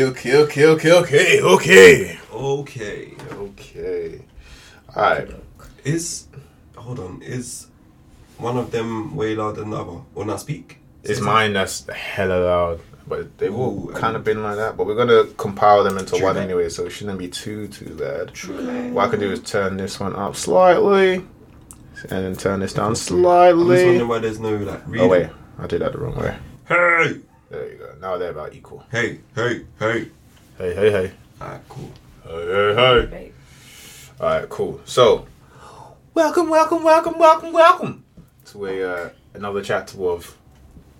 Okay, 0.00 0.36
okay, 0.36 0.64
okay, 0.66 0.92
okay, 0.92 1.40
okay. 1.42 2.18
Okay. 2.32 3.12
Okay. 3.32 4.20
Alright. 4.96 5.30
Is 5.84 6.26
hold 6.76 6.98
on. 6.98 7.20
Is 7.22 7.66
one 8.38 8.56
of 8.56 8.70
them 8.70 9.14
way 9.14 9.34
louder 9.34 9.60
than 9.60 9.70
the 9.70 9.76
other? 9.76 10.00
Or 10.14 10.24
not 10.24 10.40
speak? 10.40 10.78
It's 11.04 11.20
mine 11.20 11.52
that's 11.52 11.86
hella 11.88 12.44
loud. 12.44 12.80
But 13.06 13.36
they've 13.38 13.54
all 13.54 13.88
kind 13.94 14.16
of 14.16 14.24
been 14.24 14.42
like 14.42 14.56
that. 14.56 14.76
But 14.76 14.86
we're 14.86 14.94
gonna 14.94 15.24
compile 15.36 15.82
them 15.84 15.98
into 15.98 16.16
True 16.16 16.24
one 16.24 16.36
that. 16.36 16.42
anyway, 16.42 16.68
so 16.68 16.86
it 16.86 16.90
shouldn't 16.90 17.18
be 17.18 17.28
too 17.28 17.66
too 17.68 17.94
bad. 17.96 18.30
What 18.92 19.08
I 19.08 19.10
can 19.10 19.20
do 19.20 19.30
is 19.32 19.40
turn 19.40 19.76
this 19.76 19.98
one 19.98 20.14
up 20.14 20.36
slightly, 20.36 21.14
and 21.14 21.26
then 22.10 22.36
turn 22.36 22.60
this 22.60 22.72
down 22.74 22.86
I'm 22.86 22.92
just 22.94 23.06
slightly. 23.06 23.84
wondering 23.84 24.08
why 24.08 24.18
there's 24.20 24.38
no 24.38 24.56
like 24.56 24.86
reading. 24.86 25.06
Oh 25.06 25.08
wait, 25.08 25.28
I 25.58 25.66
did 25.66 25.80
that 25.82 25.92
the 25.92 25.98
wrong 25.98 26.16
way. 26.16 26.36
Hey, 26.68 27.20
There 27.52 27.70
you 27.70 27.76
go. 27.76 27.94
Now 28.00 28.16
they're 28.16 28.30
about 28.30 28.54
equal. 28.54 28.82
hey, 28.90 29.18
hey, 29.34 29.66
hey. 29.78 30.08
Hey, 30.56 30.74
hey, 30.74 30.90
hey. 30.90 31.12
Alright, 31.38 31.60
cool. 31.68 31.90
Hey, 32.24 32.46
hey, 32.46 33.06
hey. 33.10 33.32
Alright, 34.18 34.48
cool. 34.48 34.80
So, 34.86 35.26
welcome, 36.14 36.48
welcome, 36.48 36.82
welcome, 36.82 37.18
welcome, 37.18 37.52
welcome 37.52 38.04
to 38.46 38.64
a 38.64 38.82
uh, 38.82 39.10
another 39.34 39.60
chapter 39.60 40.02
of 40.02 40.34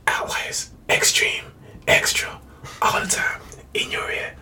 Outliers 0.06 0.72
Extreme 0.90 1.44
Extra 1.88 2.38
all 2.82 3.00
the 3.00 3.06
time 3.06 3.40
in 3.72 3.90
your 3.90 4.10
ear. 4.10 4.34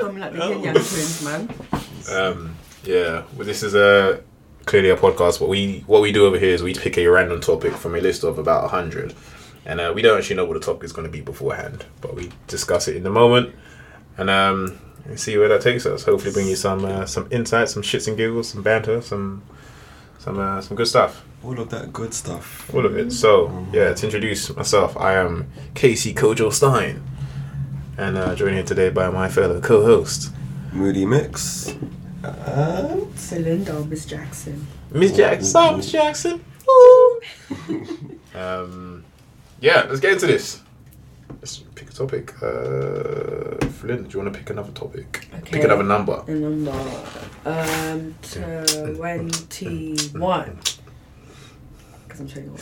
Coming 0.00 0.20
like 0.20 0.32
the 0.32 0.48
Yin 0.48 0.62
Yang 0.62 0.74
twins, 0.74 1.22
man. 1.22 1.54
Um, 2.10 2.56
yeah, 2.82 3.24
well, 3.36 3.46
this 3.46 3.62
is 3.62 3.74
a 3.74 4.22
clearly 4.68 4.90
a 4.90 4.96
podcast. 4.96 5.40
What 5.40 5.48
we 5.48 5.80
what 5.86 6.02
we 6.02 6.12
do 6.12 6.26
over 6.26 6.38
here 6.38 6.50
is 6.50 6.62
we 6.62 6.74
pick 6.74 6.98
a 6.98 7.06
random 7.06 7.40
topic 7.40 7.72
from 7.72 7.94
a 7.96 8.00
list 8.00 8.22
of 8.22 8.38
about 8.38 8.70
hundred, 8.70 9.14
and 9.64 9.80
uh, 9.80 9.92
we 9.94 10.02
don't 10.02 10.18
actually 10.18 10.36
know 10.36 10.44
what 10.44 10.54
the 10.54 10.60
topic 10.60 10.84
is 10.84 10.92
going 10.92 11.06
to 11.06 11.10
be 11.10 11.22
beforehand, 11.22 11.86
but 12.00 12.14
we 12.14 12.30
discuss 12.46 12.86
it 12.86 12.94
in 12.94 13.02
the 13.02 13.10
moment, 13.10 13.54
and 14.18 14.30
um, 14.30 14.78
see 15.16 15.36
where 15.38 15.48
that 15.48 15.62
takes 15.62 15.86
us. 15.86 16.04
Hopefully, 16.04 16.32
bring 16.32 16.46
you 16.46 16.54
some 16.54 16.84
uh, 16.84 17.06
some 17.06 17.26
insights, 17.30 17.72
some 17.72 17.82
shits 17.82 18.06
and 18.06 18.16
giggles, 18.16 18.50
some 18.50 18.62
banter, 18.62 19.00
some 19.00 19.42
some 20.18 20.38
uh, 20.38 20.60
some 20.60 20.76
good 20.76 20.86
stuff. 20.86 21.24
All 21.42 21.58
of 21.58 21.70
that 21.70 21.92
good 21.92 22.12
stuff. 22.12 22.72
All 22.74 22.84
of 22.84 22.96
it. 22.96 23.10
So 23.10 23.66
yeah, 23.72 23.94
to 23.94 24.04
introduce 24.06 24.54
myself, 24.54 24.96
I 24.98 25.14
am 25.14 25.50
Casey 25.74 26.12
Kojo 26.12 26.52
Stein, 26.52 27.02
and 27.96 28.18
uh, 28.18 28.34
joined 28.34 28.56
here 28.56 28.64
today 28.64 28.90
by 28.90 29.08
my 29.08 29.30
fellow 29.30 29.60
co-host 29.60 30.30
Moody 30.72 31.06
Mix. 31.06 31.74
Uh-huh. 32.24 32.50
Uh, 32.50 32.96
Phalinda 33.14 33.86
Miss 33.88 34.04
Jackson. 34.06 34.66
Miss 34.90 35.12
Jackson. 35.16 35.64
Ooh. 35.70 35.76
Miss 35.76 35.92
Jackson. 35.98 36.44
Um, 38.34 39.04
yeah, 39.60 39.86
let's 39.88 40.00
get 40.00 40.12
into 40.14 40.26
this. 40.26 40.60
Let's 41.40 41.58
pick 41.74 41.90
a 41.90 41.92
topic. 41.92 42.34
Uh, 42.42 43.56
Flynn, 43.78 44.04
do 44.04 44.10
you 44.10 44.18
want 44.22 44.32
to 44.32 44.38
pick 44.38 44.48
another 44.50 44.72
topic? 44.72 45.28
Okay. 45.34 45.50
Pick 45.52 45.64
another 45.64 45.84
number. 45.84 46.24
A 46.26 46.30
number. 46.30 46.72
Um, 47.44 48.14
21. 48.22 49.30
Because 52.08 52.20
I'm 52.20 52.28
21. 52.28 52.58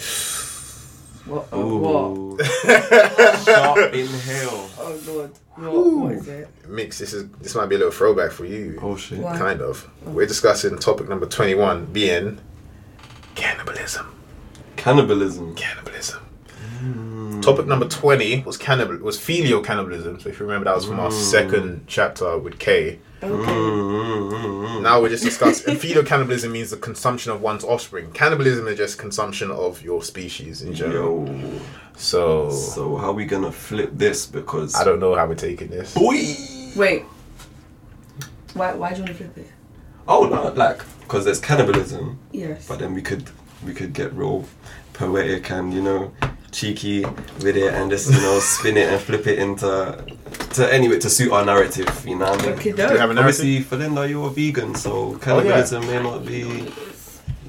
What? 1.27 1.48
Uh, 1.52 1.56
Ooh. 1.58 1.77
what? 1.78 2.46
Sharp 3.44 3.78
inhale. 3.94 4.69
Oh 4.78 5.00
lord. 5.06 5.30
What, 5.56 5.72
what 5.72 6.12
is 6.12 6.28
it? 6.28 6.48
Mix. 6.69 6.98
This 6.98 7.12
is 7.12 7.28
this 7.41 7.55
might 7.55 7.66
be 7.66 7.74
a 7.74 7.78
little 7.78 7.92
throwback 7.92 8.30
for 8.32 8.44
you. 8.44 8.78
Oh 8.82 8.96
shit. 8.96 9.19
What? 9.19 9.36
Kind 9.38 9.60
of. 9.60 9.88
We're 10.04 10.27
discussing 10.27 10.78
topic 10.78 11.08
number 11.08 11.27
twenty-one 11.27 11.86
being 11.86 12.38
cannibalism. 13.34 14.14
Cannibalism. 14.77 15.54
Cannibalism. 15.56 16.20
Mm. 16.80 17.16
Topic 17.42 17.66
number 17.66 17.88
twenty 17.88 18.42
was 18.42 18.56
cannibal 18.56 18.96
was 18.98 19.19
filial 19.19 19.62
cannibalism. 19.62 20.19
So 20.20 20.28
if 20.28 20.38
you 20.41 20.46
remember, 20.46 20.64
that 20.64 20.74
was 20.77 20.84
from 20.84 21.00
our 21.00 21.10
second 21.10 21.84
chapter 21.86 22.38
with 22.38 22.58
K. 22.58 22.98
Okay. 23.22 23.32
Mm, 23.32 23.46
mm, 23.46 24.30
mm, 24.30 24.66
mm. 24.69 24.82
Now 24.82 25.00
we're 25.00 25.08
just 25.08 25.24
discussing. 25.24 25.70
and 25.70 25.80
filial 25.80 26.04
cannibalism 26.04 26.53
means 26.53 26.70
the 26.70 26.76
consumption 26.76 27.32
of 27.32 27.41
one's 27.41 27.64
offspring. 27.64 28.10
Cannibalism 28.12 28.69
is 28.69 28.76
just 28.76 28.98
consumption 28.98 29.50
of 29.50 29.82
your 29.82 30.03
species 30.03 30.62
in 30.62 30.75
general. 30.75 31.26
Yo. 31.26 31.60
So, 31.97 32.50
So 32.50 32.97
how 32.97 33.12
we 33.12 33.25
gonna 33.25 33.50
flip 33.53 33.91
this? 33.94 34.26
Because 34.26 34.75
I 34.75 34.84
don't 34.84 35.00
know 35.00 35.14
how 35.14 35.26
we're 35.26 35.34
taking 35.34 35.69
this. 35.69 35.94
Boy. 35.94 36.34
Wait. 36.76 37.04
Why? 38.54 38.75
Why 38.75 38.91
do 38.91 38.97
you 38.97 39.04
want 39.04 39.16
to 39.16 39.25
flip 39.25 39.38
it? 39.38 39.50
Oh 40.08 40.25
no, 40.26 40.53
like 40.53 40.82
because 41.00 41.25
there's 41.25 41.41
cannibalism, 41.41 42.19
Yes. 42.32 42.66
but 42.69 42.78
then 42.78 42.94
we 42.94 43.00
could 43.03 43.28
we 43.64 43.72
could 43.72 43.93
get 43.93 44.12
real 44.12 44.44
poetic 44.93 45.50
and 45.50 45.72
you 45.75 45.82
know 45.82 46.12
cheeky 46.56 47.05
with 47.44 47.56
it 47.56 47.75
and 47.75 47.91
just 47.91 48.11
you 48.11 48.19
know 48.21 48.39
spin 48.41 48.78
it 48.78 48.91
and 48.91 49.00
flip 49.00 49.27
it 49.27 49.39
into 49.39 50.05
to 50.55 50.72
anyway 50.72 50.99
to 50.99 51.11
suit 51.11 51.31
our 51.31 51.44
narrative. 51.44 52.05
You 52.06 52.19
know 52.19 52.31
what 52.31 52.43
I 52.43 52.47
mean? 52.47 52.55
Okay, 52.55 52.72
Do 52.72 52.83
you 52.83 52.99
have 52.99 53.11
a 53.11 53.15
narrative? 53.15 53.19
Obviously, 53.19 53.61
Phalinda, 53.61 54.09
you're 54.09 54.27
a 54.27 54.31
vegan, 54.31 54.75
so 54.75 55.17
cannibalism 55.19 55.84
oh, 55.84 55.87
may 55.87 56.03
not 56.03 56.25
be. 56.25 56.72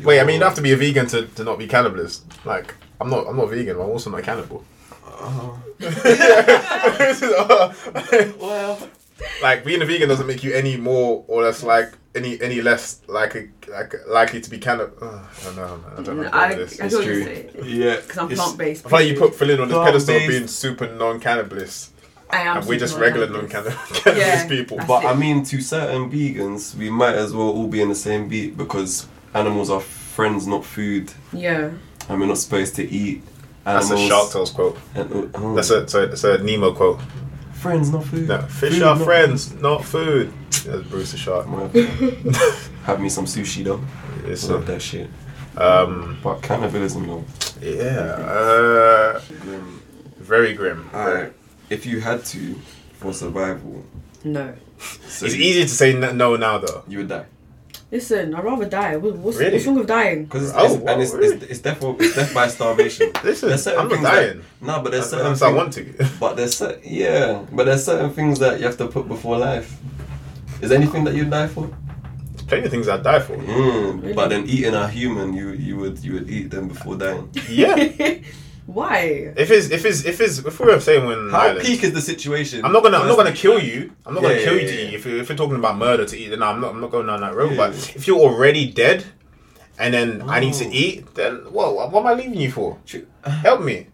Wait, 0.03 0.19
I 0.19 0.25
mean, 0.25 0.35
you 0.35 0.39
don't 0.39 0.49
have 0.49 0.55
to 0.55 0.61
be 0.61 0.73
a 0.73 0.77
vegan 0.77 1.07
to, 1.07 1.25
to 1.25 1.43
not 1.43 1.57
be 1.57 1.67
cannibalist. 1.67 2.21
Like, 2.45 2.75
I'm 2.99 3.09
not. 3.09 3.27
I'm 3.27 3.37
not 3.37 3.49
vegan. 3.49 3.77
But 3.77 3.85
I'm 3.85 3.89
also 3.89 4.09
not 4.09 4.23
cannibal. 4.23 4.65
Oh. 5.05 5.59
well, 8.39 8.89
like 9.41 9.65
being 9.65 9.81
a 9.81 9.85
vegan 9.85 10.09
doesn't 10.09 10.27
make 10.27 10.43
you 10.43 10.53
any 10.53 10.77
more 10.77 11.23
or 11.27 11.43
less 11.43 11.63
like 11.63 11.93
any 12.17 12.41
any 12.41 12.61
less 12.61 13.01
like 13.07 13.35
a, 13.35 13.47
like 13.71 13.93
likely 14.07 14.41
to 14.41 14.49
be 14.49 14.57
cannibal. 14.57 14.91
Uh, 15.01 15.19
I 15.23 15.43
don't 15.45 15.55
know. 15.55 15.77
Man. 15.77 15.91
I 15.97 16.01
don't 16.03 16.17
know. 16.21 16.27
I, 16.27 16.29
how 16.31 16.39
I 16.39 16.47
to 16.49 16.55
do 16.55 16.61
this. 16.65 16.77
get 16.77 16.85
It's 16.87 16.95
what 16.95 17.05
you're 17.05 17.13
true. 17.15 17.23
saying. 17.23 17.49
Yeah, 17.63 17.95
Because 17.97 18.17
I'm 18.17 18.29
plant 18.29 18.57
based. 18.57 18.85
I 18.85 18.89
feel 18.89 18.99
like 18.99 19.07
you 19.09 19.17
put 19.19 19.33
Philin 19.33 19.61
on 19.61 19.67
this 19.69 19.77
pedestal 19.77 20.15
of 20.17 20.27
being 20.27 20.47
super 20.47 20.87
non-cannibalist, 20.95 21.89
I 22.29 22.41
am. 22.41 22.57
and 22.57 22.65
we're 22.67 22.79
just 22.79 22.97
regular 22.97 23.29
non-cannabis. 23.29 23.75
non-cannibalist 23.75 24.15
Yeah. 24.17 24.47
people. 24.47 24.77
But 24.87 25.03
it. 25.03 25.07
I 25.07 25.13
mean, 25.15 25.43
to 25.45 25.61
certain 25.61 26.09
vegans, 26.11 26.75
we 26.75 26.89
might 26.89 27.15
as 27.15 27.33
well 27.33 27.47
all 27.49 27.67
be 27.67 27.81
in 27.81 27.89
the 27.89 27.95
same 27.95 28.27
beat 28.27 28.57
because 28.57 29.07
animals 29.33 29.69
are 29.69 29.81
friends, 29.81 30.47
not 30.47 30.65
food, 30.65 31.13
Yeah. 31.31 31.71
and 32.09 32.19
we're 32.19 32.25
not 32.27 32.37
supposed 32.39 32.75
to 32.75 32.83
eat 32.89 33.23
That's 33.63 33.91
a 33.91 33.97
Shark 33.97 34.31
Tales 34.31 34.49
quote. 34.51 34.77
And, 34.95 35.31
oh, 35.35 35.55
That's 35.55 35.69
a 35.69 35.87
so 35.87 36.03
it's 36.03 36.23
a 36.23 36.37
Nemo 36.39 36.71
quote. 36.73 36.99
friends, 37.53 37.89
not 37.91 38.05
food. 38.05 38.27
No, 38.27 38.41
fish 38.43 38.73
Food, 38.73 38.83
are 38.83 38.95
not 38.95 39.03
friends, 39.05 39.53
not 39.61 39.83
food. 39.83 40.31
That's 40.67 40.87
Bruce 40.87 41.11
the 41.11 41.17
Shark. 41.17 41.45
food. 41.71 42.35
Have 42.85 42.99
me 42.99 43.09
some 43.09 43.25
sushi 43.25 43.63
though. 43.63 43.81
It's 44.25 44.47
Love 44.49 44.65
that 44.67 44.81
shit. 44.81 45.09
um, 45.57 46.17
But 46.23 46.41
cannibalism 46.41 47.07
though. 47.07 47.25
yeah, 47.61 47.99
uh, 48.37 49.21
Grim. 49.41 49.81
very 50.19 50.53
grim. 50.53 50.89
Alright. 50.93 51.33
If 51.69 51.85
you 51.85 51.99
had 52.01 52.23
to 52.25 52.55
for 52.99 53.13
survival, 53.13 53.83
No. 54.23 54.53
so 55.07 55.25
It's 55.25 55.35
easy 55.35 55.61
to 55.63 55.67
say 55.69 55.95
n- 55.95 56.17
no 56.17 56.35
now 56.35 56.57
though. 56.59 56.83
you 56.87 56.99
would 56.99 57.09
die. 57.09 57.25
Listen, 57.89 58.35
I'd 58.35 58.43
rather 58.43 58.65
die. 58.65 58.97
What's, 58.97 59.37
Really? 59.37 59.53
what's 59.53 59.65
wrong 59.65 59.75
with 59.77 59.87
dying? 59.87 60.25
Because 60.25 60.49
it's, 60.49 60.53
Oh, 60.57 60.73
wow, 60.75 60.91
and 60.93 61.01
it's, 61.01 61.13
really? 61.13 61.35
it's, 61.37 61.43
it's 61.45 61.59
death 61.61 61.81
it's 61.81 62.15
death 62.15 62.33
by 62.33 62.47
starvation. 62.49 63.11
Listen, 63.23 63.47
There's 63.49 63.63
certain 63.63 63.79
I'm 63.79 63.87
not 63.87 63.93
things 63.95 64.03
that- 64.03 64.27
dying. 64.33 64.43
No, 64.61 64.81
but 64.81 64.91
there's 64.91 65.09
certain 65.09 65.25
Unless 65.27 65.41
I 65.41 65.45
things- 65.47 65.57
want 65.57 65.73
to. 65.73 66.09
But 66.19 66.35
there's 66.35 66.55
cer- 66.57 66.79
yeah, 66.83 67.45
but 67.51 67.65
there's 67.65 67.85
certain 67.85 68.11
things 68.11 68.39
that 68.39 68.59
you 68.59 68.65
have 68.65 68.77
to 68.77 68.87
put 68.87 69.07
before 69.07 69.37
life. 69.37 69.77
Is 70.61 70.69
there 70.69 70.77
anything 70.77 71.03
that 71.05 71.13
you'd 71.15 71.29
die 71.29 71.47
for? 71.47 71.69
Plenty 72.47 72.65
of 72.65 72.71
things 72.71 72.87
I'd 72.87 73.03
die 73.03 73.19
for. 73.19 73.35
Mm, 73.35 74.01
Really? 74.01 74.13
But 74.13 74.29
then 74.29 74.45
eating 74.47 74.73
a 74.73 74.87
human, 74.87 75.33
you 75.33 75.49
you 75.51 75.75
would 75.77 75.99
you 76.03 76.13
would 76.13 76.29
eat 76.29 76.49
them 76.49 76.67
before 76.69 76.95
dying. 76.97 77.29
Yeah. 77.49 77.75
Why? 78.67 79.31
If 79.37 79.49
it's 79.51 79.69
if 79.69 79.85
it's 79.85 80.03
if 80.05 80.19
it's 80.19 80.39
if 80.39 80.59
we 80.59 80.65
were 80.67 80.79
saying 80.79 81.05
when 81.05 81.29
How 81.29 81.39
Ireland, 81.39 81.65
peak 81.65 81.83
is 81.83 81.93
the 81.93 82.01
situation? 82.01 82.63
I'm 82.65 82.71
not 82.73 82.83
gonna 82.83 82.97
I'm 82.97 83.07
not 83.07 83.15
gonna 83.17 83.31
kill 83.33 83.59
you. 83.59 83.91
I'm 84.05 84.13
not 84.13 84.23
Yeah, 84.23 84.29
gonna 84.29 84.41
kill 84.43 84.55
yeah, 84.55 84.61
you 84.61 84.67
to 84.67 84.73
yeah. 84.75 84.87
eat. 84.89 84.93
If 84.95 85.05
you're, 85.05 85.17
if 85.19 85.29
you're 85.29 85.37
talking 85.37 85.55
about 85.55 85.77
murder 85.77 86.05
to 86.05 86.17
eat, 86.17 86.29
then 86.29 86.43
I'm 86.43 86.59
not 86.61 86.71
I'm 86.71 86.81
not 86.81 86.91
going 86.91 87.07
down 87.07 87.21
that 87.21 87.35
road. 87.35 87.51
Yeah. 87.51 87.57
But 87.57 87.95
if 87.95 88.07
you're 88.07 88.19
already 88.19 88.69
dead, 88.71 89.05
and 89.79 89.93
then 89.93 90.21
I 90.27 90.39
need 90.39 90.53
to 90.55 90.65
Oh. 90.65 90.71
eat, 90.71 91.15
then 91.15 91.35
what 91.51 91.75
what 91.75 91.93
am 92.01 92.07
I 92.07 92.13
leaving 92.13 92.35
you 92.39 92.51
for? 92.51 92.77
True. 92.85 93.05
Help 93.25 93.61
me. 93.61 93.87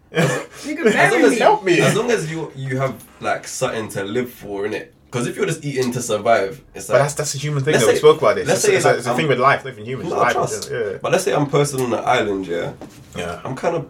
You 0.64 0.76
can 0.76 0.86
As 0.94 1.12
long 1.12 1.22
as, 1.24 1.30
me. 1.30 1.38
help 1.38 1.64
me. 1.64 1.80
as 1.80 1.94
long 1.96 2.10
as 2.10 2.30
you 2.30 2.50
you 2.56 2.78
have 2.78 3.04
like 3.20 3.46
something 3.48 3.88
to 3.90 4.04
live 4.04 4.30
for 4.30 4.64
in 4.66 4.72
it. 4.74 4.93
Because 5.14 5.28
if 5.28 5.36
you're 5.36 5.46
just 5.46 5.64
eating 5.64 5.92
to 5.92 6.02
survive, 6.02 6.60
it's 6.74 6.88
But 6.88 6.98
that's 6.98 7.14
that's 7.14 7.34
a 7.36 7.38
human 7.38 7.62
thing. 7.62 7.78
Though. 7.78 7.86
we 7.86 7.94
spoke 7.96 8.18
about 8.18 8.34
this. 8.34 8.48
let's 8.48 8.64
It's, 8.64 8.66
say 8.68 8.76
it's, 8.76 8.84
a, 8.84 8.88
like 8.88 8.98
it's 8.98 9.06
a 9.06 9.14
thing 9.14 9.28
with 9.28 9.38
life, 9.38 9.64
living 9.64 9.84
humans. 9.86 10.10
no, 10.10 10.16
life. 10.16 10.34
Yeah. 10.68 10.98
But 11.00 11.12
let's 11.12 11.22
say 11.22 11.32
I'm 11.32 11.46
person 11.48 11.80
on 11.82 11.90
the 11.90 11.98
island, 11.98 12.48
yeah. 12.48 12.72
yeah. 13.16 13.40
I'm 13.44 13.54
kind 13.54 13.76
of 13.76 13.88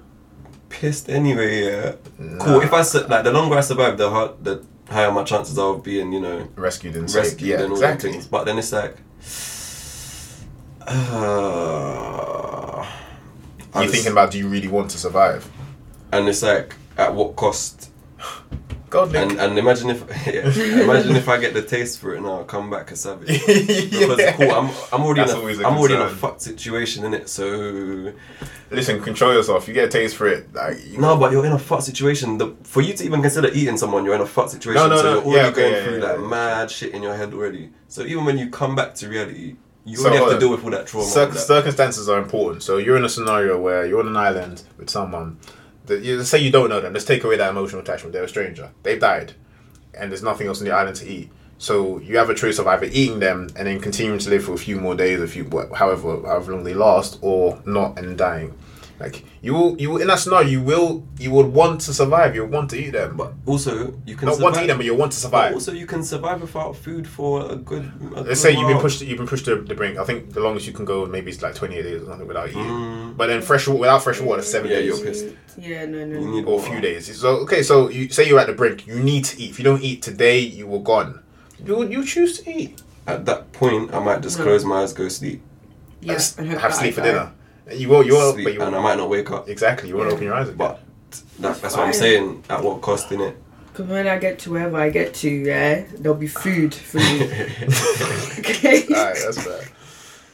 pissed 0.69 1.09
anyway. 1.09 1.65
Yeah. 1.65 1.93
Cool. 2.41 2.61
If 2.61 2.75
I 2.75 2.83
like 3.09 3.25
the 3.25 3.33
longer 3.33 3.57
I 3.57 3.63
survive, 3.63 3.97
the 3.97 4.11
hard, 4.11 4.45
the 4.45 4.63
higher 4.91 5.11
my 5.11 5.25
chances 5.25 5.59
are 5.59 5.71
of 5.75 5.83
being, 5.83 6.13
you 6.13 6.21
know, 6.21 6.47
Rescued 6.57 6.95
and 6.97 7.11
saved. 7.11 7.25
rescued 7.25 7.49
Yeah, 7.49 7.61
and 7.63 7.69
all 7.73 7.79
exactly. 7.79 8.13
things. 8.13 8.27
But 8.27 8.45
then 8.45 8.59
it's 8.59 8.71
like, 8.73 8.99
uh, 10.87 10.93
I 13.75 13.81
You 13.81 13.83
just- 13.83 13.95
thinking 13.95 14.13
about 14.13 14.31
do 14.31 14.37
you 14.39 14.49
really 14.49 14.69
want 14.69 14.91
to 14.91 14.99
survive? 14.99 15.51
and 16.13 16.29
it's 16.29 16.43
like 16.43 16.75
at 16.99 17.15
what 17.15 17.35
cost? 17.35 17.89
God, 18.95 19.13
Nick. 19.13 19.23
And 19.23 19.41
and 19.41 19.59
imagine 19.59 19.91
if 19.91 20.01
yeah, 20.35 20.83
imagine 20.85 21.17
if 21.17 21.29
I 21.29 21.37
get 21.45 21.53
the 21.53 21.63
taste 21.63 21.99
for 22.01 22.15
it 22.15 22.19
and 22.19 22.27
I'll 22.27 22.45
come 22.45 22.71
back 22.71 22.87
a 22.93 22.97
savage. 22.97 23.29
Because 23.47 24.19
Yeah. 24.21 24.33
cool, 24.39 24.53
I'm 24.59 24.69
I'm 24.93 25.03
already 25.05 25.21
That's 25.23 25.33
in 25.33 25.39
a, 25.61 25.65
a 25.65 25.69
I'm 25.69 25.77
already 25.79 25.95
in 25.95 26.03
a 26.03 26.09
fucked 26.23 26.43
situation 26.43 27.05
in 27.05 27.13
it. 27.19 27.29
So 27.29 28.13
Listen, 28.71 29.01
control 29.03 29.33
yourself. 29.35 29.67
You 29.69 29.75
get 29.75 29.87
a 29.91 29.93
taste 29.99 30.17
for 30.17 30.27
it. 30.27 30.53
Like, 30.55 30.79
no, 30.99 31.17
but 31.17 31.33
you're 31.33 31.45
in 31.47 31.53
a 31.53 31.59
fucked 31.59 31.85
situation. 31.85 32.39
The, 32.39 32.55
for 32.63 32.83
you 32.83 32.93
to 32.95 33.05
even 33.05 33.21
consider 33.23 33.49
eating 33.53 33.77
someone, 33.77 34.05
you're 34.05 34.15
in 34.15 34.21
a 34.21 34.27
fucked 34.37 34.51
situation. 34.51 34.81
No, 34.83 34.89
no, 34.89 34.97
so 34.97 35.03
no. 35.03 35.11
you're 35.11 35.23
already 35.25 35.37
Yeah, 35.37 35.47
okay, 35.53 35.61
going 35.63 35.73
yeah, 35.75 35.85
through 35.85 35.99
yeah, 35.99 36.05
like 36.13 36.19
yeah. 36.21 36.27
mad 36.39 36.71
shit 36.71 36.91
in 36.95 37.03
your 37.03 37.15
head 37.17 37.35
already. 37.35 37.71
So 37.89 38.03
even 38.03 38.25
when 38.25 38.37
you 38.39 38.49
come 38.51 38.75
back 38.75 38.95
to 38.97 39.09
reality, 39.09 39.57
you 39.85 39.97
So 39.97 40.03
already 40.05 40.17
have 40.17 40.25
hold 40.29 40.35
to 40.35 40.41
deal 40.41 40.51
with 40.55 40.65
all 40.65 40.71
that 40.71 40.87
trauma. 40.87 41.07
Cir- 41.07 41.27
that. 41.27 41.39
circumstances 41.39 42.09
are 42.09 42.19
important. 42.19 42.63
So 42.63 42.79
you're 42.79 42.97
in 42.97 43.05
a 43.05 43.09
scenario 43.17 43.61
where 43.61 43.87
you're 43.87 44.01
on 44.01 44.09
an 44.09 44.17
island 44.17 44.63
with 44.79 44.89
someone. 44.91 45.39
Let's 45.87 46.29
say 46.29 46.39
you 46.39 46.51
don't 46.51 46.71
know 46.71 46.81
them. 46.81 46.93
Let's 46.93 47.05
take 47.05 47.25
away 47.25 47.37
that 47.37 47.51
emotional 47.51 47.83
attachment. 47.83 48.13
They're 48.13 48.25
a 48.25 48.29
stranger. 48.29 48.71
They've 48.83 49.01
died, 49.01 49.35
and 49.93 50.11
there's 50.11 50.23
nothing 50.23 50.47
else 50.47 50.61
on 50.61 50.67
the 50.67 50.73
island 50.73 50.97
to 50.97 51.09
eat. 51.09 51.31
So 51.59 51.99
you 51.99 52.17
have 52.17 52.31
a 52.31 52.35
choice 52.35 52.59
of 52.59 52.67
either 52.67 52.87
eating 52.87 53.21
them 53.21 53.49
and 53.57 53.67
then 53.67 53.81
continuing 53.81 54.19
to 54.21 54.31
live 54.31 54.45
for 54.45 54.55
a 54.55 54.59
few 54.59 54.81
more 54.81 54.95
days, 54.95 55.21
a 55.21 55.27
few 55.27 55.45
however 55.75 56.23
however 56.23 56.53
long 56.53 56.65
they 56.65 56.75
last, 56.75 57.19
or 57.23 57.63
not 57.65 57.99
and 57.99 58.19
dying. 58.19 58.57
Like 59.05 59.25
you 59.43 59.53
will, 59.55 59.77
you 59.81 59.91
will, 59.91 60.01
in 60.01 60.07
that 60.09 60.19
scenario, 60.19 60.49
you 60.49 60.63
will, 60.63 61.07
you 61.19 61.31
would 61.31 61.47
want 61.47 61.81
to 61.83 61.93
survive. 61.93 62.35
You 62.35 62.43
would 62.43 62.51
want 62.51 62.71
to 62.71 62.77
eat 62.83 62.93
them, 62.93 63.17
but 63.17 63.35
But 63.45 63.51
also, 63.53 63.73
you 64.07 64.17
can 64.17 64.27
not 64.27 64.37
survive. 64.37 64.43
want 64.43 64.55
to 64.57 64.63
eat 64.65 64.67
them, 64.69 64.79
but 64.79 64.87
you 64.87 64.95
want 64.95 65.13
to 65.13 65.17
but 65.17 65.21
survive. 65.27 65.53
also, 65.53 65.73
you 65.73 65.87
can 65.87 66.03
survive 66.03 66.41
without 66.41 66.75
food 66.77 67.07
for 67.07 67.33
a 67.53 67.57
good. 67.57 67.85
A 67.85 68.15
Let's 68.15 68.27
good 68.29 68.37
say 68.39 68.51
you've 68.57 68.69
been 68.69 68.79
pushed. 68.79 69.03
You've 69.03 69.19
been 69.19 69.27
pushed 69.27 69.45
to 69.45 69.57
the 69.71 69.75
brink. 69.75 69.99
I 69.99 70.05
think 70.05 70.33
the 70.33 70.41
longest 70.41 70.67
you 70.67 70.73
can 70.73 70.85
go 70.87 71.05
maybe 71.07 71.31
it's 71.31 71.43
like 71.43 71.55
twenty 71.55 71.77
eight 71.77 71.83
days 71.83 72.03
or 72.03 72.07
something 72.07 72.27
without 72.27 72.49
eating. 72.49 72.63
Mm. 72.65 73.17
But 73.19 73.27
then 73.27 73.43
fresh 73.43 73.69
wa- 73.69 73.75
without 73.77 74.03
fresh 74.03 74.21
water, 74.21 74.43
seven 74.43 74.71
Yeah, 74.71 74.77
days 74.79 74.87
you're 74.89 75.07
pissed. 75.07 75.27
Yeah, 75.59 75.85
no, 75.87 75.99
no. 76.07 76.19
You 76.21 76.27
no. 76.27 76.33
need 76.35 76.45
or 76.47 76.59
a 76.59 76.63
few 76.63 76.81
days. 76.81 77.03
So 77.21 77.29
okay, 77.45 77.63
so 77.63 77.91
you 77.91 78.09
say 78.09 78.27
you're 78.29 78.41
at 78.41 78.47
the 78.47 78.55
brink. 78.55 78.87
You 78.87 78.99
need 79.01 79.25
to 79.27 79.35
eat. 79.43 79.51
If 79.51 79.59
you 79.59 79.65
don't 79.65 79.83
eat 79.83 80.01
today, 80.03 80.39
you 80.41 80.67
were 80.67 80.81
gone. 80.93 81.21
You 81.65 81.85
you 81.95 82.05
choose 82.05 82.33
to 82.41 82.51
eat. 82.51 82.81
At 83.07 83.27
that 83.27 83.53
point, 83.53 83.93
I 83.93 83.99
might 83.99 84.23
just 84.23 84.39
No. 84.39 84.45
close 84.45 84.65
my 84.65 84.81
eyes, 84.83 84.95
go 84.95 85.09
sleep, 85.09 85.43
Yeah, 86.01 86.15
Have- 86.15 86.35
and 86.39 86.49
hope 86.51 86.61
have 86.61 86.75
sleep 86.75 86.93
I 86.93 86.97
for 86.97 87.01
die. 87.03 87.07
dinner. 87.09 87.33
You 87.73 87.89
will. 87.89 88.05
You 88.05 88.15
will. 88.15 88.33
sleep 88.33 88.45
But 88.45 88.55
you 88.55 88.63
and 88.63 88.75
I 88.77 88.81
might 88.81 88.99
not 88.99 89.09
wake 89.09 89.31
up. 89.31 89.49
exactly. 89.49 89.89
You 89.89 89.97
won't 89.97 90.09
Yeah. 90.09 90.15
open 90.15 90.25
your 90.27 90.35
eyes 90.35 90.49
again. 90.49 90.59
But 90.59 90.81
that, 91.41 91.61
that's 91.63 91.77
what 91.77 91.87
I'm 91.87 91.93
saying. 91.93 92.45
At 92.51 92.63
what 92.63 92.81
cost, 92.81 93.11
in 93.13 93.21
it? 93.21 93.37
Because 93.73 93.87
when 93.89 94.07
I 94.07 94.19
get 94.19 94.39
to 94.41 94.51
wherever 94.53 94.77
I 94.77 94.91
get 94.91 95.15
to, 95.15 95.29
yeah, 95.31 95.85
there'll 95.99 96.17
be 96.19 96.29
food 96.29 96.73
for 96.75 96.99
me. 96.99 97.23
okay. 98.39 98.83
Alright, 98.89 99.17
that's 99.25 99.43
fair. 99.43 99.65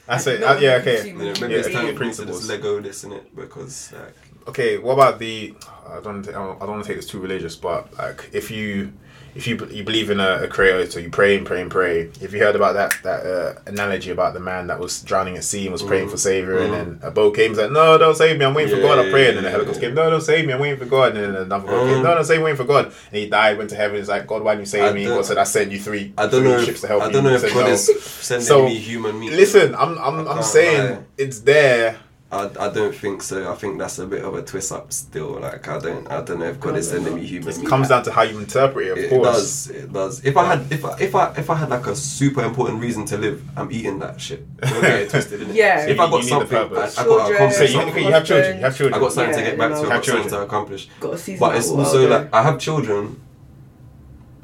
That's 0.06 0.26
it. 0.26 0.40
Not 0.40 0.56
Uh, 0.56 0.60
yeah. 0.60 0.72
Okay. 0.76 1.06
You 1.08 1.14
know, 1.14 1.24
maybe 1.40 1.52
Yeah, 1.54 1.58
it's 1.60 1.68
time 1.68 1.74
yeah, 1.74 1.80
for 1.80 1.86
me 1.86 1.90
to 1.92 1.94
principles. 1.96 2.36
just 2.38 2.50
let 2.50 2.60
go 2.62 2.76
of 2.76 2.82
this 2.84 3.04
in 3.04 3.12
it 3.12 3.34
because 3.34 3.92
like 3.92 4.14
Okay. 4.48 4.78
What 4.78 4.94
about 4.94 5.18
the? 5.18 5.54
I 5.88 6.00
don't. 6.00 6.26
I 6.28 6.32
don't, 6.32 6.56
I 6.56 6.66
don't 6.66 6.70
want 6.70 6.82
to 6.84 6.88
take 6.88 6.96
this 6.96 7.06
too 7.06 7.20
religious, 7.20 7.56
but 7.56 7.96
like 7.96 8.28
if 8.32 8.50
you. 8.50 8.92
If 9.34 9.46
you 9.46 9.54
you 9.70 9.84
believe 9.84 10.10
in 10.10 10.18
a, 10.20 10.42
a 10.42 10.48
creator, 10.48 10.98
you 11.00 11.08
pray 11.10 11.36
and 11.36 11.46
pray 11.46 11.62
and 11.62 11.70
pray. 11.70 12.10
If 12.20 12.32
you 12.32 12.40
heard 12.40 12.56
about 12.56 12.74
that 12.74 12.94
that 13.04 13.26
uh, 13.26 13.60
analogy 13.66 14.10
about 14.10 14.34
the 14.34 14.40
man 14.40 14.66
that 14.66 14.78
was 14.80 15.02
drowning 15.02 15.36
at 15.36 15.44
sea 15.44 15.64
and 15.64 15.72
was 15.72 15.82
praying 15.82 16.08
Mm. 16.08 16.10
for 16.10 16.16
savior, 16.16 16.58
and 16.58 16.72
Mm. 16.72 16.76
then 16.76 17.00
a 17.02 17.10
boat 17.10 17.36
came, 17.36 17.50
he's 17.50 17.58
like, 17.58 17.70
"No, 17.70 17.96
don't 17.98 18.16
save 18.16 18.38
me, 18.38 18.44
I'm 18.44 18.54
waiting 18.54 18.74
for 18.74 18.82
God." 18.82 18.98
I 18.98 19.04
yeah, 19.04 19.10
pray, 19.12 19.28
and 19.28 19.36
then 19.36 19.44
yeah, 19.44 19.50
the 19.50 19.56
helicopter 19.56 19.80
came, 19.80 19.94
"No, 19.94 20.10
don't 20.10 20.20
save 20.20 20.46
me, 20.46 20.52
I'm 20.52 20.60
waiting 20.60 20.78
for 20.78 20.84
God." 20.86 21.16
And 21.16 21.24
then 21.34 21.42
another 21.42 21.66
boat 21.66 21.86
came, 21.88 21.98
Mm. 21.98 22.02
"No, 22.02 22.14
don't 22.14 22.24
save 22.24 22.36
me, 22.38 22.40
I'm 22.40 22.44
waiting 22.44 22.56
for 22.56 22.64
God." 22.64 22.84
And 22.86 23.16
he 23.22 23.28
died, 23.28 23.56
went 23.58 23.70
to 23.70 23.76
heaven. 23.76 23.96
He's 23.98 24.08
like, 24.08 24.26
"God, 24.26 24.42
why 24.42 24.52
didn't 24.54 24.66
you 24.66 24.70
save 24.70 24.82
I 24.84 24.92
me?" 24.92 25.04
God 25.04 25.24
said, 25.24 25.38
"I 25.38 25.44
sent 25.44 25.70
you 25.70 25.78
three, 25.78 26.12
I 26.18 26.26
don't 26.26 26.40
three 26.42 26.50
know. 26.50 26.58
ships 26.64 26.76
If, 26.78 26.80
to 26.82 26.86
help 26.88 27.02
I 27.04 27.10
don't 27.12 27.24
know 27.24 27.34
if 27.34 27.42
God 27.54 27.66
"No." 27.66 27.72
is 27.72 27.86
sending 28.04 28.46
So, 28.46 28.64
me 28.66 28.74
human 28.74 29.18
meat. 29.20 29.32
Listen, 29.32 29.74
I'm 29.76 29.96
I'm, 29.98 30.26
I'm 30.26 30.42
saying 30.42 30.90
lie. 30.90 30.98
it's 31.18 31.40
there. 31.40 31.96
I, 32.32 32.44
I 32.60 32.68
don't 32.68 32.94
think 32.94 33.22
so. 33.22 33.50
I 33.50 33.56
think 33.56 33.78
that's 33.78 33.98
a 33.98 34.06
bit 34.06 34.24
of 34.24 34.34
a 34.34 34.42
twist 34.42 34.70
up 34.70 34.92
still. 34.92 35.40
Like 35.40 35.66
I 35.66 35.78
don't 35.80 36.06
I 36.08 36.20
don't 36.22 36.38
know 36.38 36.44
if 36.46 36.60
God 36.60 36.76
is 36.76 36.88
sending 36.88 37.16
me 37.16 37.26
human 37.26 37.48
It 37.48 37.66
comes 37.66 37.88
down 37.88 38.04
to 38.04 38.12
how 38.12 38.22
you 38.22 38.38
interpret 38.38 38.86
it, 38.86 38.90
of 38.92 38.98
It 38.98 39.10
course. 39.10 39.26
does. 39.66 39.70
It 39.70 39.92
does. 39.92 40.24
If 40.24 40.36
I 40.36 40.44
had, 40.44 40.70
if 40.72 40.84
I, 40.84 40.96
if 41.00 41.14
I, 41.16 41.32
if 41.36 41.50
I 41.50 41.54
had 41.56 41.70
like 41.70 41.86
a 41.88 41.96
super 41.96 42.44
important 42.44 42.80
reason 42.80 43.04
to 43.06 43.18
live, 43.18 43.42
I'm 43.56 43.72
eating 43.72 43.98
that 43.98 44.20
shit. 44.20 44.44
Don't 44.60 44.80
get 44.80 45.00
it 45.00 45.10
twisted. 45.10 45.40
innit? 45.40 45.54
Yeah. 45.54 45.86
If 45.86 45.96
So 45.96 46.02
I 46.02 46.06
you- 46.06 46.10
got 46.12 46.16
you 46.16 46.16
need 46.16 46.22
the 46.22 46.28
something, 46.28 46.56
I, 46.56 46.60
I 46.60 46.68
purpose. 46.68 46.94
got 46.94 47.02
to 47.02 47.08
Children, 47.08 47.34
accomplish 47.34 47.56
So 47.56 47.62
you, 47.64 47.68
something. 47.70 47.88
okay, 47.94 48.04
you 48.06 48.12
have 48.12 48.24
children. 48.26 48.56
You 48.58 48.62
have 48.64 48.76
children. 48.76 48.94
I 48.94 48.98
got 49.00 49.12
something 49.12 49.34
to 49.34 49.42
get 49.42 49.58
back 49.58 49.70
to. 49.70 49.74
I 49.74 49.80
Have 49.80 49.88
got 49.88 50.04
something 50.04 50.28
to 50.30 50.40
accomplish. 50.42 50.88
Got 51.00 51.14
a 51.14 51.18
season. 51.18 51.40
But 51.40 51.56
it's 51.56 51.68
also 51.70 52.08
like 52.08 52.32
I 52.32 52.42
have 52.44 52.58
children. 52.60 53.20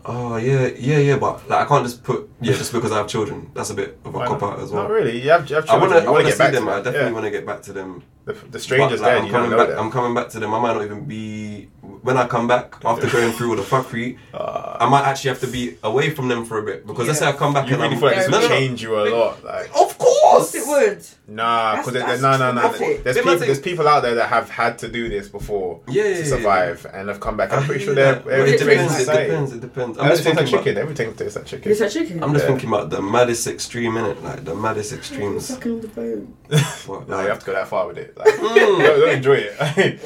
Oh 0.08 0.36
yeah, 0.36 0.68
yeah, 0.78 0.98
yeah. 0.98 1.16
But 1.18 1.48
like 1.48 1.66
I 1.66 1.68
can't 1.68 1.84
just 1.84 2.04
put 2.04 2.30
yeah 2.40 2.52
just 2.52 2.72
because 2.72 2.92
I 2.92 2.98
have 2.98 3.08
children. 3.08 3.50
That's 3.54 3.70
a 3.70 3.74
bit 3.74 3.98
of 4.04 4.14
a 4.14 4.18
cop 4.26 4.42
out 4.42 4.60
as 4.60 4.70
well. 4.70 4.84
Not 4.84 4.92
really. 4.92 5.20
You 5.20 5.30
have, 5.30 5.48
you 5.50 5.56
have 5.56 5.68
I 5.68 5.76
wanna, 5.76 5.96
I 5.96 6.02
you 6.04 6.10
want 6.12 6.26
get 6.26 6.36
see 6.36 6.50
them. 6.50 6.66
to 6.66 6.70
I 6.70 6.76
definitely 6.76 7.08
yeah. 7.08 7.12
wanna 7.12 7.30
get 7.30 7.44
back 7.44 7.62
to 7.62 7.72
them. 7.72 8.02
The, 8.24 8.32
the 8.32 8.58
strangers 8.60 9.00
But, 9.00 9.06
like, 9.06 9.14
there. 9.14 9.22
I'm 9.24 9.30
coming 9.30 9.50
know 9.50 9.56
back. 9.58 9.68
them. 9.68 9.78
I'm 9.78 9.90
coming 9.90 10.14
back 10.14 10.28
to 10.30 10.38
them. 10.40 10.54
I 10.54 10.60
might 10.60 10.74
not 10.74 10.84
even 10.84 11.04
be 11.06 11.68
when 12.06 12.16
I 12.16 12.26
come 12.26 12.46
back 12.48 12.76
after 12.84 13.06
going 13.16 13.32
through 13.32 13.50
all 13.50 13.56
the 13.56 13.62
fuckery. 13.62 14.18
Uh, 14.32 14.76
I 14.80 14.88
might 14.88 15.04
actually 15.04 15.30
have 15.30 15.40
to 15.40 15.46
be 15.48 15.76
away 15.82 16.10
from 16.10 16.28
them 16.28 16.44
for 16.44 16.58
a 16.58 16.62
bit 16.62 16.86
because 16.86 17.06
let's 17.08 17.18
say 17.18 17.26
I 17.26 17.32
come 17.32 17.52
back 17.52 17.66
you 17.68 17.74
and 17.74 17.82
really 17.82 17.94
I'm 17.94 18.00
feel 18.00 18.08
like 18.10 18.18
this 18.18 18.28
No, 18.30 18.38
would 18.38 18.42
no, 18.44 18.48
no. 18.48 18.54
change 18.58 18.82
you 18.82 18.92
a 19.00 19.04
lot. 19.14 19.44
Like, 19.44 19.68
Of 19.84 19.98
course, 19.98 20.54
It 20.54 20.66
would. 20.66 21.00
nah, 21.28 21.76
because 21.76 22.20
no, 22.22 22.36
no, 22.36 22.52
no. 22.52 22.60
traumatic. 22.60 23.04
There's 23.04 23.16
They 23.16 23.22
people, 23.22 23.38
there's 23.38 23.60
people 23.60 23.88
out 23.88 24.00
there 24.02 24.14
that 24.16 24.28
have 24.28 24.48
had 24.50 24.78
to 24.80 24.88
do 24.88 25.08
this 25.08 25.28
before 25.28 25.80
Yeah, 25.88 26.04
yeah, 26.04 26.14
to 26.14 26.18
yeah, 26.20 26.24
survive 26.26 26.86
and 26.92 27.08
have 27.08 27.20
come 27.20 27.36
back. 27.36 27.52
I'm 27.52 27.64
pretty 27.64 27.84
sure 27.84 27.94
they're 27.94 28.14
that. 28.14 28.24
But 28.24 28.30
they're 28.30 28.40
it 28.46 28.48
It 28.48 28.52
integrated 28.54 28.82
in 28.82 28.88
depends. 28.88 29.00
It 29.00 29.04
society. 29.06 29.28
depends. 29.30 29.52
It 29.52 29.60
depends. 29.60 29.98
I'm 29.98 30.04
I'm 30.04 30.10
just 30.10 30.22
just 30.24 30.36
like 30.36 30.46
thinking 30.46 30.58
chicken. 30.64 30.78
Everything 30.82 31.14
tastes 31.14 31.36
like 31.36 31.46
chicken. 31.46 31.72
It's 31.72 31.80
a 31.80 31.90
chicken. 31.90 32.22
I'm 32.22 32.32
just 32.34 32.46
thinking 32.46 32.68
about 32.68 32.90
the 32.90 33.02
maddest 33.02 33.46
extreme 33.46 33.96
in 33.96 34.04
it, 34.06 34.22
like 34.22 34.44
the 34.44 34.54
maddest 34.54 34.90
You're 34.92 34.98
extremes. 35.00 35.46
sucking 35.46 35.72
on 35.72 35.80
the 35.80 35.88
bone. 35.88 36.34
No, 36.88 37.16
like- 37.16 37.24
you 37.24 37.28
have 37.30 37.40
to 37.40 37.46
go 37.46 37.52
that 37.52 37.68
far 37.68 37.86
with 37.88 37.98
it. 37.98 38.16
Like, 38.16 38.34
Mm. 38.34 38.54
don't, 38.78 39.00
don't 39.00 39.08
enjoy 39.16 39.34
it. 39.48 40.00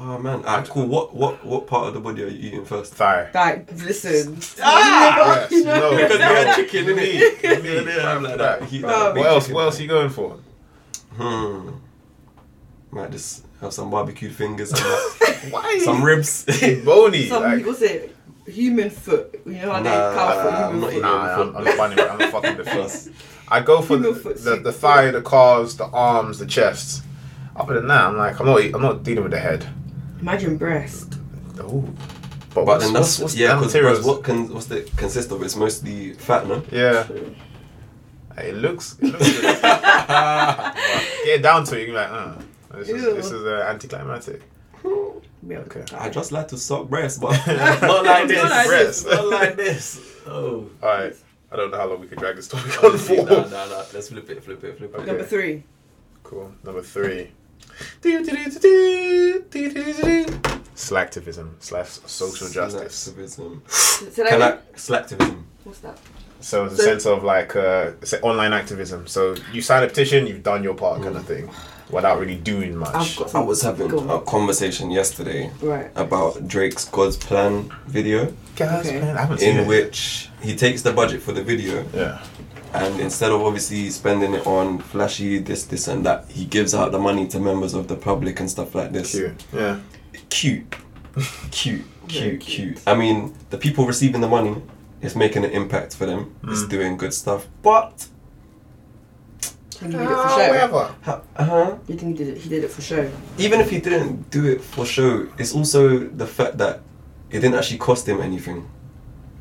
Ugh. 0.00 0.06
Oh 0.08 0.18
man, 0.18 0.44
alright, 0.44 0.68
cool. 0.68 0.86
What 0.86 1.14
what 1.14 1.44
what 1.44 1.66
part 1.66 1.88
of 1.88 1.94
the 1.94 2.00
body 2.00 2.22
are 2.22 2.28
you 2.28 2.48
eating 2.48 2.64
first? 2.64 2.94
Thigh. 2.94 3.30
Like, 3.34 3.70
listen. 3.72 4.38
Ah! 4.62 5.46
Yes, 5.50 5.64
no, 5.64 5.90
Because 5.90 6.18
no. 6.18 6.28
you 6.30 6.34
had 6.46 6.56
chicken, 6.56 6.84
innit? 6.86 6.96
Meat, 6.96 7.38
Yeah, 7.42 7.58
meat, 7.60 7.96
yeah, 7.96 8.12
I'm 8.16 8.22
like 8.22 8.38
that. 8.38 8.62
Heat 8.64 8.82
that 8.82 9.14
What 9.14 9.26
else? 9.26 9.48
What 9.50 9.60
else 9.64 9.78
are 9.78 9.82
you 9.82 9.88
going 9.88 10.08
for? 10.10 10.38
Hmm. 11.16 11.70
Might 12.92 13.10
just 13.10 13.44
have 13.60 13.72
some 13.72 13.90
barbecued 13.90 14.32
fingers 14.34 14.70
and 14.72 14.80
that. 14.80 15.48
Why? 15.50 15.78
some 15.84 16.02
ribs. 16.02 16.44
bony. 16.84 17.28
Some, 17.28 17.42
like, 17.42 17.64
what's 17.66 17.82
it? 17.82 18.16
Human 18.46 18.90
foot. 18.90 19.40
You 19.46 19.52
know 19.52 19.72
how 19.72 19.82
they 19.82 19.90
Nah, 19.90 20.14
cow 20.14 20.42
foot, 20.42 20.52
I'm 20.54 20.80
not 20.80 20.86
foot. 20.86 20.90
eating 20.92 21.02
Nah, 21.02 21.40
I'm, 21.42 21.56
I'm 21.56 21.76
funny. 21.76 22.02
I'm 22.02 22.18
not 22.18 22.30
fucking 22.32 22.56
the 22.56 22.64
feet. 22.64 22.72
Plus, 22.72 23.08
I 23.48 23.60
go 23.60 23.80
for 23.82 23.96
the, 23.96 24.12
Human 24.12 24.22
the, 24.32 24.38
soup. 24.38 24.62
the 24.64 24.72
thigh, 24.72 25.10
the 25.10 25.22
calves, 25.22 25.76
the 25.76 25.84
arms, 25.86 26.38
the 26.38 26.46
chest. 26.46 27.04
Other 27.54 27.74
than 27.74 27.86
that, 27.88 28.06
I'm 28.06 28.16
like, 28.16 28.40
I'm 28.40 28.46
not, 28.46 28.60
I'm 28.74 28.82
not 28.82 29.02
dealing 29.02 29.22
with 29.24 29.32
the 29.32 29.38
head. 29.40 29.68
Imagine 30.20 30.56
breast. 30.56 31.14
Oh, 31.58 31.84
but, 32.54 32.64
but 32.64 32.78
then 32.80 32.92
that's 32.92 33.18
what's, 33.18 33.20
what's 33.20 33.36
yeah, 33.36 33.48
the 33.48 33.60
because 33.60 33.74
materials? 33.74 34.04
what 34.04 34.24
can 34.24 34.52
what's 34.52 34.66
the 34.66 34.82
consist 34.96 35.30
of? 35.30 35.42
It's 35.42 35.56
mostly 35.56 36.14
fat, 36.14 36.46
no? 36.46 36.62
Yeah, 36.70 37.06
Hey, 38.36 38.50
it 38.50 38.56
looks, 38.56 38.96
it 39.00 39.06
looks 39.12 39.40
good. 39.40 39.62
Get 41.24 41.42
down 41.42 41.64
to 41.64 41.78
it, 41.80 41.86
you're 41.88 41.96
like, 41.96 42.10
uh, 42.10 42.34
this 42.74 42.88
is 42.88 43.02
Ew. 43.02 43.14
this 43.14 43.30
is 43.30 43.44
uh, 43.44 43.66
anticlimactic. 43.68 44.42
Yeah, 45.46 45.58
Okay. 45.58 45.84
I 45.96 46.10
just 46.10 46.32
like 46.32 46.48
to 46.48 46.58
suck 46.58 46.88
breast, 46.88 47.20
but 47.20 47.30
not 47.46 48.04
like 48.04 48.28
this. 48.28 48.42
Not 48.42 48.50
like 48.50 48.68
this. 48.68 49.04
Not 49.06 49.26
like 49.26 49.56
this. 49.56 50.00
Oh. 50.26 50.68
All 50.82 50.88
right, 50.88 51.14
I 51.50 51.56
don't 51.56 51.70
know 51.70 51.78
how 51.78 51.88
long 51.88 52.00
we 52.00 52.06
can 52.08 52.18
drag 52.18 52.36
this 52.36 52.48
topic 52.48 52.82
on 52.84 52.98
for. 52.98 53.16
nah, 53.24 53.48
nah, 53.48 53.66
nah. 53.66 53.84
Let's 53.94 54.08
flip 54.08 54.28
it, 54.28 54.44
flip 54.44 54.62
it, 54.64 54.76
flip 54.76 54.92
it. 54.94 54.96
Okay. 54.98 55.06
Number 55.06 55.24
three. 55.24 55.62
Cool. 56.22 56.52
Number 56.64 56.82
three. 56.82 57.30
Slacktivism 60.90 61.48
slash 61.60 61.88
social 62.06 62.48
justice. 62.48 63.08
Slacktivism. 63.08 63.70
Say 63.70 64.24
Can 64.28 64.42
I 64.42 64.46
again? 64.48 64.58
slacktivism? 64.76 65.42
What's 65.64 65.78
that? 65.80 65.98
So 66.40 66.64
it's 66.64 66.74
a 66.74 66.76
So- 66.78 66.82
sense 66.84 67.06
of 67.06 67.22
like 67.22 67.54
uh, 67.54 67.92
say 68.02 68.18
online 68.22 68.52
activism. 68.52 69.06
So 69.06 69.36
you 69.52 69.62
sign 69.62 69.82
a 69.84 69.86
petition, 69.86 70.26
you've 70.26 70.42
done 70.42 70.62
your 70.64 70.74
part, 70.74 71.02
kind 71.02 71.16
of 71.16 71.24
thing, 71.26 71.48
without 71.90 72.18
really 72.18 72.36
doing 72.36 72.76
much. 72.76 72.94
I've 72.94 73.16
got 73.16 73.34
I 73.34 73.40
was 73.40 73.62
having 73.62 73.92
a 74.10 74.20
conversation 74.22 74.90
yesterday 74.90 75.50
Right. 75.62 75.90
about 75.94 76.48
Drake's 76.48 76.86
God's 76.86 77.16
Plan 77.16 77.70
video, 77.86 78.32
Guys, 78.56 78.86
Okay. 78.86 79.00
man, 79.00 79.16
I 79.16 79.20
haven't 79.20 79.38
seen 79.38 79.56
in 79.56 79.60
it. 79.64 79.66
which 79.68 80.28
he 80.42 80.56
takes 80.56 80.82
the 80.82 80.92
budget 80.92 81.22
for 81.22 81.32
the 81.32 81.42
video 81.42 81.84
yeah. 81.94 82.18
and 82.74 83.00
instead 83.00 83.30
of 83.32 83.40
obviously 83.42 83.90
spending 83.90 84.34
it 84.34 84.46
on 84.46 84.78
flashy 84.78 85.38
this, 85.38 85.64
this, 85.64 85.88
and 85.88 86.04
that, 86.06 86.24
he 86.30 86.44
gives 86.46 86.74
out 86.74 86.90
the 86.92 86.98
money 86.98 87.26
to 87.28 87.38
members 87.38 87.74
of 87.74 87.86
the 87.88 87.96
public 87.96 88.40
and 88.40 88.50
stuff 88.50 88.74
like 88.74 88.92
this. 88.92 89.10
Cute. 89.12 89.44
Yeah. 89.52 89.78
Cute. 90.28 90.76
Cute. 91.50 91.82
Cute, 92.08 92.40
cute. 92.40 92.40
cute. 92.40 92.80
I 92.86 92.94
mean, 92.94 93.34
the 93.50 93.58
people 93.58 93.86
receiving 93.86 94.20
the 94.20 94.28
money, 94.28 94.56
is 95.00 95.14
making 95.16 95.44
an 95.44 95.50
impact 95.52 95.94
for 95.96 96.06
them. 96.06 96.34
It's 96.44 96.62
Mm. 96.62 96.68
doing 96.68 96.96
good 96.96 97.14
stuff. 97.14 97.46
But, 97.62 98.06
You 99.80 99.88
think 99.88 99.92
he 99.92 99.98
did 99.98 100.10
it 100.10 100.22
for 100.22 100.28
show? 100.28 100.48
whatever. 100.48 100.94
uh 101.06 101.44
huh. 101.44 101.76
You 101.88 101.94
think 101.96 102.18
he 102.18 102.24
did 102.24 102.36
it? 102.36 102.38
He 102.42 102.48
did 102.50 102.64
it 102.64 102.70
for 102.70 102.82
show. 102.82 103.10
even 103.38 103.60
if 103.60 103.70
he 103.70 103.78
didn't 103.78 104.30
do 104.30 104.44
it 104.46 104.60
for 104.60 104.84
show, 104.84 105.26
it's 105.38 105.54
also 105.54 105.98
the 106.00 106.26
fact 106.26 106.58
that 106.58 106.80
it 107.30 107.40
didn't 107.40 107.54
actually 107.54 107.78
cost 107.78 108.06
him 108.08 108.20
anything. 108.20 108.68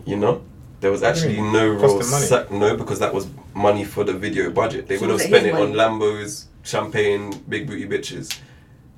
You 0.05 0.15
know, 0.15 0.41
there 0.79 0.91
was 0.91 1.01
What 1.01 1.15
do 1.15 1.19
you 1.21 1.25
actually 1.27 1.41
mean? 1.41 1.53
no 1.53 1.77
Cost 1.79 1.93
real 2.11 2.21
him 2.21 2.27
sac- 2.29 2.51
no 2.51 2.77
because 2.77 2.99
that 2.99 3.13
was 3.13 3.27
money 3.53 3.83
for 3.83 4.03
the 4.05 4.13
video 4.13 4.49
budget. 4.51 4.88
They 4.88 4.95
So 4.95 5.01
would 5.01 5.09
have 5.09 5.19
was 5.19 5.25
it 5.25 5.27
spent 5.29 5.45
it 5.47 5.55
on? 5.55 5.73
Lambos, 5.73 6.45
champagne, 6.63 7.33
big 7.49 7.67
booty 7.67 7.85
bitches. 7.88 8.39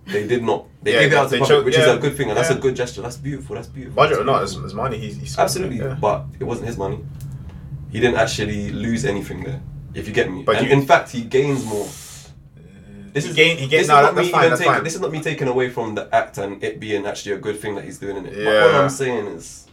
They 0.08 0.28
did 0.28 0.44
not. 0.44 0.66
They 0.84 0.94
Yeah, 0.94 1.00
gave 1.02 1.14
it 1.14 1.16
out 1.18 1.24
to 1.26 1.30
they 1.30 1.38
the 1.38 1.42
public, 1.42 1.58
chose- 1.58 1.66
which 1.66 1.78
yeah, 1.78 1.92
is 1.92 1.98
a 1.98 2.00
good 2.00 2.16
thing, 2.18 2.30
and 2.30 2.38
that's 2.38 2.50
yeah. 2.50 2.58
a 2.58 2.60
good 2.60 2.76
gesture. 2.76 3.02
That's 3.02 3.18
beautiful. 3.18 3.56
That's 3.56 3.68
beautiful. 3.68 3.96
Budget 3.96 4.20
or 4.20 4.24
not, 4.24 4.44
it's, 4.44 4.56
it's 4.56 4.74
money. 4.74 4.98
He's, 4.98 5.18
he's 5.18 5.38
Absolutely, 5.38 5.78
Yeah. 5.78 5.98
but 6.00 6.26
it 6.40 6.44
wasn't 6.44 6.68
his 6.68 6.78
money. 6.78 7.00
He 7.92 8.00
didn't 8.00 8.18
actually 8.18 8.72
lose 8.72 9.06
anything 9.06 9.44
there. 9.44 9.62
If 9.94 10.08
you 10.08 10.14
get 10.14 10.32
me. 10.32 10.44
But 10.44 10.58
and 10.58 10.68
you- 10.68 10.74
in 10.74 10.86
fact, 10.86 11.12
he 11.12 11.22
gains 11.24 11.66
more. 11.66 11.86
Uh, 11.86 12.60
this 13.14 13.26
He 13.26 13.30
is 13.32 13.36
gain- 13.36 13.58
he 13.58 13.68
gain- 13.68 13.80
this 13.82 13.88
no, 13.90 13.96
is 13.96 14.00
that- 14.00 14.02
not 14.04 14.16
that's 14.16 14.26
me 14.28 14.32
fine, 14.32 14.40
even 14.42 14.50
that's 14.52 14.60
taking- 14.62 14.74
fine. 14.74 14.84
This 14.84 14.96
is 14.96 15.02
not 15.02 15.12
me 15.12 15.22
taking 15.22 15.48
away 15.48 15.70
from 15.70 15.96
the 15.96 16.14
act 16.16 16.38
and 16.38 16.64
it 16.64 16.80
being 16.80 17.06
actually 17.06 17.34
a 17.34 17.38
good 17.38 17.60
thing 17.60 17.76
that 17.76 17.84
he's 17.84 17.98
doing 18.00 18.18
in 18.18 18.26
it. 18.26 18.34
But 18.34 18.42
Yeah. 18.44 18.66
what 18.66 18.76
I'm 18.76 18.90
saying 18.90 19.28
is, 19.28 19.68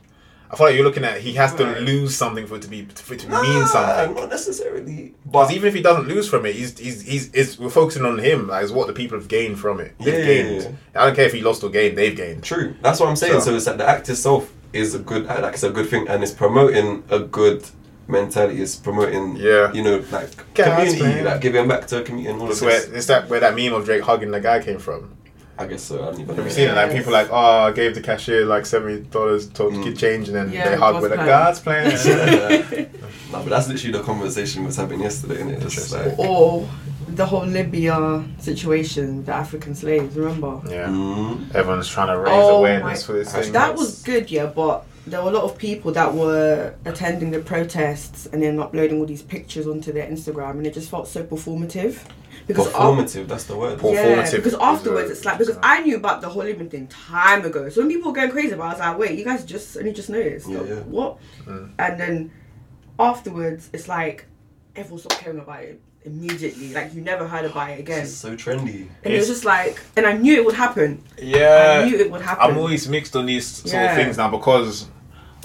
I 0.50 0.57
feel 0.57 0.67
like 0.67 0.76
you're 0.76 0.85
looking 0.85 1.05
at 1.05 1.21
he 1.21 1.35
has 1.35 1.55
to 1.57 1.64
Right. 1.64 1.83
lose 1.83 2.17
something 2.17 2.47
for 2.47 2.57
it 2.57 2.62
to 2.62 2.69
be 2.69 2.85
for 2.87 3.14
it 3.14 3.21
to 3.21 3.28
nah, 3.28 3.43
mean 3.43 3.67
something. 3.67 4.14
not 4.14 4.31
necessarily. 4.31 5.14
But 5.26 5.52
even 5.52 5.69
if 5.69 5.75
he 5.75 5.83
doesn't 5.83 6.09
lose 6.09 6.28
from 6.28 6.47
it, 6.47 6.55
he's 6.57 6.78
he's 6.78 7.02
he's, 7.02 7.31
he's 7.35 7.59
we're 7.59 7.69
focusing 7.69 8.05
on 8.07 8.19
him. 8.19 8.49
Like, 8.49 8.62
it's 8.62 8.73
what 8.73 8.87
the 8.87 8.93
people 8.95 9.19
have 9.19 9.28
gained 9.28 9.59
from 9.59 9.78
it. 9.81 9.95
They've 10.00 10.14
Yeah, 10.14 10.25
gained. 10.25 10.78
I 10.95 11.07
don't 11.07 11.14
care 11.14 11.26
if 11.26 11.33
he 11.35 11.43
lost 11.43 11.62
or 11.64 11.71
gained. 11.71 11.99
They've 11.99 12.17
gained. 12.17 12.43
True. 12.45 12.75
That's 12.83 12.99
what 13.00 13.09
I'm 13.11 13.17
saying. 13.17 13.35
So- 13.40 13.50
So, 13.50 13.55
it's 13.57 13.67
like 13.67 13.76
the 13.78 13.88
act 13.88 14.09
itself 14.09 14.50
is 14.73 14.95
a 14.95 14.99
good 14.99 15.26
like 15.26 15.55
it's 15.55 15.62
a 15.62 15.71
good 15.71 15.88
thing 15.88 16.09
and 16.09 16.23
it's 16.23 16.33
promoting 16.33 17.02
a 17.11 17.19
good 17.21 17.64
mentality. 18.07 18.62
It's 18.62 18.75
promoting 18.76 19.37
Yeah. 19.37 19.71
you 19.73 19.83
know, 19.83 20.02
like 20.11 20.31
community, 20.55 21.02
man. 21.02 21.25
like 21.25 21.40
giving 21.43 21.69
back 21.69 21.87
to 21.88 21.97
the 21.97 22.02
community 22.02 22.31
and 22.33 22.40
all 22.40 22.50
It's 22.50 22.61
of 22.62 22.67
where 22.69 22.81
this. 22.81 22.88
it's 22.90 23.07
that 23.07 23.28
where 23.28 23.40
that 23.40 23.55
meme 23.55 23.75
of 23.75 23.85
Drake 23.85 24.02
hugging 24.02 24.31
the 24.31 24.40
guy 24.40 24.61
came 24.62 24.78
from. 24.78 25.11
I 25.59 25.67
guess 25.67 25.83
so. 25.83 26.00
I 26.03 26.07
don't 26.12 26.21
even 26.21 26.37
Have 26.37 26.45
you 26.45 26.50
seen 26.53 26.69
it? 26.69 26.75
Like 26.75 26.91
Yes. 26.91 26.99
people 26.99 27.12
like, 27.12 27.29
oh, 27.33 27.37
I 27.69 27.73
gave 27.73 27.95
the 27.95 28.00
cashier 28.00 28.45
like 28.47 28.65
seventy 28.65 29.00
dollars, 29.03 29.49
told 29.49 29.73
Mm. 29.75 29.83
to 29.85 29.91
get 29.91 29.99
change, 29.99 30.29
and 30.29 30.37
then 30.37 30.53
Yeah, 30.53 30.69
they 30.71 30.77
hug 30.77 31.03
with 31.03 31.12
a 31.12 31.17
plan. 31.17 31.27
God's 31.27 31.61
plan. 31.61 31.91
No, 33.33 33.41
but 33.41 33.50
that's 33.50 33.69
literally 33.69 33.93
the 33.99 34.03
conversation 34.05 34.65
was 34.65 34.77
having 34.77 35.00
yesterday, 35.03 35.43
and 35.43 35.50
it's 35.50 35.75
just 35.75 35.93
like, 35.93 36.19
Or 36.19 36.67
the 37.09 37.27
whole 37.27 37.45
Libya 37.45 38.25
situation, 38.38 39.23
the 39.27 39.35
African 39.35 39.75
slaves. 39.75 40.17
Remember? 40.17 40.62
yeah, 40.71 40.87
mm, 40.88 41.55
everyone's 41.55 41.88
trying 41.88 42.07
to 42.09 42.19
raise 42.19 42.33
Oh 42.33 42.59
awareness 42.61 43.00
my- 43.03 43.07
for 43.07 43.12
this 43.19 43.31
thing. 43.33 43.53
That 43.53 43.75
was 43.77 44.03
good, 44.03 44.31
yeah, 44.31 44.47
but 44.47 44.87
there 45.11 45.23
were 45.23 45.31
a 45.31 45.33
lot 45.33 45.45
of 45.45 45.59
people 45.59 45.93
that 45.93 46.15
were 46.15 46.75
attending 46.85 47.31
the 47.31 47.41
protests 47.41 48.27
and 48.27 48.43
then 48.43 48.59
uploading 48.61 49.00
all 49.00 49.07
these 49.07 49.23
pictures 49.23 49.67
onto 49.67 49.93
their 49.93 50.07
Instagram, 50.07 50.53
and 50.53 50.67
it 50.67 50.75
just 50.75 50.91
felt 50.91 51.09
so 51.09 51.25
performative. 51.25 51.99
Because 52.47 52.67
af- 52.69 52.73
performative. 52.75 53.27
That's 53.29 53.45
the 53.45 53.57
word. 53.57 53.75
Perform- 53.75 53.95
yeah, 53.95 54.31
because 54.31 54.55
afterwards 54.55 55.11
it's 55.11 55.25
like 55.25 55.37
because 55.38 55.50
is 55.50 55.57
a- 55.57 55.67
I 55.67 55.81
knew 55.81 55.97
about 55.97 56.21
the 56.23 56.29
whole 56.29 56.45
Libyan 56.45 56.71
thing 56.71 56.87
time 56.87 57.45
ago. 57.45 57.69
So 57.69 57.81
when 57.83 57.91
people 57.91 58.11
were 58.11 58.15
going 58.17 58.31
crazy 58.31 58.53
about, 58.53 58.65
it, 58.77 58.81
I 58.81 58.91
was 58.91 58.99
like, 58.99 58.99
wait, 59.11 59.19
you 59.19 59.25
guys 59.25 59.45
just 59.45 59.77
only 59.77 59.93
just 59.93 60.09
noticed? 60.09 60.49
Yeah, 60.49 60.59
Like, 60.61 60.69
yeah. 60.69 60.75
What? 60.81 61.19
Mm. 61.47 61.71
And 61.79 62.00
then 62.00 62.31
afterwards, 62.99 63.69
it's 63.73 63.88
like 63.88 64.27
everyone 64.77 65.00
stopped 65.00 65.21
caring 65.23 65.38
about 65.41 65.62
it 65.62 65.81
immediately. 66.05 66.73
Like 66.73 66.95
you 66.95 67.03
never 67.03 67.27
heard 67.27 67.45
about 67.45 67.71
it 67.71 67.81
again. 67.81 68.00
This 68.05 68.17
so 68.17 68.35
trendy. 68.37 68.87
And 69.05 69.12
it 69.12 69.19
was 69.19 69.27
just 69.29 69.45
like, 69.45 69.81
and 69.97 70.07
I 70.07 70.12
knew 70.15 70.35
it 70.35 70.45
would 70.45 70.55
happen. 70.55 71.03
Yeah, 71.21 71.83
I 71.85 71.88
knew 71.88 71.99
it 71.99 72.11
would 72.11 72.23
happen. 72.23 72.50
I'm 72.50 72.59
always 72.59 72.88
mixed 72.88 73.15
on 73.17 73.27
these 73.27 73.47
sort 73.47 73.73
Yeah. 73.75 73.91
of 73.91 73.97
things 73.97 74.17
now 74.17 74.31
because 74.31 74.87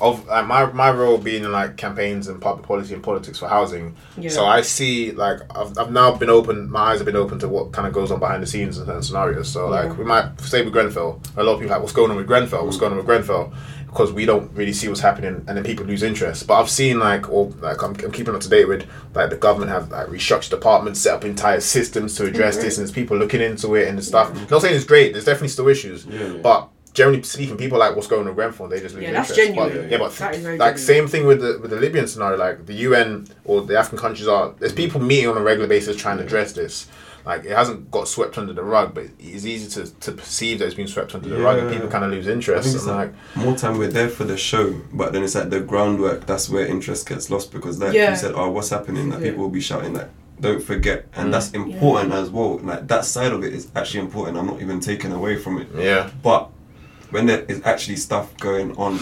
of 0.03 0.27
like 0.27 0.45
my 0.45 0.65
my 0.73 0.91
role 0.91 1.17
being 1.17 1.43
in 1.43 1.51
like 1.51 1.77
campaigns 1.77 2.27
and 2.27 2.41
public 2.41 2.65
policy 2.65 2.93
and 2.93 3.01
politics 3.01 3.39
for 3.39 3.47
housing. 3.47 3.95
Yeah. 4.17 4.29
So 4.29 4.45
I 4.45 4.61
see 4.61 5.11
like 5.11 5.39
I've, 5.55 5.77
I've 5.77 5.91
now 5.91 6.13
been 6.15 6.29
open. 6.29 6.69
My 6.69 6.91
eyes 6.91 6.99
have 6.99 7.05
been 7.05 7.15
open 7.15 7.39
to 7.39 7.47
what 7.47 7.71
kind 7.71 7.87
of 7.87 7.93
goes 7.93 8.11
on 8.11 8.19
behind 8.19 8.43
the 8.43 8.47
scenes 8.47 8.77
in 8.77 8.85
certain 8.85 9.01
scenarios. 9.01 9.49
So 9.49 9.65
Yeah. 9.73 9.81
like 9.81 9.97
we 9.97 10.03
might 10.03 10.39
say 10.41 10.61
with 10.61 10.73
Grenfell, 10.73 11.21
a 11.37 11.43
lot 11.43 11.53
of 11.53 11.59
people 11.59 11.71
are 11.73 11.77
like 11.77 11.83
what's 11.83 11.93
going 11.93 12.11
on 12.11 12.17
with 12.17 12.27
Grenfell? 12.27 12.65
What's 12.65 12.77
mm. 12.77 12.81
going 12.81 12.91
on 12.91 12.97
with 12.97 13.05
Grenfell? 13.05 13.53
Because 13.87 14.11
we 14.11 14.25
don't 14.25 14.51
really 14.53 14.73
see 14.73 14.87
what's 14.87 15.01
happening, 15.01 15.45
and 15.47 15.55
then 15.55 15.63
people 15.63 15.85
lose 15.85 16.01
interest. 16.01 16.47
But 16.47 16.59
I've 16.59 16.69
seen 16.69 16.97
like, 16.97 17.29
or 17.29 17.51
like 17.61 17.83
I'm, 17.83 17.91
I'm 18.03 18.11
keeping 18.11 18.33
up 18.33 18.41
to 18.41 18.49
date 18.49 18.67
with 18.67 18.89
like 19.13 19.29
the 19.29 19.37
government 19.37 19.71
have 19.71 19.91
like 19.91 20.07
restructured 20.07 20.49
departments, 20.49 20.99
set 20.99 21.13
up 21.13 21.23
entire 21.23 21.59
systems 21.59 22.15
to 22.15 22.25
address 22.25 22.55
this, 22.55 22.73
mm-hmm. 22.73 22.81
and 22.81 22.87
there's 22.87 22.91
people 22.91 23.17
looking 23.17 23.39
into 23.39 23.75
it 23.75 23.87
and 23.87 24.03
stuff. 24.03 24.31
I'm 24.35 24.47
not 24.49 24.63
saying 24.63 24.75
it's 24.75 24.83
great. 24.83 25.13
There's 25.13 25.25
definitely 25.25 25.49
still 25.49 25.67
issues, 25.67 26.07
Yeah, 26.07 26.25
yeah. 26.25 26.41
but 26.41 26.69
generally 26.93 27.23
speaking, 27.23 27.57
people 27.57 27.77
are 27.77 27.87
like 27.87 27.95
what's 27.95 28.07
going 28.07 28.21
on 28.21 28.27
with 28.27 28.35
Grenfell. 28.35 28.67
They 28.67 28.79
just 28.79 28.95
lose 28.95 29.03
Yeah, 29.03 29.11
that's 29.13 29.31
interest. 29.37 29.55
But- 29.55 29.89
yeah, 29.91 29.97
but 29.97 30.11
That 30.17 30.35
is 30.35 30.41
very 30.43 30.57
like 30.57 30.75
genuine. 30.75 30.77
same 30.77 31.07
thing 31.07 31.25
with 31.27 31.41
the 31.41 31.59
with 31.61 31.71
the 31.71 31.77
Libyan 31.77 32.07
scenario. 32.07 32.37
Like 32.37 32.65
the 32.65 32.73
UN 32.87 33.27
or 33.45 33.61
the 33.61 33.77
African 33.77 33.99
countries 33.99 34.27
are 34.27 34.53
there's 34.59 34.73
people 34.73 35.01
meeting 35.01 35.27
on 35.29 35.37
a 35.37 35.41
regular 35.41 35.67
basis 35.67 35.95
trying 35.97 36.17
to 36.17 36.23
address 36.23 36.53
this. 36.53 36.87
Like 37.25 37.45
it 37.45 37.51
hasn't 37.51 37.89
got 37.89 38.09
swept 38.09 38.37
under 38.37 38.51
the 38.51 38.63
rug, 38.63 38.93
but 38.93 39.05
it's 39.17 39.45
easy 39.45 39.69
to, 39.81 39.89
to 40.01 40.11
perceive 40.11 40.59
that 40.59 40.65
it's 40.65 40.75
been 40.75 40.89
swept 40.89 41.15
under 41.15 41.29
the 41.29 41.39
rug, 41.39 41.57
and 41.57 41.71
people 41.71 41.87
kind 41.87 42.03
of 42.03 42.11
lose 42.11 42.27
interest. 42.27 42.67
think 42.67 42.79
And 42.79 42.87
like, 42.87 43.13
like, 43.35 43.45
more 43.45 43.55
time 43.55 43.77
we're 43.77 43.87
there 43.87 44.09
for 44.09 44.25
the 44.25 44.35
show, 44.35 44.73
but 44.91 45.13
then 45.13 45.23
it's 45.23 45.33
like 45.33 45.49
the 45.49 45.61
groundwork. 45.61 46.25
That's 46.25 46.49
where 46.49 46.65
interest 46.67 47.07
gets 47.07 47.29
lost 47.29 47.53
because, 47.53 47.79
like 47.79 47.93
Yeah. 47.93 48.09
you 48.11 48.17
said, 48.17 48.33
oh, 48.35 48.49
what's 48.49 48.71
happening? 48.71 49.09
That 49.09 49.21
Yeah. 49.21 49.27
people 49.29 49.43
will 49.43 49.49
be 49.51 49.61
shouting 49.61 49.93
like, 49.93 50.09
"Don't 50.41 50.61
forget," 50.61 51.05
and 51.15 51.29
Mm. 51.29 51.31
that's 51.31 51.51
important 51.51 52.11
as 52.13 52.29
well. 52.29 52.59
Like 52.61 52.89
that 52.89 53.05
side 53.05 53.31
of 53.31 53.41
it 53.45 53.53
is 53.53 53.69
actually 53.73 54.01
important. 54.01 54.37
I'm 54.37 54.47
not 54.47 54.61
even 54.61 54.81
taking 54.81 55.13
away 55.13 55.37
from 55.37 55.59
it. 55.61 55.69
yeah, 55.77 56.09
But 56.21 56.49
when 57.13 57.25
there 57.27 57.41
is 57.47 57.61
actually 57.63 57.95
stuff 57.97 58.35
going 58.37 58.75
on 58.77 58.99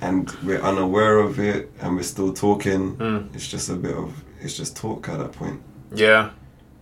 and 0.00 0.30
we're 0.44 0.60
unaware 0.60 1.18
of 1.18 1.38
it 1.40 1.70
and 1.80 1.96
we're 1.96 2.02
still 2.02 2.32
talking, 2.32 2.96
Mm. 2.96 3.34
it's 3.34 3.48
just 3.48 3.68
a 3.68 3.74
bit 3.74 3.94
of 3.94 4.12
it's 4.40 4.56
just 4.56 4.76
talk 4.76 5.08
at 5.08 5.18
that 5.18 5.32
point. 5.32 5.60
yeah, 5.92 6.30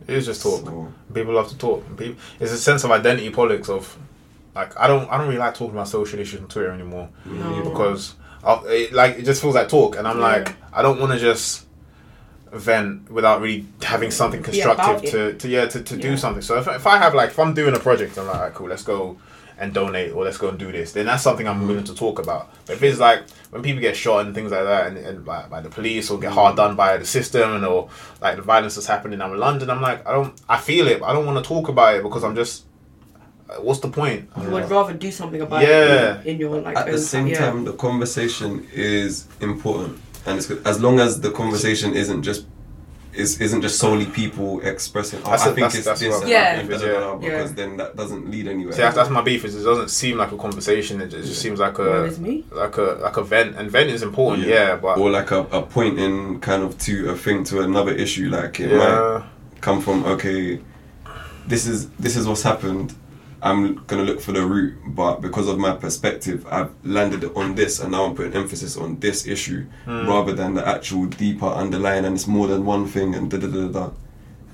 it 0.06 0.14
is 0.14 0.26
just 0.26 0.42
talk. 0.42 0.64
So, 0.66 0.92
People 1.12 1.34
love 1.34 1.48
to 1.48 1.56
talk. 1.58 1.84
People, 1.96 2.16
it's 2.40 2.52
a 2.52 2.58
sense 2.58 2.84
of 2.84 2.90
identity 2.90 3.30
politics 3.30 3.68
of 3.68 3.96
like 4.54 4.78
I 4.78 4.86
don't 4.86 5.08
I 5.10 5.16
don't 5.18 5.26
really 5.28 5.38
like 5.38 5.54
talking 5.54 5.74
about 5.74 5.88
social 5.88 6.18
issues 6.20 6.40
on 6.40 6.48
Twitter 6.48 6.70
anymore. 6.70 7.08
No. 7.24 7.62
because 7.70 8.14
I, 8.44 8.60
it, 8.66 8.92
like 8.92 9.18
it 9.18 9.24
just 9.24 9.40
feels 9.40 9.54
like 9.54 9.68
talk, 9.68 9.96
and 9.96 10.06
I'm 10.06 10.18
Yeah. 10.18 10.22
like 10.32 10.54
I 10.72 10.82
don't 10.82 11.00
want 11.00 11.12
to 11.12 11.18
just 11.18 11.64
vent 12.52 13.10
without 13.10 13.40
really 13.40 13.66
having 13.82 14.10
something 14.12 14.42
constructive 14.42 15.10
to, 15.10 15.32
to 15.34 15.48
yeah 15.48 15.66
to, 15.66 15.82
to 15.82 15.96
do 15.96 16.16
something. 16.16 16.42
So 16.42 16.58
if, 16.58 16.68
if 16.68 16.86
I 16.86 16.98
have 16.98 17.14
like 17.14 17.30
if 17.30 17.38
I'm 17.38 17.54
doing 17.54 17.74
a 17.74 17.80
project, 17.80 18.16
I'm 18.18 18.26
like, 18.26 18.36
Alright, 18.36 18.54
cool, 18.54 18.68
let's 18.68 18.82
go 18.84 19.16
and 19.58 19.73
donate 19.73 20.12
or 20.12 20.25
let's 20.25 20.37
go 20.38 20.49
and 20.49 20.58
do 20.58 20.73
this. 20.73 20.92
Then 20.92 21.06
that's 21.06 21.23
something 21.23 21.46
I'm 21.46 21.66
willing 21.66 21.84
to 21.84 21.94
talk 21.94 22.18
about. 22.18 22.52
But 22.66 22.75
if 22.75 22.82
it's 22.82 22.99
like 22.99 23.23
when 23.50 23.62
people 23.62 23.80
get 23.80 23.96
shot 23.96 24.26
and 24.26 24.34
things 24.34 24.50
like 24.50 24.64
that, 24.64 24.88
and, 24.88 24.96
and 24.99 25.25
by, 25.25 25.46
by 25.46 25.61
the 25.61 25.68
police 25.70 26.11
or 26.11 26.18
get 26.18 26.32
hard 26.32 26.56
done 26.56 26.75
by 26.76 26.96
the 26.96 27.04
system, 27.06 27.54
and 27.54 27.64
or 27.64 27.88
like 28.20 28.37
the 28.37 28.42
violence 28.42 28.75
that's 28.75 28.87
happening 28.88 29.20
I'm 29.23 29.32
in 29.32 29.38
London, 29.38 29.70
I'm 29.70 29.80
like 29.80 30.06
I 30.06 30.12
don't 30.12 30.34
I 30.49 30.58
feel 30.58 30.88
it, 30.88 31.00
but 31.00 31.06
I 31.06 31.12
don't 31.12 31.26
want 31.26 31.42
to 31.44 31.49
talk 31.49 31.68
about 31.68 31.94
it 31.96 32.02
because 32.02 32.25
I'm 32.25 32.34
just. 32.34 32.64
uh, 33.49 33.54
What's 33.61 33.80
the 33.80 33.88
point? 33.88 34.28
You 34.40 34.50
would 34.50 34.68
rather 34.70 34.94
do 34.94 35.11
something 35.12 35.40
about 35.40 35.62
Yeah. 35.62 36.20
it 36.20 36.26
in, 36.26 36.34
in 36.34 36.40
your 36.40 36.61
like. 36.61 36.76
at 36.76 36.87
the 36.87 36.92
own 36.92 36.99
same 36.99 37.26
yeah. 37.28 37.38
time, 37.38 37.64
the 37.64 37.75
conversation 37.75 38.66
is 38.73 39.26
important, 39.40 40.00
and 40.26 40.38
it's 40.38 40.46
good. 40.49 40.66
as 40.66 40.80
long 40.82 40.99
as 40.99 41.20
the 41.20 41.30
conversation 41.30 41.94
isn't 41.94 42.23
just 42.23 42.46
is 43.14 43.40
isn't 43.40 43.62
just 43.62 43.78
solely 43.78 44.06
people 44.06 44.61
expressing. 44.61 45.21
Oh, 45.25 45.30
That's 45.30 45.42
I 45.42 45.50
it, 45.50 45.54
think 45.54 45.73
that's- 45.73 45.75
it's 45.76 45.85
that's 45.87 46.00
this. 46.00 46.11
what 46.14 46.25
and 46.25 46.61
I'm 46.61 46.66
that, 46.68 46.75
is, 46.75 46.83
blah, 46.83 46.90
blah, 46.90 47.14
blah, 47.16 47.28
yeah. 47.28 47.37
Because 47.37 47.54
then 47.54 47.76
that 47.76 47.97
doesn't 47.97 48.30
lead 48.30 48.49
anywhere. 48.49 48.73
See, 48.73 48.83
that's, 48.83 48.97
that's 48.97 49.11
my 49.11 49.23
beef. 49.23 49.44
Is 49.44 49.54
it 49.54 49.64
doesn't 49.64 49.88
seem 49.90 50.16
like 50.18 50.33
a 50.33 50.37
conversation. 50.37 51.00
It 51.00 51.09
just 51.11 51.40
seems 51.40 51.61
like 51.61 51.78
Where 51.78 52.04
a 52.04 52.09
is 52.09 52.18
me? 52.18 52.44
like 52.52 52.76
a 52.76 52.83
like 53.02 53.16
a 53.16 53.23
vent, 53.23 53.56
and 53.56 53.71
vent 53.71 53.90
is 53.90 54.02
important. 54.02 54.47
Yeah, 54.47 54.76
but 54.76 54.99
or 54.99 55.11
like 55.11 55.30
a, 55.30 55.40
a 55.52 55.62
point 55.62 55.99
in 55.99 56.40
kind 56.40 56.62
of 56.62 56.78
to 56.80 57.11
a 57.11 57.16
thing 57.16 57.44
to 57.44 57.61
another 57.61 57.92
issue. 57.92 58.28
Like 58.30 58.59
it 58.61 58.76
might 58.76 59.23
come 59.61 59.80
from 59.80 60.04
okay, 60.04 60.61
this 61.47 61.66
is 61.66 61.88
this 61.90 62.16
is 62.16 62.26
what's 62.26 62.42
happened. 62.42 62.94
I'm 63.44 63.74
gonna 63.88 64.04
look 64.04 64.20
for 64.22 64.32
the 64.32 64.44
root, 64.54 64.72
but 64.86 65.20
because 65.20 65.48
of 65.48 65.58
my 65.58 65.72
perspective, 65.84 66.46
I've 66.50 66.70
landed 66.82 67.22
on 67.36 67.54
this, 67.54 67.78
and 67.80 67.92
now 67.92 68.04
I'm 68.06 68.14
putting 68.14 68.32
emphasis 68.34 68.76
on 68.76 68.98
this 69.00 69.26
issue 69.26 69.66
Hmm. 69.84 70.06
rather 70.08 70.32
than 70.32 70.54
the 70.54 70.66
actual 70.66 71.04
deeper 71.06 71.46
underlying, 71.62 72.04
and 72.06 72.14
it's 72.16 72.26
more 72.26 72.46
than 72.52 72.64
one 72.64 72.86
thing, 72.86 73.14
and 73.14 73.30
da 73.30 73.36
da 73.38 73.46
da 73.48 73.68
da. 73.68 73.90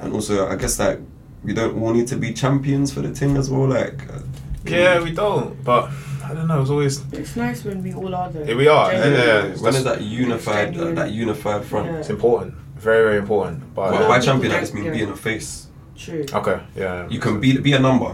And 0.01 0.13
also, 0.13 0.35
I 0.49 0.57
guess 0.57 0.77
that 0.77 0.99
we 1.45 1.53
don't 1.55 1.81
all 1.81 1.93
need 1.95 2.09
to 2.09 2.17
be 2.17 2.33
champions 2.33 2.93
for 2.93 3.01
the 3.07 3.13
thing 3.21 3.37
as 3.37 3.49
well. 3.49 3.69
Like, 3.69 3.99
uh, 4.13 4.19
yeah, 4.67 5.01
we 5.07 5.13
don't. 5.13 5.63
But 5.65 5.91
I 6.29 6.35
don't 6.35 6.49
know. 6.49 6.61
It's 6.61 6.71
always 6.71 6.95
It's 7.13 7.37
nice 7.37 7.65
when 7.65 7.83
we 7.85 7.93
all 7.95 8.13
are 8.15 8.29
there. 8.31 8.45
Here 8.45 8.57
we 8.57 8.69
are, 8.69 8.91
Genuine. 8.91 9.13
yeah, 9.13 9.45
yeah. 9.47 9.63
when 9.65 9.75
is 9.75 9.85
that 9.85 10.01
unified? 10.03 10.73
genuine. 10.73 10.95
That, 10.97 11.07
that 11.07 11.13
unified 11.13 11.65
front. 11.65 11.87
Yeah. 11.87 11.99
it's 12.01 12.11
important. 12.11 12.55
Very 12.77 13.03
very 13.05 13.19
important. 13.19 13.57
But 13.75 13.91
But 13.93 14.01
Yeah. 14.01 14.09
by 14.09 14.19
uh, 14.19 14.21
champion, 14.29 14.51
I 14.53 14.55
Yeah. 14.57 14.61
just 14.63 14.75
mean 14.75 14.85
Yeah. 14.87 14.93
being 14.99 15.11
a 15.11 15.17
face. 15.17 15.67
True. 15.97 16.25
okay, 16.41 16.59
yeah, 16.77 17.07
You 17.15 17.21
can 17.21 17.41
be 17.41 17.59
be 17.59 17.73
a 17.75 17.79
number, 17.79 18.11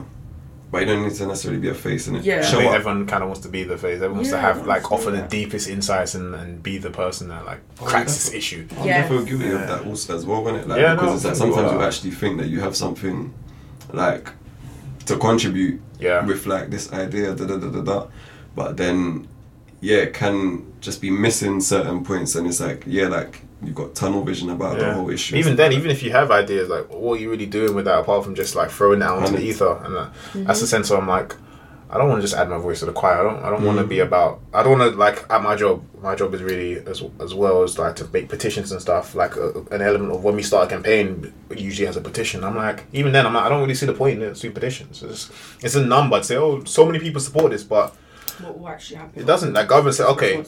but 0.76 0.88
you 0.88 0.94
don't 0.94 1.02
need 1.06 1.14
to 1.14 1.26
necessarily 1.26 1.60
be 1.60 1.68
a 1.68 1.74
face 1.74 2.06
in 2.08 2.16
it. 2.16 2.24
Yeah. 2.24 2.38
I 2.40 2.42
think 2.42 2.64
up. 2.68 2.74
everyone 2.74 3.06
kind 3.06 3.22
of 3.22 3.28
wants 3.28 3.42
to 3.42 3.48
be 3.48 3.64
the 3.64 3.76
face. 3.76 3.96
Everyone 3.96 4.16
wants 4.18 4.30
to 4.30 4.38
have 4.38 4.66
like 4.66 4.82
that's 4.82 4.92
offer 4.92 5.10
the 5.10 5.22
deepest 5.22 5.68
insights 5.68 6.14
and, 6.14 6.34
and 6.34 6.62
be 6.62 6.78
the 6.78 6.90
person 6.90 7.28
that 7.28 7.44
like 7.44 7.60
Oh, 7.80 7.84
cracks 7.86 8.14
this 8.14 8.32
issue. 8.34 8.66
I'm 8.78 8.86
Yes. 8.86 9.02
definitely 9.08 9.30
guilty 9.30 9.50
of 9.50 9.60
that 9.68 9.86
also 9.86 10.16
as 10.16 10.24
well, 10.26 10.46
isn't 10.48 10.60
it? 10.60 10.68
Like, 10.68 10.80
Yeah, 10.80 10.94
because 10.94 11.08
no, 11.10 11.14
it's 11.16 11.24
like 11.24 11.34
sometimes 11.36 11.72
are. 11.72 11.76
you 11.78 11.82
actually 11.82 12.10
think 12.12 12.38
that 12.38 12.48
you 12.48 12.60
have 12.60 12.76
something 12.76 13.32
like 13.92 14.30
to 15.06 15.16
contribute 15.16 15.80
Yeah, 15.98 16.24
with 16.24 16.46
like 16.46 16.70
this 16.70 16.92
idea, 16.92 17.34
da 17.34 17.46
da 17.46 17.56
da 17.58 17.68
da 17.70 17.80
da. 17.82 18.06
But 18.54 18.76
then, 18.76 19.28
yeah, 19.80 19.98
it 19.98 20.14
can 20.14 20.64
just 20.80 21.00
be 21.00 21.10
missing 21.10 21.60
certain 21.60 22.04
points, 22.04 22.34
and 22.34 22.46
it's 22.46 22.60
like, 22.60 22.84
yeah, 22.86 23.06
like 23.08 23.42
you've 23.62 23.74
got 23.74 23.94
tunnel 23.94 24.22
vision 24.24 24.50
about 24.50 24.78
the 24.78 24.92
whole 24.94 25.10
issue. 25.10 25.36
Even 25.36 25.56
then, 25.56 25.72
even 25.72 25.90
if 25.90 26.02
you 26.02 26.10
have 26.12 26.30
ideas, 26.30 26.68
like 26.68 26.88
what 26.92 27.14
are 27.18 27.20
you 27.22 27.30
really 27.30 27.46
doing 27.46 27.74
with 27.74 27.84
that 27.86 27.98
apart 27.98 28.24
from 28.24 28.34
just 28.34 28.54
like 28.54 28.70
throwing 28.70 29.00
it 29.00 29.04
out 29.04 29.18
into 29.18 29.38
the 29.38 29.44
ether? 29.44 29.76
And 29.84 29.96
uh, 29.96 30.10
that's 30.34 30.60
the 30.60 30.66
sense 30.66 30.90
where 30.90 30.98
I'm 31.00 31.08
like, 31.08 31.34
I 31.88 31.98
don't 31.98 32.08
want 32.08 32.18
to 32.20 32.22
just 32.26 32.34
add 32.34 32.48
my 32.48 32.58
voice 32.58 32.80
to 32.80 32.86
the 32.86 32.92
choir. 32.92 33.20
I 33.20 33.22
don't. 33.22 33.44
I 33.44 33.50
don't 33.50 33.64
want 33.64 33.78
to 33.78 33.84
be 33.86 34.00
about. 34.00 34.40
I 34.52 34.64
don't 34.64 34.78
want 34.78 34.92
to 34.92 34.98
like 34.98 35.24
at 35.30 35.40
my 35.42 35.54
job. 35.54 35.84
My 36.02 36.16
job 36.16 36.34
is 36.34 36.42
really 36.42 36.78
as 36.84 37.02
as 37.20 37.32
well 37.32 37.62
as 37.62 37.78
like 37.78 37.94
to 37.96 38.08
make 38.12 38.28
petitions 38.28 38.72
and 38.72 38.80
stuff. 38.82 39.14
Like 39.14 39.36
a, 39.36 39.60
an 39.70 39.80
element 39.82 40.10
of 40.12 40.24
when 40.24 40.34
we 40.34 40.42
start 40.42 40.66
a 40.66 40.68
campaign, 40.74 41.32
usually 41.56 41.86
has 41.86 41.96
a 41.96 42.00
petition. 42.00 42.42
I'm 42.42 42.56
like, 42.56 42.84
even 42.92 43.12
then, 43.12 43.24
I'm 43.24 43.34
like, 43.34 43.44
I 43.44 43.48
don't 43.48 43.60
really 43.62 43.76
see 43.76 43.86
the 43.86 43.94
point 43.94 44.20
in 44.20 44.32
doing 44.32 44.52
petitions. 44.52 45.02
It's 45.04 45.30
it's 45.62 45.76
a 45.76 45.86
number 45.86 46.18
to 46.18 46.24
say, 46.24 46.36
oh, 46.36 46.64
so 46.64 46.84
many 46.84 46.98
people 46.98 47.20
support 47.20 47.52
this, 47.52 47.62
but 47.62 47.94
What 48.40 48.58
will 48.58 48.68
actually 48.68 48.96
happen? 48.96 49.22
it 49.22 49.26
doesn't. 49.26 49.52
Like 49.52 49.68
government 49.68 49.94
say, 49.94 50.04
okay, 50.04 50.42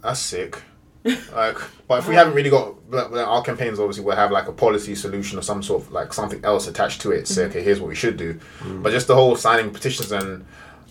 that's 0.00 0.20
sick. 0.20 0.62
Like, 1.04 1.56
but 1.88 1.98
if 2.00 2.08
we 2.08 2.14
haven't 2.14 2.34
really 2.34 2.50
got 2.50 2.74
like, 2.90 3.10
our 3.12 3.42
campaigns, 3.42 3.78
obviously 3.80 4.04
we'll 4.04 4.16
have 4.16 4.30
like 4.30 4.48
a 4.48 4.52
policy 4.52 4.94
solution 4.94 5.38
or 5.38 5.42
some 5.42 5.62
sort 5.62 5.82
of 5.82 5.92
like 5.92 6.12
something 6.12 6.44
else 6.44 6.66
attached 6.66 7.00
to 7.02 7.10
it. 7.10 7.26
Say, 7.26 7.42
mm. 7.42 7.48
okay, 7.48 7.62
here's 7.62 7.80
what 7.80 7.88
we 7.88 7.94
should 7.94 8.16
do. 8.16 8.34
Mm. 8.60 8.82
But 8.82 8.92
just 8.92 9.06
the 9.06 9.14
whole 9.14 9.36
signing 9.36 9.72
petitions 9.72 10.12
and 10.12 10.44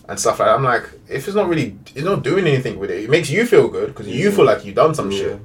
and 0.07 0.19
stuff 0.19 0.39
like 0.39 0.47
that, 0.47 0.55
I'm 0.55 0.63
like, 0.63 0.89
if 1.07 1.27
it's 1.27 1.35
not 1.35 1.47
really, 1.47 1.77
it's 1.93 2.03
not 2.03 2.23
doing 2.23 2.47
anything 2.47 2.79
with 2.79 2.89
it. 2.89 3.03
It 3.03 3.09
makes 3.11 3.29
you 3.29 3.45
feel 3.45 3.67
good 3.67 3.89
because 3.89 4.07
you 4.07 4.31
feel 4.31 4.45
like 4.45 4.65
you've 4.65 4.75
done 4.75 4.95
some 4.95 5.11
Yeah. 5.11 5.19
shit. 5.19 5.41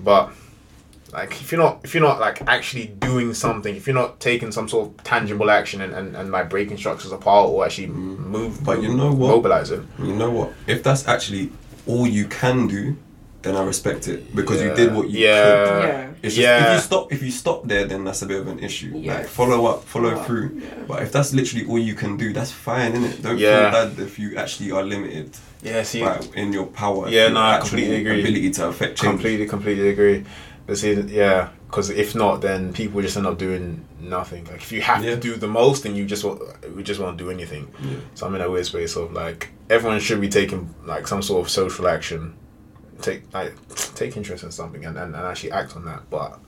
But 0.00 0.32
like, 1.14 1.30
if 1.30 1.50
you're 1.50 1.60
not, 1.62 1.80
if 1.82 1.94
you're 1.94 2.02
not 2.02 2.20
like 2.20 2.42
actually 2.46 2.88
doing 2.88 3.32
something, 3.32 3.74
if 3.74 3.86
you're 3.86 3.94
not 3.94 4.20
taking 4.20 4.52
some 4.52 4.68
sort 4.68 4.88
of 4.88 5.02
tangible 5.04 5.50
action 5.50 5.80
and, 5.80 5.94
and, 5.94 6.14
and 6.14 6.30
like 6.30 6.50
breaking 6.50 6.76
structures 6.76 7.10
apart 7.12 7.48
or 7.48 7.64
actually 7.64 7.86
mm. 7.86 8.18
move, 8.18 8.62
But 8.62 8.82
you 8.82 8.94
know 8.94 9.12
what? 9.12 9.28
mobilizing. 9.28 9.88
You 9.98 10.14
know 10.14 10.30
what? 10.30 10.52
If 10.66 10.82
that's 10.82 11.08
actually 11.08 11.50
all 11.86 12.06
you 12.06 12.26
can 12.26 12.66
do, 12.66 12.98
then 13.42 13.54
I 13.56 13.62
respect 13.64 14.08
it 14.08 14.34
because 14.34 14.60
you 14.62 14.74
did 14.74 14.94
what 14.94 15.08
you 15.08 15.20
yeah. 15.26 15.42
could. 15.44 15.88
Yeah. 15.88 16.10
It's 16.22 16.34
just, 16.34 16.38
Yeah. 16.38 16.66
if 16.70 16.74
you 16.74 16.80
stop 16.80 17.12
if 17.12 17.22
you 17.22 17.30
stop 17.30 17.66
there 17.68 17.84
then 17.84 18.04
that's 18.04 18.22
a 18.22 18.26
bit 18.26 18.40
of 18.40 18.48
an 18.48 18.58
issue. 18.60 18.92
Yeah. 18.96 19.14
Like 19.18 19.26
follow 19.26 19.66
up, 19.66 19.84
follow 19.84 20.10
Follow 20.10 20.20
up, 20.20 20.26
through. 20.26 20.60
yeah. 20.62 20.84
But 20.88 21.02
if 21.02 21.12
that's 21.12 21.32
literally 21.32 21.66
all 21.66 21.78
you 21.78 21.94
can 21.94 22.16
do, 22.16 22.32
that's 22.32 22.50
fine, 22.50 22.92
innit? 22.94 23.22
Don't 23.22 23.38
Yeah. 23.38 23.70
feel 23.70 23.86
bad 23.90 23.98
if 24.00 24.18
you 24.18 24.36
actually 24.36 24.72
are 24.72 24.82
limited 24.82 25.30
Yeah, 25.62 25.82
see, 25.84 26.00
by, 26.02 26.20
in 26.34 26.52
your 26.52 26.66
power. 26.66 27.08
Yeah, 27.08 27.22
your 27.24 27.30
no, 27.32 27.40
I 27.40 27.58
completely 27.60 27.96
agree. 27.96 28.20
Ability 28.20 28.50
to 28.52 28.68
affect 28.68 28.98
change. 28.98 29.10
completely, 29.12 29.46
completely 29.46 29.88
agree. 29.90 30.24
But 30.66 30.78
see, 30.78 30.94
yeah, 30.94 31.50
because 31.68 31.90
if 31.90 32.16
not, 32.16 32.40
then 32.40 32.72
people 32.72 33.00
just 33.00 33.16
end 33.16 33.26
up 33.26 33.38
doing 33.38 33.84
nothing. 34.00 34.44
Like 34.46 34.62
if 34.62 34.72
you 34.72 34.80
have 34.82 35.04
Yeah. 35.04 35.14
to 35.14 35.20
do 35.20 35.36
the 35.36 35.46
most, 35.46 35.84
then 35.84 35.94
you 35.94 36.04
just 36.06 36.24
won't, 36.24 36.40
we 36.74 36.82
just 36.82 36.98
won't 37.00 37.16
do 37.18 37.30
anything. 37.30 37.68
Yeah. 37.84 37.98
So 38.14 38.26
I'm 38.26 38.34
in 38.34 38.40
a 38.40 38.50
weird 38.50 38.66
space 38.66 38.96
of 38.96 39.12
like 39.12 39.50
everyone 39.70 40.00
should 40.00 40.20
be 40.20 40.28
taking 40.28 40.74
like 40.84 41.06
some 41.06 41.22
sort 41.22 41.44
of 41.46 41.50
social 41.50 41.86
action, 41.86 42.34
take 43.02 43.22
like 43.34 43.54
take 43.94 44.16
interest 44.16 44.44
in 44.44 44.50
something 44.50 44.84
and, 44.84 44.96
and, 44.96 45.14
and 45.14 45.24
actually 45.26 45.52
act 45.52 45.76
on 45.76 45.84
that. 45.86 46.08
But 46.10 46.38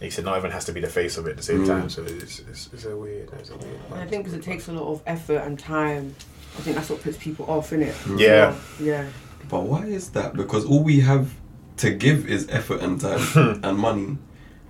he 0.00 0.10
said 0.10 0.24
not 0.24 0.36
everyone 0.36 0.52
has 0.52 0.64
to 0.66 0.72
be 0.72 0.80
the 0.80 0.88
face 0.88 1.16
of 1.16 1.26
it 1.26 1.30
at 1.30 1.36
the 1.38 1.42
same 1.42 1.64
Mm. 1.64 1.66
time. 1.66 1.88
So 1.90 2.02
it's, 2.04 2.40
it's, 2.40 2.68
it's 2.72 2.84
a 2.84 2.96
weird, 2.96 3.30
it's 3.38 3.50
a 3.50 3.56
weird. 3.56 3.80
And 3.92 4.00
I 4.00 4.06
think 4.06 4.24
because 4.24 4.38
it 4.38 4.42
takes 4.42 4.68
a 4.68 4.72
lot 4.72 4.90
of 4.92 5.02
effort 5.06 5.38
and 5.38 5.58
time, 5.58 6.14
I 6.58 6.60
think 6.62 6.76
that's 6.76 6.90
what 6.90 7.02
puts 7.02 7.16
people 7.16 7.46
off, 7.48 7.72
in 7.72 7.80
innit? 7.80 8.18
Yeah. 8.18 8.54
Yeah. 8.80 9.08
But 9.48 9.62
why 9.62 9.86
is 9.86 10.10
that? 10.10 10.34
Because 10.34 10.64
all 10.64 10.82
we 10.82 11.00
have 11.00 11.32
to 11.78 11.90
give 11.90 12.28
is 12.28 12.48
effort 12.50 12.80
and 12.80 13.00
time 13.00 13.60
and 13.64 13.78
money, 13.78 14.18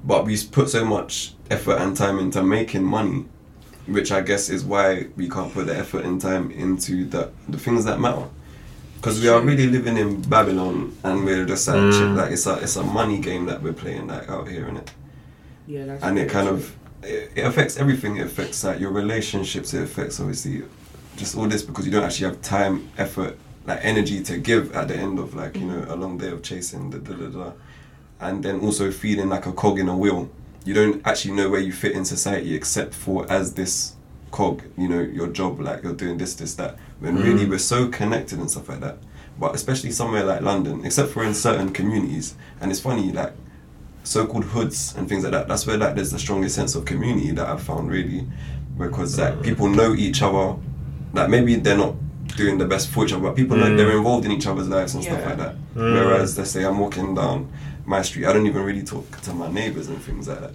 but 0.04 0.24
we 0.24 0.36
put 0.44 0.68
so 0.68 0.84
much 0.84 1.34
effort 1.50 1.76
and 1.78 1.96
time 1.96 2.18
into 2.18 2.42
making 2.42 2.84
money, 2.84 3.24
which 3.86 4.10
I 4.12 4.20
guess 4.20 4.50
is 4.50 4.64
why 4.64 5.08
we 5.16 5.28
can't 5.28 5.52
put 5.52 5.66
the 5.66 5.76
effort 5.76 6.04
and 6.04 6.20
time 6.20 6.50
into 6.50 7.04
the 7.06 7.30
the 7.48 7.58
things 7.58 7.84
that 7.86 7.98
matter. 8.00 8.28
Because 9.04 9.20
we 9.20 9.28
are 9.28 9.42
really 9.42 9.66
living 9.66 9.98
in 9.98 10.22
Babylon, 10.22 10.96
and 11.04 11.26
we're 11.26 11.44
just 11.44 11.68
like, 11.68 11.76
Mm. 11.76 11.92
shit, 11.92 12.10
like 12.16 12.30
it's 12.32 12.46
a 12.46 12.54
it's 12.54 12.76
a 12.76 12.82
money 12.82 13.18
game 13.18 13.44
that 13.44 13.62
we're 13.62 13.74
playing 13.74 14.06
like 14.06 14.30
out 14.30 14.48
here, 14.48 14.64
innit? 14.64 14.88
Yeah, 15.66 15.84
that's 15.84 16.02
and 16.02 16.18
it 16.18 16.30
kind 16.30 16.48
true. 16.48 16.56
of 16.56 16.74
it, 17.02 17.30
it 17.36 17.42
affects 17.42 17.76
everything. 17.76 18.16
It 18.16 18.24
affects 18.24 18.64
like 18.64 18.80
your 18.80 18.92
relationships. 18.92 19.74
It 19.74 19.82
affects 19.82 20.20
obviously 20.20 20.62
just 21.18 21.36
all 21.36 21.46
this 21.46 21.60
because 21.60 21.84
you 21.84 21.92
don't 21.92 22.02
actually 22.02 22.28
have 22.30 22.40
time, 22.40 22.88
effort, 22.96 23.36
like 23.66 23.80
energy 23.82 24.22
to 24.22 24.38
give 24.38 24.74
at 24.74 24.88
the 24.88 24.96
end 24.96 25.18
of 25.18 25.34
like 25.34 25.54
you 25.58 25.66
know 25.66 25.84
a 25.86 25.96
long 25.96 26.16
day 26.16 26.30
of 26.30 26.42
chasing 26.42 26.88
the 26.88 26.98
da 26.98 27.12
da 27.12 27.26
da, 27.26 27.52
and 28.20 28.42
then 28.42 28.60
also 28.60 28.90
feeling 28.90 29.28
like 29.28 29.44
a 29.44 29.52
cog 29.52 29.78
in 29.78 29.90
a 29.90 29.94
wheel. 30.02 30.30
You 30.64 30.72
don't 30.72 31.06
actually 31.06 31.34
know 31.34 31.50
where 31.50 31.60
you 31.60 31.72
fit 31.72 31.92
in 31.92 32.06
society 32.06 32.54
except 32.54 32.94
for 32.94 33.30
as 33.30 33.52
this 33.52 33.96
cog. 34.34 34.62
You 34.76 34.88
know 34.88 35.00
your 35.00 35.28
job, 35.28 35.60
like 35.60 35.82
you're 35.84 35.94
doing 36.04 36.18
this, 36.18 36.34
this, 36.34 36.54
that. 36.60 36.76
When 37.00 37.14
really 37.26 37.44
Mm. 37.46 37.50
we're 37.50 37.58
so 37.74 37.88
connected 37.88 38.38
and 38.40 38.50
stuff 38.50 38.68
like 38.68 38.80
that. 38.80 38.96
But 39.38 39.54
especially 39.54 39.92
somewhere 39.92 40.24
like 40.24 40.40
London, 40.50 40.84
except 40.84 41.08
for 41.12 41.22
in 41.24 41.34
certain 41.34 41.68
communities, 41.78 42.34
and 42.60 42.70
it's 42.70 42.80
funny 42.80 43.12
like 43.12 43.32
so-called 44.02 44.44
hoods 44.44 44.94
and 44.96 45.08
things 45.08 45.22
like 45.24 45.32
that. 45.32 45.46
That's 45.48 45.66
where 45.66 45.78
like 45.78 45.94
there's 45.96 46.10
the 46.10 46.18
strongest 46.18 46.54
sense 46.56 46.74
of 46.74 46.84
community 46.84 47.30
that 47.32 47.46
I've 47.48 47.62
found 47.62 47.90
really, 47.90 48.26
because 48.78 49.18
like 49.18 49.42
people 49.42 49.68
know 49.68 49.94
each 49.94 50.20
other. 50.22 50.56
Like 51.12 51.28
maybe 51.30 51.54
they're 51.56 51.78
not 51.86 51.94
doing 52.36 52.58
the 52.58 52.66
best 52.66 52.88
for 52.90 53.04
each 53.04 53.12
other, 53.12 53.22
but 53.22 53.36
people 53.36 53.56
know 53.56 53.66
Mm. 53.70 53.76
they're 53.76 53.96
involved 53.96 54.24
in 54.26 54.32
each 54.32 54.46
other's 54.48 54.68
lives 54.68 54.94
and 54.94 55.02
stuff 55.04 55.24
like 55.24 55.38
that. 55.38 55.54
Mm. 55.76 55.94
Whereas 55.94 56.36
let's 56.38 56.50
say 56.50 56.64
I'm 56.64 56.78
walking 56.78 57.14
down 57.14 57.48
my 57.86 58.02
street, 58.02 58.26
I 58.26 58.32
don't 58.32 58.46
even 58.46 58.62
really 58.64 58.82
talk 58.82 59.06
to 59.22 59.32
my 59.32 59.48
neighbors 59.60 59.86
and 59.88 59.98
things 60.02 60.26
like 60.28 60.40
that. 60.40 60.54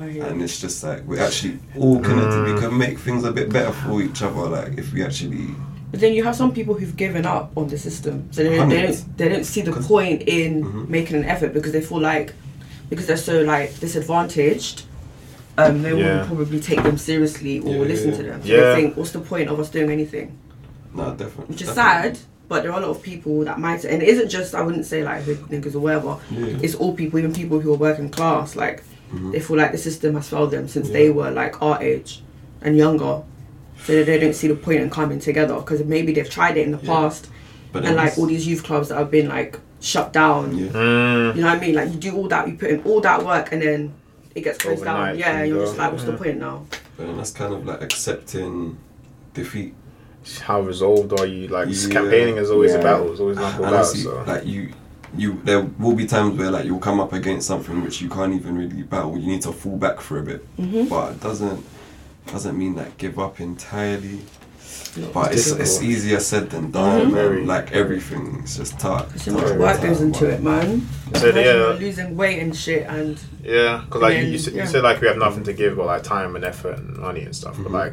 I 0.00 0.08
hear 0.08 0.24
And 0.24 0.42
it's 0.42 0.60
just 0.60 0.82
like 0.82 1.02
we're 1.04 1.20
actually 1.22 1.58
all 1.78 2.00
connected. 2.00 2.34
Mm. 2.40 2.54
We 2.54 2.60
can 2.60 2.76
make 2.76 2.98
things 2.98 3.24
a 3.24 3.32
bit 3.32 3.52
better 3.52 3.72
for 3.72 4.02
each 4.02 4.22
other. 4.22 4.40
Like 4.48 4.76
if 4.78 4.92
we 4.92 5.04
actually 5.04 5.48
But 5.90 6.00
then 6.00 6.12
you 6.14 6.24
have 6.24 6.34
some 6.34 6.52
people 6.52 6.74
who've 6.74 6.96
given 6.96 7.24
up 7.26 7.52
on 7.56 7.68
the 7.68 7.78
system, 7.78 8.28
so 8.32 8.42
they, 8.42 8.56
don't- 8.56 8.68
they 8.68 8.82
don't 8.82 9.16
they 9.16 9.28
don't 9.28 9.44
see 9.44 9.60
the 9.62 9.72
point 9.72 10.22
in 10.22 10.64
Mhm. 10.64 10.88
making 10.88 11.16
an 11.16 11.24
effort 11.24 11.52
because 11.54 11.72
they 11.72 11.80
feel 11.80 12.00
like 12.00 12.32
because 12.90 13.06
they're 13.06 13.16
so 13.16 13.42
like 13.42 13.78
disadvantaged, 13.80 14.82
um, 15.58 15.82
no 15.82 15.94
one 15.94 16.04
Yeah. 16.04 16.18
will 16.20 16.26
probably 16.26 16.60
take 16.60 16.82
them 16.82 16.98
seriously 16.98 17.60
or 17.60 17.74
Yeah, 17.76 17.80
listen 17.92 18.10
yeah. 18.10 18.16
to 18.16 18.22
them. 18.24 18.42
So 18.42 18.48
Yeah. 18.48 18.60
they 18.74 18.82
think, 18.82 18.96
what's 18.96 19.12
the 19.12 19.20
point 19.20 19.48
of 19.48 19.58
us 19.60 19.68
doing 19.70 19.90
anything? 19.90 20.36
no 20.94 21.10
definitely. 21.10 21.46
Which 21.46 21.62
is 21.62 21.68
definitely. 21.68 22.14
sad, 22.14 22.18
but 22.48 22.62
there 22.62 22.72
are 22.72 22.78
a 22.78 22.82
lot 22.86 22.90
of 22.90 23.02
people 23.02 23.44
that 23.44 23.58
might, 23.58 23.84
and 23.84 24.02
it 24.02 24.08
isn't 24.08 24.28
just 24.28 24.54
I 24.54 24.62
wouldn't 24.62 24.86
say 24.86 25.02
like 25.04 25.22
hood 25.22 25.38
niggas 25.50 25.74
or 25.76 25.80
whatever. 25.80 26.16
Yeah. 26.30 26.58
It's 26.62 26.74
all 26.74 26.92
people, 26.94 27.18
even 27.20 27.32
people 27.32 27.58
who 27.60 27.72
are 27.72 27.76
working 27.76 28.08
class. 28.10 28.54
Like 28.56 28.82
Mhm. 29.12 29.32
they 29.32 29.40
feel 29.40 29.56
like 29.56 29.72
the 29.72 29.78
system 29.78 30.14
has 30.14 30.28
failed 30.28 30.50
them 30.50 30.68
since 30.68 30.88
Yeah. 30.88 30.92
they 30.94 31.10
were 31.10 31.30
like 31.30 31.60
our 31.62 31.82
age 31.82 32.22
and 32.62 32.76
younger. 32.76 33.22
So 33.84 33.92
that 33.96 34.06
they 34.06 34.18
don't 34.18 34.34
see 34.34 34.48
the 34.48 34.54
point 34.54 34.80
in 34.80 34.88
coming 34.90 35.18
together 35.18 35.54
because 35.56 35.84
maybe 35.84 36.12
they've 36.14 36.28
tried 36.30 36.56
it 36.56 36.64
in 36.66 36.72
the 36.72 36.78
Yeah. 36.82 36.92
past 36.92 37.28
But 37.72 37.84
and 37.84 37.96
like 37.96 38.16
all 38.16 38.26
these 38.26 38.46
youth 38.46 38.62
clubs 38.64 38.88
that 38.88 38.96
have 38.96 39.10
been 39.10 39.28
like 39.28 39.58
shut 39.80 40.12
down. 40.12 40.56
Yeah. 40.56 40.68
Mm. 40.68 41.36
You 41.36 41.42
know 41.42 41.48
what 41.48 41.58
I 41.58 41.60
mean? 41.60 41.74
Like 41.74 41.88
you 41.92 41.96
do 41.98 42.16
all 42.16 42.28
that, 42.28 42.48
you 42.48 42.54
put 42.54 42.70
in 42.70 42.80
all 42.84 43.00
that 43.02 43.24
work, 43.26 43.50
and 43.52 43.60
then 43.60 43.92
it 44.34 44.42
gets 44.42 44.58
closed 44.58 44.84
down. 44.84 45.18
Yeah, 45.18 45.38
and 45.40 45.48
you're 45.48 45.58
you 45.58 45.64
just 45.66 45.76
like, 45.76 45.92
what's 45.92 46.04
the 46.04 46.12
point 46.14 46.38
now? 46.38 46.64
But 46.96 47.06
then 47.08 47.16
that's 47.16 47.32
kind 47.32 47.52
of 47.52 47.66
like 47.66 47.82
accepting 47.82 48.78
defeat. 49.34 49.74
How 50.40 50.60
resolved 50.62 51.18
are 51.20 51.26
you? 51.26 51.48
Like 51.48 51.68
Yeah. 51.70 51.88
campaigning 51.90 52.36
is 52.38 52.50
always 52.50 52.72
Yeah. 52.72 52.78
a 52.78 52.82
battle. 52.82 53.10
It's 53.10 53.20
always 53.20 53.36
an 53.36 53.44
uphill 53.44 53.64
battle. 53.64 53.84
So. 53.84 54.24
like 54.26 54.46
you, 54.46 54.68
you, 55.16 55.40
there 55.44 55.60
will 55.62 55.94
be 55.94 56.06
times 56.06 56.38
where 56.38 56.50
like 56.50 56.64
you'll 56.64 56.78
come 56.78 57.00
up 57.00 57.12
against 57.12 57.46
something 57.46 57.82
which 57.82 58.00
you 58.00 58.08
can't 58.08 58.32
even 58.34 58.56
really 58.56 58.82
battle. 58.82 59.16
You 59.18 59.26
need 59.26 59.42
to 59.42 59.52
fall 59.52 59.76
back 59.76 60.00
for 60.00 60.18
a 60.18 60.22
bit, 60.22 60.56
Mm-hmm. 60.58 60.88
but 60.88 61.12
it 61.12 61.20
doesn't 61.20 61.64
doesn't 62.26 62.56
mean 62.58 62.74
that 62.76 62.96
give 62.98 63.18
up 63.18 63.40
entirely. 63.40 64.20
No, 64.96 65.08
But 65.12 65.32
it's, 65.32 65.44
difficult. 65.44 65.60
it's 65.62 65.82
easier 65.82 66.20
said 66.20 66.50
than 66.50 66.70
done. 66.70 67.10
Mhm. 67.10 67.12
man. 67.12 67.46
Like 67.46 67.72
everything, 67.72 68.38
it's 68.42 68.56
just 68.56 68.78
tough. 68.78 69.16
So 69.18 69.32
much 69.32 69.42
Very 69.44 69.58
work 69.58 69.82
goes 69.82 70.00
into 70.00 70.26
it, 70.30 70.40
man. 70.42 70.86
So, 71.16 71.28
Imagine 71.30 71.44
yeah. 71.44 71.76
losing 71.78 72.16
weight 72.16 72.38
and 72.38 72.56
shit, 72.56 72.86
and 72.88 73.20
Yeah, 73.42 73.82
because 73.84 74.02
like 74.02 74.16
you, 74.18 74.22
you, 74.24 74.30
then, 74.30 74.38
said, 74.38 74.54
yeah. 74.54 74.62
you 74.62 74.68
said 74.68 74.82
like 74.84 75.00
we 75.00 75.08
have 75.08 75.18
nothing 75.18 75.44
to 75.44 75.52
give, 75.52 75.76
but 75.76 75.86
like 75.86 76.02
time 76.04 76.34
and 76.36 76.44
effort 76.44 76.78
and 76.78 76.96
money 76.96 77.22
and 77.22 77.34
stuff. 77.34 77.56
Mhm. 77.56 77.64
But 77.64 77.72
like 77.72 77.92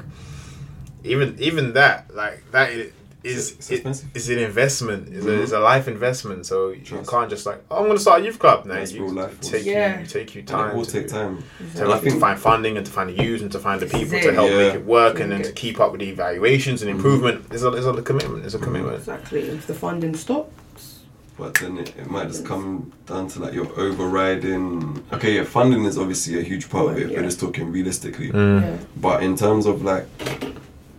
even 1.04 1.36
even 1.40 1.74
that 1.74 2.14
like 2.16 2.44
that 2.52 2.70
i- 2.70 2.92
is 3.24 3.52
It's 3.52 3.70
it, 3.70 3.86
expensive. 3.86 4.30
an 4.38 4.44
investment. 4.44 5.14
Is 5.14 5.26
a 5.26 5.30
Mhm. 5.30 5.44
it's 5.44 5.52
a 5.52 5.60
life 5.60 5.88
investment. 5.88 6.46
So 6.46 6.70
you 6.70 6.82
Trust. 6.84 7.10
can't 7.10 7.30
just 7.30 7.46
like 7.46 7.62
oh 7.70 7.78
I'm 7.78 7.88
gonna 7.88 8.00
start 8.00 8.22
a 8.22 8.26
youth 8.26 8.40
club 8.40 8.66
now. 8.66 8.74
That's 8.76 8.94
you 8.94 9.04
real 9.04 9.14
life. 9.14 9.40
take 9.42 9.66
Yeah. 9.66 10.00
you 10.00 10.06
take 10.08 10.34
you 10.36 10.40
And 10.40 10.48
time. 10.48 10.70
it 10.72 10.76
will 10.76 10.86
to 10.86 10.92
take 10.92 11.08
do- 11.08 11.14
time. 11.14 11.38
To 11.76 11.82
And 11.82 11.88
I 11.90 11.94
like, 11.94 12.02
think- 12.04 12.20
find 12.20 12.40
funding 12.40 12.78
and 12.78 12.86
to 12.86 12.92
find 12.92 13.10
the 13.10 13.24
youth 13.24 13.42
and 13.42 13.52
to 13.52 13.60
find 13.60 13.80
the 13.80 13.86
people 13.86 14.20
to 14.20 14.34
help 14.34 14.50
it. 14.50 14.58
make 14.58 14.74
it 14.76 14.86
work 14.86 15.20
and 15.20 15.32
then 15.32 15.40
Really 15.42 15.52
to 15.52 15.56
keep 15.64 15.80
up 15.80 15.92
with 15.92 16.02
the 16.02 16.10
evaluations 16.10 16.82
and 16.82 16.90
Mhm. 16.92 16.96
improvement. 16.96 17.46
It's 17.52 17.64
a, 17.64 17.72
it's 17.74 17.86
a 17.86 18.02
commitment. 18.02 18.46
It's 18.46 18.56
a 18.56 18.60
commitment. 18.60 18.98
exactly 18.98 19.42
if 19.42 19.68
the 19.68 19.74
funding 19.76 20.16
stops. 20.16 21.00
But 21.38 21.56
then 21.56 21.78
it, 21.78 21.94
it 21.98 22.10
might 22.10 22.28
just 22.28 22.46
come 22.46 22.92
down 23.08 23.28
to 23.30 23.40
like 23.40 23.54
your 23.54 23.68
overriding. 23.78 25.02
Okay, 25.14 25.36
yeah, 25.36 25.44
funding 25.44 25.86
is 25.86 25.98
obviously 25.98 26.40
a 26.40 26.44
huge 26.44 26.70
part 26.70 26.92
of 26.92 26.98
it. 26.98 27.10
Yeah. 27.10 27.18
We're 27.18 27.24
just 27.26 27.40
talking 27.40 27.72
realistically. 27.72 28.30
Mm. 28.32 28.62
Yeah. 28.62 28.78
But 28.98 29.24
in 29.24 29.36
terms 29.36 29.66
of 29.66 29.84
like 29.84 30.06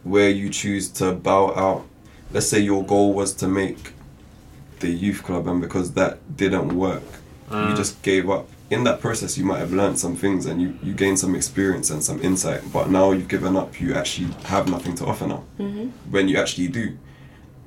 where 0.05 0.31
you 0.31 0.49
choose 0.51 0.89
to 0.89 1.13
bow 1.13 1.55
out, 1.55 1.85
let's 2.33 2.47
say 2.49 2.59
your 2.61 2.85
goal 2.85 3.13
was 3.13 3.33
to 3.35 3.49
make 3.49 3.93
the 4.81 4.89
youth 4.91 5.23
club, 5.23 5.47
and 5.47 5.61
because 5.61 5.93
that 5.93 6.19
didn't 6.37 6.77
work, 6.77 7.03
you 7.51 7.57
Mm. 7.57 7.77
just 7.77 8.03
gave 8.03 8.29
up. 8.31 8.49
In 8.71 8.85
that 8.85 9.01
process, 9.03 9.37
you 9.37 9.45
might 9.45 9.59
have 9.59 9.73
learned 9.73 9.99
some 9.99 10.17
things 10.17 10.47
and 10.47 10.61
you, 10.63 10.75
you 10.83 10.95
gained 10.95 11.19
some 11.19 11.35
experience 11.35 11.91
and 11.91 12.03
some 12.03 12.19
insight. 12.23 12.63
But 12.73 12.89
now 12.91 13.13
you've 13.13 13.29
given 13.29 13.55
up, 13.55 13.79
you 13.79 13.93
actually 13.95 14.29
have 14.45 14.67
nothing 14.71 14.95
to 14.97 15.05
offer 15.05 15.27
now. 15.27 15.45
Mm-hmm. 15.61 15.89
When 16.11 16.27
you 16.29 16.39
actually 16.39 16.69
do, 16.69 16.97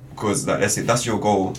because 0.10 0.48
like 0.48 0.62
let's 0.62 0.74
say 0.74 0.82
that's 0.82 1.06
your 1.06 1.20
goal, 1.20 1.54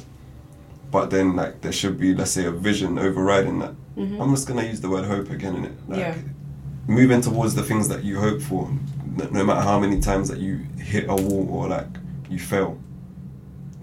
but 0.91 1.11
then 1.11 1.37
like 1.37 1.61
there 1.61 1.71
should 1.73 1.97
be 2.01 2.13
let's 2.15 2.33
say 2.33 2.45
a 2.47 2.51
vision 2.51 2.99
overriding 2.99 3.61
that. 3.61 3.75
Mm-hmm. 3.97 4.21
I'm 4.21 4.31
just 4.35 4.49
gonna 4.49 4.65
use 4.65 4.81
the 4.81 4.91
word 4.91 5.05
hope 5.05 5.31
again 5.31 5.55
in 5.55 5.65
it. 5.67 5.73
Like, 5.89 5.99
Yeah. 6.01 6.15
moving 6.89 7.21
towards 7.21 7.55
the 7.55 7.63
things 7.63 7.87
that 7.89 8.03
you 8.03 8.19
hope 8.19 8.43
for, 8.43 8.69
no, 9.17 9.29
no 9.31 9.45
matter 9.45 9.61
how 9.61 9.79
many 9.79 10.01
times 10.01 10.29
that 10.29 10.39
you 10.39 10.67
hit 10.79 11.05
a 11.09 11.15
wall 11.15 11.47
or 11.51 11.69
like 11.69 11.87
you 12.29 12.41
fail. 12.41 12.77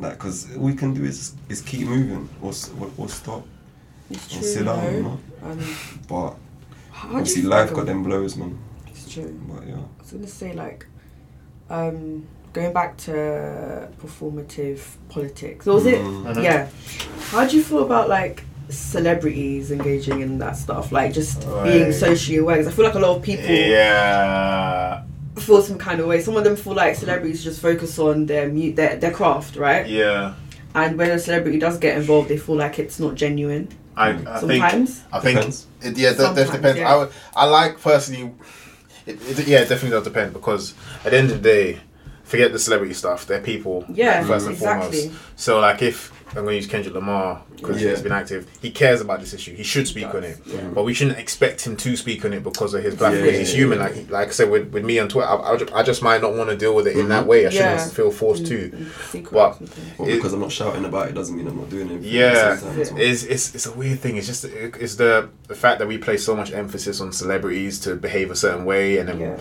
Like, 0.03 0.17
cause 0.19 0.47
all 0.55 0.63
we 0.63 0.73
can 0.75 0.93
do 0.93 1.03
is 1.05 1.33
is 1.49 1.61
keep 1.61 1.87
moving 1.87 2.27
or 2.41 2.51
or, 2.79 2.87
or 2.97 3.07
stop 3.09 3.43
It's 4.09 4.27
true. 4.27 4.39
or 4.39 4.43
sit 4.43 4.65
down, 4.65 4.83
you 4.85 4.91
you 4.97 5.03
know? 5.03 5.09
know. 5.43 5.51
Um, 5.51 5.59
But 6.07 6.35
how 6.91 7.09
do 7.09 7.15
obviously, 7.17 7.41
you 7.43 7.49
life 7.49 7.73
got 7.73 7.85
them 7.85 8.03
blows, 8.03 8.35
man. 8.37 8.57
It's 8.87 9.05
true. 9.13 9.31
But 9.49 9.67
yeah. 9.67 9.75
I 9.75 10.01
was 10.01 10.11
gonna 10.11 10.27
say 10.27 10.53
like, 10.53 10.85
um, 11.69 12.25
going 12.53 12.73
back 12.73 12.97
to 12.97 13.11
performative 14.01 14.79
politics. 15.09 15.67
Or 15.67 15.75
was 15.75 15.85
it? 15.85 15.99
Mm. 16.01 16.23
Mhm. 16.35 16.43
Yeah. 16.43 16.67
How 17.31 17.45
do 17.47 17.55
you 17.57 17.63
feel 17.63 17.83
about 17.83 18.09
like 18.09 18.43
celebrities 18.69 19.71
engaging 19.71 20.21
in 20.21 20.37
that 20.39 20.55
stuff? 20.57 20.91
Like 20.91 21.13
just 21.13 21.39
being 21.63 21.85
Right. 21.89 21.93
socially 22.05 22.37
aware. 22.37 22.57
'Cause 22.57 22.67
I 22.67 22.71
feel 22.71 22.85
like 22.85 22.95
a 22.95 22.99
lot 22.99 23.15
of 23.17 23.21
people 23.23 23.45
Yeah. 23.45 25.03
Feel 25.37 25.61
some 25.61 25.77
kind 25.77 25.99
of 25.99 26.07
way. 26.07 26.19
Some 26.21 26.37
of 26.37 26.43
them 26.43 26.55
feel 26.55 26.73
like 26.73 26.95
celebrities 26.95 27.43
just 27.43 27.61
focus 27.61 27.97
on 27.99 28.25
their 28.25 28.49
mu- 28.49 28.73
their 28.73 28.97
their 28.97 29.11
craft, 29.11 29.55
right? 29.55 29.87
Yeah. 29.87 30.35
And 30.75 30.97
when 30.97 31.11
a 31.11 31.19
celebrity 31.19 31.59
does 31.59 31.77
get 31.77 31.97
involved, 31.97 32.29
they 32.29 32.37
feel 32.37 32.55
like 32.55 32.79
it's 32.79 32.99
not 32.99 33.15
genuine. 33.15 33.69
I, 33.95 34.09
I 34.09 34.39
think 34.39 34.63
I 34.63 35.19
think 35.19 35.37
Depends. 35.37 35.67
it, 35.81 35.97
yeah, 35.97 36.13
that, 36.13 36.17
that 36.17 36.47
Sometimes, 36.47 36.51
depends. 36.51 36.79
yeah. 36.79 36.93
I 36.93 36.97
would, 36.97 37.11
I 37.35 37.45
like 37.45 37.79
personally. 37.79 38.33
It, 39.05 39.39
it, 39.39 39.47
yeah, 39.47 39.59
it 39.59 39.69
definitely 39.69 39.91
does 39.91 40.05
depend 40.05 40.33
because 40.33 40.73
at 41.05 41.11
the 41.11 41.17
end 41.17 41.29
of 41.29 41.43
the 41.43 41.49
day, 41.49 41.79
forget 42.23 42.51
the 42.51 42.59
celebrity 42.59 42.93
stuff. 42.93 43.27
They're 43.27 43.41
people. 43.41 43.85
Yeah, 43.89 44.23
first 44.25 44.47
and 44.47 44.55
exactly. 44.55 45.01
foremost. 45.09 45.21
So 45.35 45.59
like, 45.59 45.81
if 45.81 46.11
I'm 46.35 46.43
going 46.45 46.53
to 46.53 46.55
use 46.55 46.67
Kendrick 46.67 46.95
Lamar 46.95 47.41
because 47.55 47.81
Yeah. 47.81 47.91
he's 47.91 48.01
been 48.01 48.11
active, 48.11 48.47
he 48.61 48.71
cares 48.71 49.01
about 49.01 49.19
this 49.19 49.33
issue. 49.33 49.55
He 49.55 49.63
should 49.63 49.87
speak 49.87 50.13
on 50.13 50.23
it, 50.23 50.39
Yeah. 50.45 50.61
but 50.73 50.83
we 50.83 50.93
shouldn't 50.93 51.19
expect 51.19 51.61
him 51.61 51.75
to 51.77 51.95
speak 51.95 52.25
on 52.25 52.33
it 52.33 52.43
because 52.43 52.73
of 52.73 52.83
his 52.83 52.95
platform. 52.95 53.19
Yeah, 53.25 53.31
because 53.31 53.39
he's 53.39 53.51
yeah, 53.51 53.57
human. 53.57 53.77
yeah. 53.79 53.83
Like 53.85 54.09
like 54.11 54.27
I 54.29 54.31
said 54.31 54.49
with, 54.49 54.71
with 54.73 54.83
me 54.83 54.97
on 54.99 55.09
Twitter, 55.09 55.27
I, 55.27 55.53
I, 55.53 55.57
ju- 55.57 55.67
I 55.73 55.83
just 55.83 56.01
might 56.01 56.21
not 56.21 56.33
want 56.33 56.49
to 56.49 56.57
deal 56.57 56.73
with 56.75 56.87
it 56.87 56.97
in 56.97 57.09
that 57.09 57.25
Mhm. 57.25 57.27
way. 57.27 57.45
I 57.45 57.49
shouldn't 57.49 57.79
Yeah. 57.79 57.87
feel 57.87 58.11
forced 58.11 58.45
to. 58.47 58.63
In 58.71 58.89
secret 59.11 59.31
But- 59.33 59.51
or 59.51 59.53
something. 59.67 60.07
It- 60.09 60.15
because 60.15 60.33
I'm 60.33 60.39
not 60.41 60.51
shouting 60.51 60.85
about 60.85 61.09
it 61.09 61.13
doesn't 61.15 61.35
mean 61.37 61.47
I'm 61.47 61.57
not 61.57 61.69
doing 61.69 61.89
it. 61.91 62.01
Yeah, 62.01 62.55
That's 62.55 62.91
it's, 62.97 63.23
it's 63.23 63.55
it's 63.55 63.65
a 63.65 63.71
weird 63.71 63.99
thing. 63.99 64.17
It's 64.17 64.27
just 64.27 64.45
it's 64.45 64.95
the 64.95 65.29
the 65.47 65.55
fact 65.55 65.79
that 65.79 65.87
we 65.87 65.97
place 65.97 66.23
so 66.25 66.35
much 66.35 66.51
emphasis 66.51 66.99
on 66.99 67.11
celebrities 67.11 67.79
to 67.81 67.95
behave 67.95 68.31
a 68.31 68.35
certain 68.35 68.65
way, 68.65 68.97
and 68.97 69.07
then 69.09 69.19
Yeah. 69.19 69.37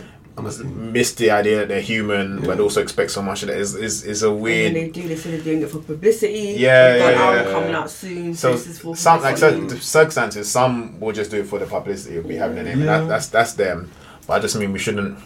Miss 0.64 1.12
the 1.12 1.30
idea 1.30 1.58
that 1.58 1.68
they're 1.68 1.80
human, 1.80 2.40
but 2.42 2.58
also 2.58 2.80
expect 2.80 3.10
so 3.10 3.22
much 3.22 3.42
of 3.42 3.50
it. 3.50 3.58
Is 3.58 3.74
is 3.74 4.04
is 4.04 4.22
a 4.22 4.28
And 4.30 4.40
weird. 4.40 4.72
when 4.72 4.84
they 4.84 4.88
do, 4.90 5.06
they 5.08 5.16
say 5.16 5.30
they're 5.32 5.40
doing 5.40 5.62
it 5.62 5.68
for 5.70 5.78
publicity. 5.80 6.54
Yeah, 6.58 6.92
We've 6.94 7.00
yeah, 7.02 7.42
yeah, 7.44 7.52
coming 7.52 7.74
out 7.74 7.90
soon. 7.90 8.34
So 8.34 8.52
this 8.52 8.66
is 8.66 8.78
for 8.78 8.96
some 8.96 9.20
like 9.22 9.36
certain 9.36 9.68
circumstances, 9.68 10.50
some 10.50 10.98
will 11.00 11.12
just 11.12 11.30
do 11.30 11.40
it 11.40 11.46
for 11.46 11.58
the 11.58 11.66
publicity 11.66 12.16
of 12.16 12.26
be 12.26 12.36
having 12.36 12.58
a 12.58 12.62
name. 12.62 12.78
and 12.78 12.84
Yeah. 12.84 13.00
That, 13.00 13.08
that's 13.08 13.28
that's 13.28 13.52
them. 13.54 13.90
But 14.26 14.34
I 14.34 14.38
just 14.40 14.56
mean 14.56 14.72
we 14.72 14.78
shouldn't. 14.78 15.18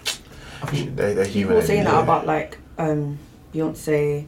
They, 0.73 1.14
they're 1.14 1.25
human. 1.25 1.33
People 1.33 1.55
were 1.57 1.62
saying 1.62 1.85
that 1.85 2.03
about 2.03 2.27
like 2.27 2.59
um, 2.79 3.19
Beyonce 3.55 4.27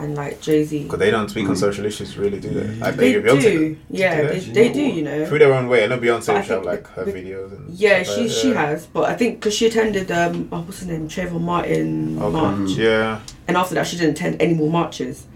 and 0.00 0.14
like 0.14 0.40
Jay 0.40 0.64
Z. 0.64 0.84
Because 0.84 0.98
they 0.98 1.10
don't 1.10 1.28
speak 1.28 1.48
on 1.48 1.54
Mm. 1.54 1.58
social 1.58 1.84
issues, 1.84 2.16
really, 2.16 2.40
do 2.40 2.48
they? 2.48 2.74
Like 2.76 2.96
They 2.96 3.14
Beyonce, 3.14 3.42
do, 3.42 3.76
yeah, 3.90 4.22
do 4.22 4.28
they, 4.28 4.38
they? 4.38 4.52
they 4.52 4.72
do. 4.72 4.80
You 4.82 5.02
know, 5.02 5.26
through 5.26 5.38
their 5.40 5.52
own 5.54 5.68
way. 5.68 5.84
I 5.84 5.86
know 5.88 5.98
Beyonce 5.98 6.26
But 6.28 6.36
I 6.36 6.40
have 6.40 6.64
like 6.64 6.86
her 6.94 7.04
the- 7.04 7.12
videos 7.12 7.52
and 7.52 7.70
yeah, 7.70 8.02
she 8.02 8.22
like 8.22 8.30
she 8.30 8.48
that. 8.52 8.56
has, 8.68 8.86
but 8.86 9.04
I 9.10 9.14
think 9.14 9.40
because 9.40 9.54
she 9.54 9.66
attended 9.66 10.10
um, 10.10 10.48
oh, 10.52 10.60
what's 10.62 10.78
his 10.80 10.88
name, 10.88 11.08
Trayvon 11.08 11.42
Martin 11.42 12.18
Okay. 12.20 12.32
march, 12.32 12.70
Yeah, 12.70 13.20
and 13.46 13.56
after 13.56 13.74
that 13.76 13.86
she 13.86 13.96
didn't 13.98 14.16
attend 14.18 14.40
any 14.40 14.54
more 14.54 14.70
marches, 14.70 15.26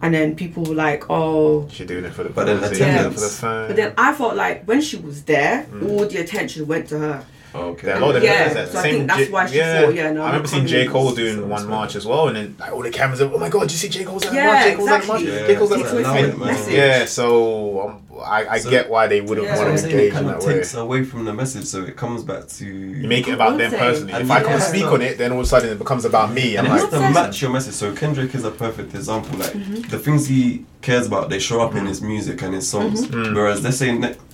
and 0.00 0.14
then 0.14 0.34
people 0.36 0.64
were 0.64 0.74
like, 0.74 1.04
oh. 1.10 1.68
she's 1.70 1.86
doing 1.86 2.04
it 2.04 2.12
for 2.12 2.22
the 2.24 2.30
But 2.30 2.46
then 2.46 2.58
publicity, 2.58 2.82
attendance- 2.88 3.14
for 3.14 3.20
the 3.20 3.28
fans. 3.28 3.66
But 3.68 3.76
then 3.76 3.92
I 3.98 4.12
felt 4.14 4.36
like 4.36 4.64
when 4.66 4.80
she 4.80 4.96
was 4.96 5.22
there, 5.24 5.66
Mm. 5.72 5.90
all 5.90 6.06
the 6.06 6.18
attention 6.18 6.66
went 6.66 6.88
to 6.88 6.98
her. 6.98 7.24
Okay. 7.54 7.86
There 7.86 7.96
are 7.96 8.02
a 8.02 8.06
lot 8.06 8.16
of 8.16 8.22
Yeah, 8.24 8.52
them. 8.52 8.68
so 8.70 8.78
I 8.78 8.82
think 8.82 9.06
that's 9.08 9.30
why 9.30 9.46
she 9.46 9.58
thought, 9.58 9.94
yeah, 9.94 10.10
no, 10.12 10.22
I 10.22 10.26
remember 10.28 10.48
seeing 10.48 10.66
J. 10.66 10.86
Cole 10.86 11.12
doing 11.14 11.36
So- 11.36 11.44
one 11.46 11.68
march 11.68 11.96
as 11.96 12.06
well, 12.06 12.28
and 12.28 12.36
then 12.36 12.56
like 12.58 12.72
all 12.72 12.82
the 12.82 12.90
cameras 12.90 13.20
are, 13.20 13.30
oh 13.32 13.38
my 13.38 13.48
god, 13.50 13.62
did 13.62 13.72
you 13.72 13.78
see 13.78 13.88
J. 13.88 14.04
Cole's 14.04 14.24
at 14.24 14.30
the 14.30 14.36
Yeah, 14.36 14.46
march? 14.46 14.64
J. 14.64 14.74
Cole's 14.76 14.88
at 14.90 15.00
the 15.02 15.06
march? 15.08 15.22
exactly. 15.22 15.46
J. 15.54 15.58
Cole's 15.58 15.72
at 15.72 15.76
He 15.78 15.82
the 15.84 15.90
twisted 15.90 16.38
march. 16.38 16.50
message. 16.52 16.74
Yeah, 16.74 17.04
so 17.04 17.80
um, 17.88 18.22
I, 18.24 18.46
I 18.46 18.58
So- 18.58 18.70
get 18.70 18.88
why 18.88 19.06
they 19.06 19.20
wouldn't 19.20 19.46
Yeah. 19.46 19.56
That's 19.56 19.58
want 19.60 19.70
I'm 19.70 19.76
to 19.76 19.82
saying. 19.82 19.94
It 19.94 19.98
engage 19.98 20.08
in 20.10 20.14
kind 20.16 20.28
that 20.28 20.36
of 20.38 20.46
way. 20.46 20.54
takes 20.54 20.74
away 20.74 21.04
from 21.04 21.24
the 21.24 21.32
message, 21.34 21.64
so 21.66 21.82
it 21.82 21.96
comes 21.96 22.22
back 22.22 22.48
to 22.48 22.64
You 22.66 23.08
make 23.08 23.28
it 23.28 23.34
about 23.34 23.58
them 23.58 23.70
personally. 23.70 24.12
And 24.12 24.22
If 24.24 24.30
I 24.30 24.38
yeah. 24.40 24.44
come 24.44 24.60
speak 24.60 24.84
on 24.86 25.02
it, 25.02 25.18
then 25.18 25.32
all 25.32 25.40
of 25.40 25.44
a 25.44 25.48
sudden 25.48 25.70
it 25.70 25.78
becomes 25.78 26.04
about 26.04 26.32
me. 26.32 26.56
I'm 26.56 26.64
and 26.66 26.74
it 26.74 26.80
has 26.80 26.90
to 26.90 27.00
match 27.10 27.42
your 27.42 27.50
message. 27.50 27.74
So 27.74 27.92
Kendrick 27.94 28.34
is 28.34 28.44
a 28.44 28.50
perfect 28.50 28.94
example. 28.94 29.38
Like 29.38 29.52
the 29.90 29.98
things 29.98 30.26
he 30.26 30.64
cares 30.80 31.06
about, 31.06 31.28
they 31.30 31.38
show 31.38 31.60
up 31.60 31.74
in 31.74 31.86
his 31.86 32.00
music 32.02 32.40
and 32.42 32.54
his 32.54 32.66
songs. 32.68 33.06
Mhm. 33.06 33.34
Whereas 33.34 33.62
let's 33.62 33.76
say 33.76 33.90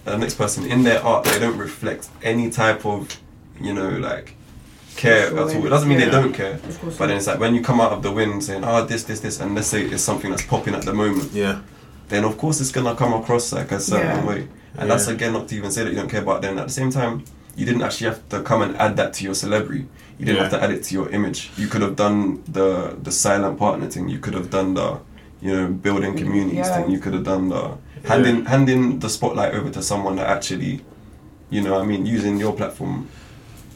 ne- 0.08 0.14
uh, 0.14 0.16
next 0.18 0.34
person 0.34 0.64
in 0.66 0.82
their 0.82 1.02
art, 1.04 1.24
they 1.24 1.38
don't 1.38 1.58
reflect 1.58 2.08
any 2.22 2.50
type 2.50 2.84
of, 2.86 3.16
you 3.60 3.72
know, 3.74 3.90
like 3.90 4.34
care 4.96 5.26
at 5.26 5.32
all. 5.38 5.48
It 5.66 5.68
doesn't 5.70 5.88
mean 5.88 5.98
Yeah. 6.00 6.06
they 6.06 6.10
don't 6.10 6.32
care. 6.32 6.58
But 6.98 7.06
then 7.06 7.16
it's 7.18 7.26
like 7.26 7.38
when 7.40 7.54
you 7.54 7.62
come 7.62 7.80
out 7.80 7.92
of 7.92 8.02
the 8.02 8.10
wind 8.10 8.42
saying, 8.44 8.64
"Oh, 8.64 8.84
this, 8.84 9.04
this, 9.04 9.20
this," 9.20 9.40
and 9.40 9.54
let's 9.54 9.68
say 9.68 9.82
it's 9.82 10.02
something 10.02 10.30
that's 10.30 10.44
popping 10.44 10.74
at 10.74 10.82
the 10.82 10.92
moment, 10.92 11.30
yeah, 11.32 11.60
then 12.08 12.24
of 12.24 12.36
course 12.38 12.60
it's 12.60 12.72
gonna 12.72 12.94
come 12.96 13.12
across 13.12 13.52
like 13.52 13.70
a 13.72 13.80
certain 13.80 14.06
Yeah. 14.24 14.26
way. 14.26 14.48
And 14.76 14.90
that's 14.90 15.08
again 15.08 15.32
not 15.32 15.48
to 15.48 15.56
even 15.56 15.70
say 15.70 15.82
that 15.84 15.90
you 15.90 15.96
don't 15.96 16.10
care 16.10 16.22
about 16.22 16.42
them. 16.42 16.58
At 16.58 16.66
the 16.68 16.72
same 16.72 16.90
time, 16.90 17.24
you 17.56 17.64
didn't 17.66 17.82
actually 17.82 18.08
have 18.10 18.20
to 18.28 18.40
come 18.42 18.62
and 18.62 18.76
add 18.76 18.96
that 18.96 19.12
to 19.14 19.24
your 19.24 19.34
celebrity. 19.34 19.86
You 20.18 20.24
didn't 20.26 20.40
have 20.42 20.50
to 20.50 20.62
add 20.62 20.70
it 20.72 20.82
to 20.84 20.94
your 20.94 21.08
image. 21.10 21.50
You 21.56 21.68
could 21.68 21.82
have 21.82 21.94
done 21.96 22.42
the 22.58 22.96
the 23.02 23.10
silent 23.12 23.58
partner 23.58 23.86
thing. 23.88 24.08
You 24.08 24.18
could 24.18 24.34
have 24.34 24.50
done 24.50 24.74
the, 24.74 24.98
you 25.40 25.52
know, 25.56 25.66
building 25.68 26.16
communities 26.16 26.66
Yeah. 26.66 26.74
thing. 26.82 26.90
You 26.90 26.98
could 26.98 27.14
have 27.14 27.24
done 27.24 27.48
the 27.48 27.64
handing 28.04 28.44
handing 28.44 28.98
the 28.98 29.08
spotlight 29.08 29.54
over 29.54 29.70
to 29.70 29.82
someone 29.82 30.16
that 30.16 30.26
actually, 30.26 30.80
you 31.50 31.60
know, 31.60 31.72
what 31.72 31.82
I 31.82 31.86
mean, 31.86 32.06
using 32.06 32.38
your 32.38 32.52
platform 32.52 33.08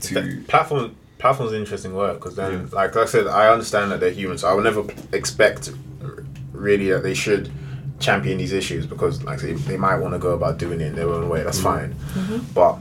to. 0.02 0.14
That 0.14 0.48
platform 0.48 0.96
platform's 1.18 1.52
interesting 1.52 1.94
work 1.94 2.18
because 2.18 2.36
then, 2.36 2.68
like 2.70 2.96
I 2.96 3.04
said, 3.04 3.26
I 3.26 3.48
understand 3.50 3.90
that 3.92 4.00
they're 4.00 4.10
human, 4.10 4.38
so 4.38 4.48
I 4.48 4.54
would 4.54 4.64
never 4.64 4.84
expect 5.12 5.70
really 6.52 6.90
that 6.90 7.02
they 7.02 7.14
should 7.14 7.50
champion 8.00 8.38
these 8.38 8.52
issues 8.52 8.86
because, 8.86 9.22
like, 9.22 9.40
they, 9.40 9.52
they 9.52 9.76
might 9.76 9.96
want 9.96 10.14
to 10.14 10.18
go 10.18 10.30
about 10.30 10.58
doing 10.58 10.80
it 10.80 10.88
in 10.88 10.94
their 10.94 11.08
own 11.08 11.28
way. 11.28 11.42
That's 11.42 11.60
mm-hmm. 11.60 11.92
fine, 11.92 11.94
mm-hmm. 11.94 12.52
but 12.52 12.78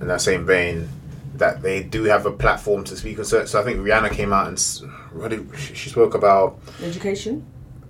in 0.00 0.08
that 0.08 0.20
same 0.20 0.44
vein. 0.46 0.88
That 1.34 1.60
they 1.60 1.82
do 1.82 2.04
have 2.04 2.24
a 2.24 2.32
platform 2.32 2.82
to 2.84 2.96
speak 2.96 3.18
on. 3.18 3.26
So, 3.26 3.44
so 3.44 3.60
I 3.60 3.62
think 3.62 3.80
Rihanna 3.80 4.10
came 4.10 4.32
out 4.32 4.46
and 4.48 4.56
s- 4.56 4.82
what 5.12 5.28
did, 5.28 5.46
she 5.58 5.74
she 5.74 5.90
spoke 5.90 6.14
about 6.14 6.58
Education. 6.82 7.44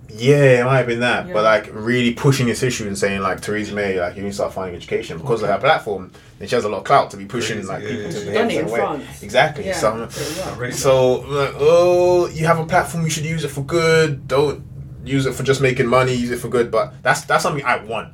Yeah, 0.09 0.61
it 0.61 0.65
might 0.65 0.77
have 0.77 0.87
been 0.87 1.01
that, 1.01 1.27
Yeah. 1.27 1.33
but 1.33 1.43
like 1.43 1.69
really 1.73 2.13
pushing 2.13 2.47
this 2.47 2.63
issue 2.63 2.87
and 2.87 2.97
saying 2.97 3.21
like 3.21 3.41
Theresa 3.41 3.73
May, 3.73 3.99
like 3.99 4.15
you 4.15 4.23
need 4.23 4.29
to 4.29 4.35
start 4.35 4.53
finding 4.53 4.75
education 4.75 5.17
because 5.17 5.41
of 5.43 5.49
her 5.49 5.57
platform. 5.59 6.11
And 6.39 6.47
she 6.49 6.55
has 6.55 6.63
a 6.65 6.69
lot 6.69 6.77
of 6.79 6.83
clout 6.85 7.11
to 7.11 7.17
be 7.17 7.25
pushing 7.25 7.57
Crazy, 7.57 7.67
like 7.67 7.83
yeah, 7.83 7.89
people 7.89 8.03
yeah, 8.05 8.11
to 8.11 8.17
yeah. 8.19 8.25
behave 8.25 8.33
Done 8.33 8.49
a 8.49 8.53
it 8.53 8.59
in 8.59 8.65
way. 8.71 8.79
France. 8.79 9.23
Exactly. 9.23 9.65
Yeah. 9.65 9.73
So, 9.73 10.07
So, 10.09 10.69
so 10.71 11.13
like, 11.27 11.53
oh, 11.57 12.27
you 12.29 12.45
have 12.45 12.59
a 12.59 12.65
platform, 12.65 13.03
you 13.03 13.09
should 13.09 13.25
use 13.25 13.43
it 13.43 13.49
for 13.49 13.61
good. 13.63 14.27
Don't 14.27 14.63
use 15.03 15.25
it 15.25 15.33
for 15.33 15.43
just 15.43 15.61
making 15.61 15.87
money. 15.87 16.13
Use 16.13 16.31
it 16.31 16.39
for 16.39 16.47
good. 16.49 16.71
But 16.71 16.93
that's 17.03 17.21
that's 17.21 17.43
something 17.43 17.65
I 17.65 17.83
want. 17.83 18.13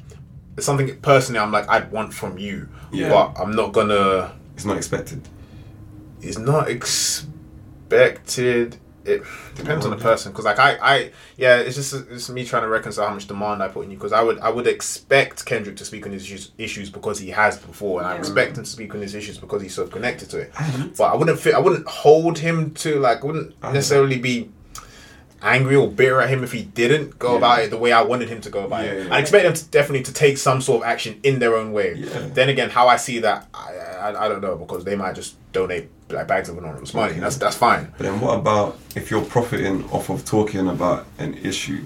It's 0.58 0.66
something 0.66 0.96
personally 1.02 1.40
I'm 1.40 1.52
like 1.52 1.68
I'd 1.70 1.92
want 1.92 2.14
from 2.14 2.38
you, 2.38 2.70
Yeah. 2.92 3.10
but 3.10 3.34
I'm 3.40 3.52
not 3.56 3.72
gonna. 3.74 4.34
It's 4.56 4.66
not 4.66 4.78
expected. 4.78 5.28
It's 6.22 6.38
not 6.38 6.70
expected. 6.70 8.78
It 9.06 9.24
depends 9.56 9.86
on 9.86 9.92
the 9.92 9.98
person 9.98 10.32
because 10.32 10.46
like 10.46 10.60
I, 10.60 10.78
I 10.82 11.12
yeah 11.38 11.58
it's 11.58 11.76
just 11.76 11.94
it's 11.94 12.30
me 12.30 12.46
trying 12.46 12.64
to 12.64 12.70
reconcile 12.70 13.08
how 13.08 13.14
much 13.14 13.28
demand 13.28 13.62
I 13.62 13.68
put 13.68 13.84
in 13.86 13.92
you 13.92 13.98
because 13.98 14.14
I 14.14 14.22
would 14.22 14.40
I 14.40 14.50
would 14.50 14.66
expect 14.68 15.46
Kendrick 15.46 15.76
to 15.78 15.86
speak 15.86 16.06
on 16.06 16.14
his 16.14 16.24
issues, 16.24 16.52
issues 16.58 16.90
because 16.90 17.20
he 17.20 17.30
has 17.32 17.58
before 17.58 18.00
and 18.00 18.08
I 18.08 18.16
expect 18.18 18.58
him 18.58 18.64
to 18.64 18.70
speak 18.70 18.94
on 18.96 19.02
his 19.02 19.14
issues 19.14 19.38
because 19.38 19.62
he's 19.62 19.76
so 19.76 19.88
connected 19.88 20.30
to 20.32 20.40
it. 20.40 20.52
But 20.98 21.06
I 21.06 21.16
wouldn't 21.16 21.40
fit 21.40 21.54
I 21.54 21.60
wouldn't 21.60 21.88
hold 21.88 22.40
him 22.40 22.74
to 22.76 23.00
like 23.00 23.24
wouldn't 23.24 23.62
necessarily 23.74 24.20
be 24.20 24.50
angry 25.44 25.76
or 25.76 25.88
bitter 25.90 26.22
at 26.22 26.30
him 26.30 26.44
if 26.44 26.52
he 26.54 26.64
didn't 26.64 27.20
go 27.20 27.32
Yeah. 27.32 27.38
about 27.38 27.60
it 27.64 27.70
the 27.70 27.78
way 27.78 27.92
I 27.92 28.02
wanted 28.02 28.30
him 28.30 28.42
to 28.42 28.50
go 28.50 28.66
about 28.66 28.86
Yeah, 28.86 28.92
it. 28.92 29.08
Yeah. 29.08 29.14
I 29.16 29.20
expect 29.20 29.44
them 29.44 29.54
to 29.54 29.66
definitely 29.66 30.04
to 30.04 30.14
take 30.14 30.38
some 30.38 30.62
sort 30.62 30.82
of 30.84 30.88
action 30.88 31.20
in 31.24 31.40
their 31.40 31.56
own 31.56 31.74
way. 31.74 32.02
Then 32.34 32.50
again 32.50 32.70
how 32.70 32.88
I 32.88 32.96
see 32.98 33.20
that 33.20 33.48
I, 33.54 33.74
I, 34.02 34.26
I 34.26 34.28
don't 34.30 34.42
know 34.42 34.56
because 34.56 34.84
they 34.86 34.96
might 34.96 35.14
just 35.16 35.36
donate 35.52 35.90
like 36.10 36.28
bags 36.28 36.50
of 36.50 36.58
anonymous 36.58 36.94
money. 36.94 37.14
That's 37.20 37.38
that's 37.38 37.56
fine. 37.58 37.92
But 37.98 38.04
then 38.06 38.20
what 38.22 38.38
about 38.38 38.78
if 38.96 39.12
you're 39.12 39.26
profiting 39.26 39.84
off 39.92 40.10
of 40.10 40.24
talking 40.26 40.68
about 40.68 41.06
an 41.20 41.34
issue? 41.36 41.84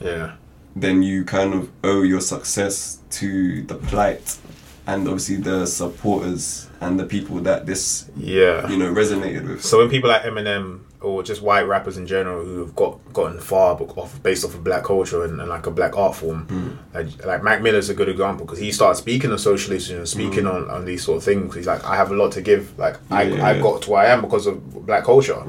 yeah. 0.00 0.32
Then 0.76 1.02
you 1.04 1.24
kind 1.24 1.54
of 1.54 1.70
owe 1.84 2.02
your 2.02 2.20
success 2.20 2.98
to 3.10 3.62
the 3.62 3.76
plight 3.76 4.38
and 4.86 5.06
obviously 5.08 5.36
the 5.36 5.66
supporters 5.66 6.68
and 6.80 6.98
the 7.00 7.04
people 7.06 7.36
that 7.40 7.66
this 7.66 8.10
yeah 8.16 8.68
you 8.68 8.76
know 8.76 8.92
resonated 8.92 9.46
with. 9.48 9.64
So 9.64 9.78
when 9.78 9.88
people 9.88 10.10
like 10.10 10.22
Eminem 10.22 10.80
or 11.00 11.22
just 11.22 11.42
white 11.42 11.62
rappers 11.68 11.96
in 11.98 12.06
general 12.06 12.42
who 12.44 12.60
have 12.60 12.74
got 12.74 12.98
gotten 13.12 13.38
far 13.38 13.76
bec- 13.76 13.96
off 13.98 14.22
based 14.22 14.44
off 14.44 14.54
of 14.54 14.64
black 14.64 14.84
culture 14.84 15.24
and, 15.24 15.38
and 15.40 15.48
like 15.50 15.66
a 15.66 15.70
black 15.70 15.96
art 15.96 16.16
form, 16.16 16.46
Hmm. 16.46 16.68
like, 16.96 17.24
like 17.26 17.42
Mac 17.42 17.60
Miller's 17.62 17.90
a 17.90 17.94
good 17.94 18.08
example 18.08 18.46
because 18.46 18.58
he 18.58 18.72
started 18.72 18.96
speaking 18.98 19.30
on 19.30 19.38
social 19.38 19.72
issues 19.74 19.90
and 19.98 20.08
speaking 20.08 20.46
on, 20.46 20.68
on 20.70 20.84
these 20.86 21.04
sort 21.04 21.18
of 21.18 21.24
things. 21.24 21.54
He's 21.54 21.66
like, 21.66 21.84
I 21.84 21.96
have 21.96 22.10
a 22.10 22.14
lot 22.14 22.32
to 22.32 22.40
give. 22.42 22.78
Like 22.78 22.96
I, 23.10 23.24
Hmm. 23.26 23.36
Yeah, 23.36 23.46
I 23.48 23.60
got 23.60 23.82
to 23.82 23.90
where 23.90 24.00
I 24.02 24.06
am 24.06 24.22
because 24.22 24.46
of 24.46 24.86
black 24.86 25.04
culture. 25.04 25.42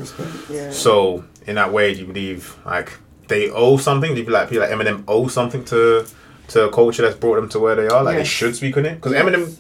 Yeah. 0.49 0.71
So 0.71 1.23
in 1.47 1.55
that 1.55 1.71
way, 1.71 1.93
do 1.93 2.01
you 2.01 2.07
believe 2.07 2.57
like 2.65 2.91
they 3.27 3.49
owe 3.49 3.77
something? 3.77 4.13
Do 4.13 4.19
you 4.19 4.25
feel 4.25 4.33
like 4.33 4.49
people 4.49 4.67
like 4.67 4.75
Eminem 4.77 5.03
owe 5.07 5.27
something 5.29 5.63
to 5.65 6.05
to 6.49 6.65
a 6.67 6.71
culture 6.71 7.01
that's 7.01 7.15
brought 7.17 7.35
them 7.35 7.49
to 7.49 7.59
where 7.59 7.75
they 7.75 7.87
are? 7.87 8.03
Like 8.03 8.17
they 8.17 8.23
should 8.23 8.55
speak 8.55 8.77
on 8.77 8.85
it 8.85 8.95
because 8.95 9.13
Eminem 9.13 9.55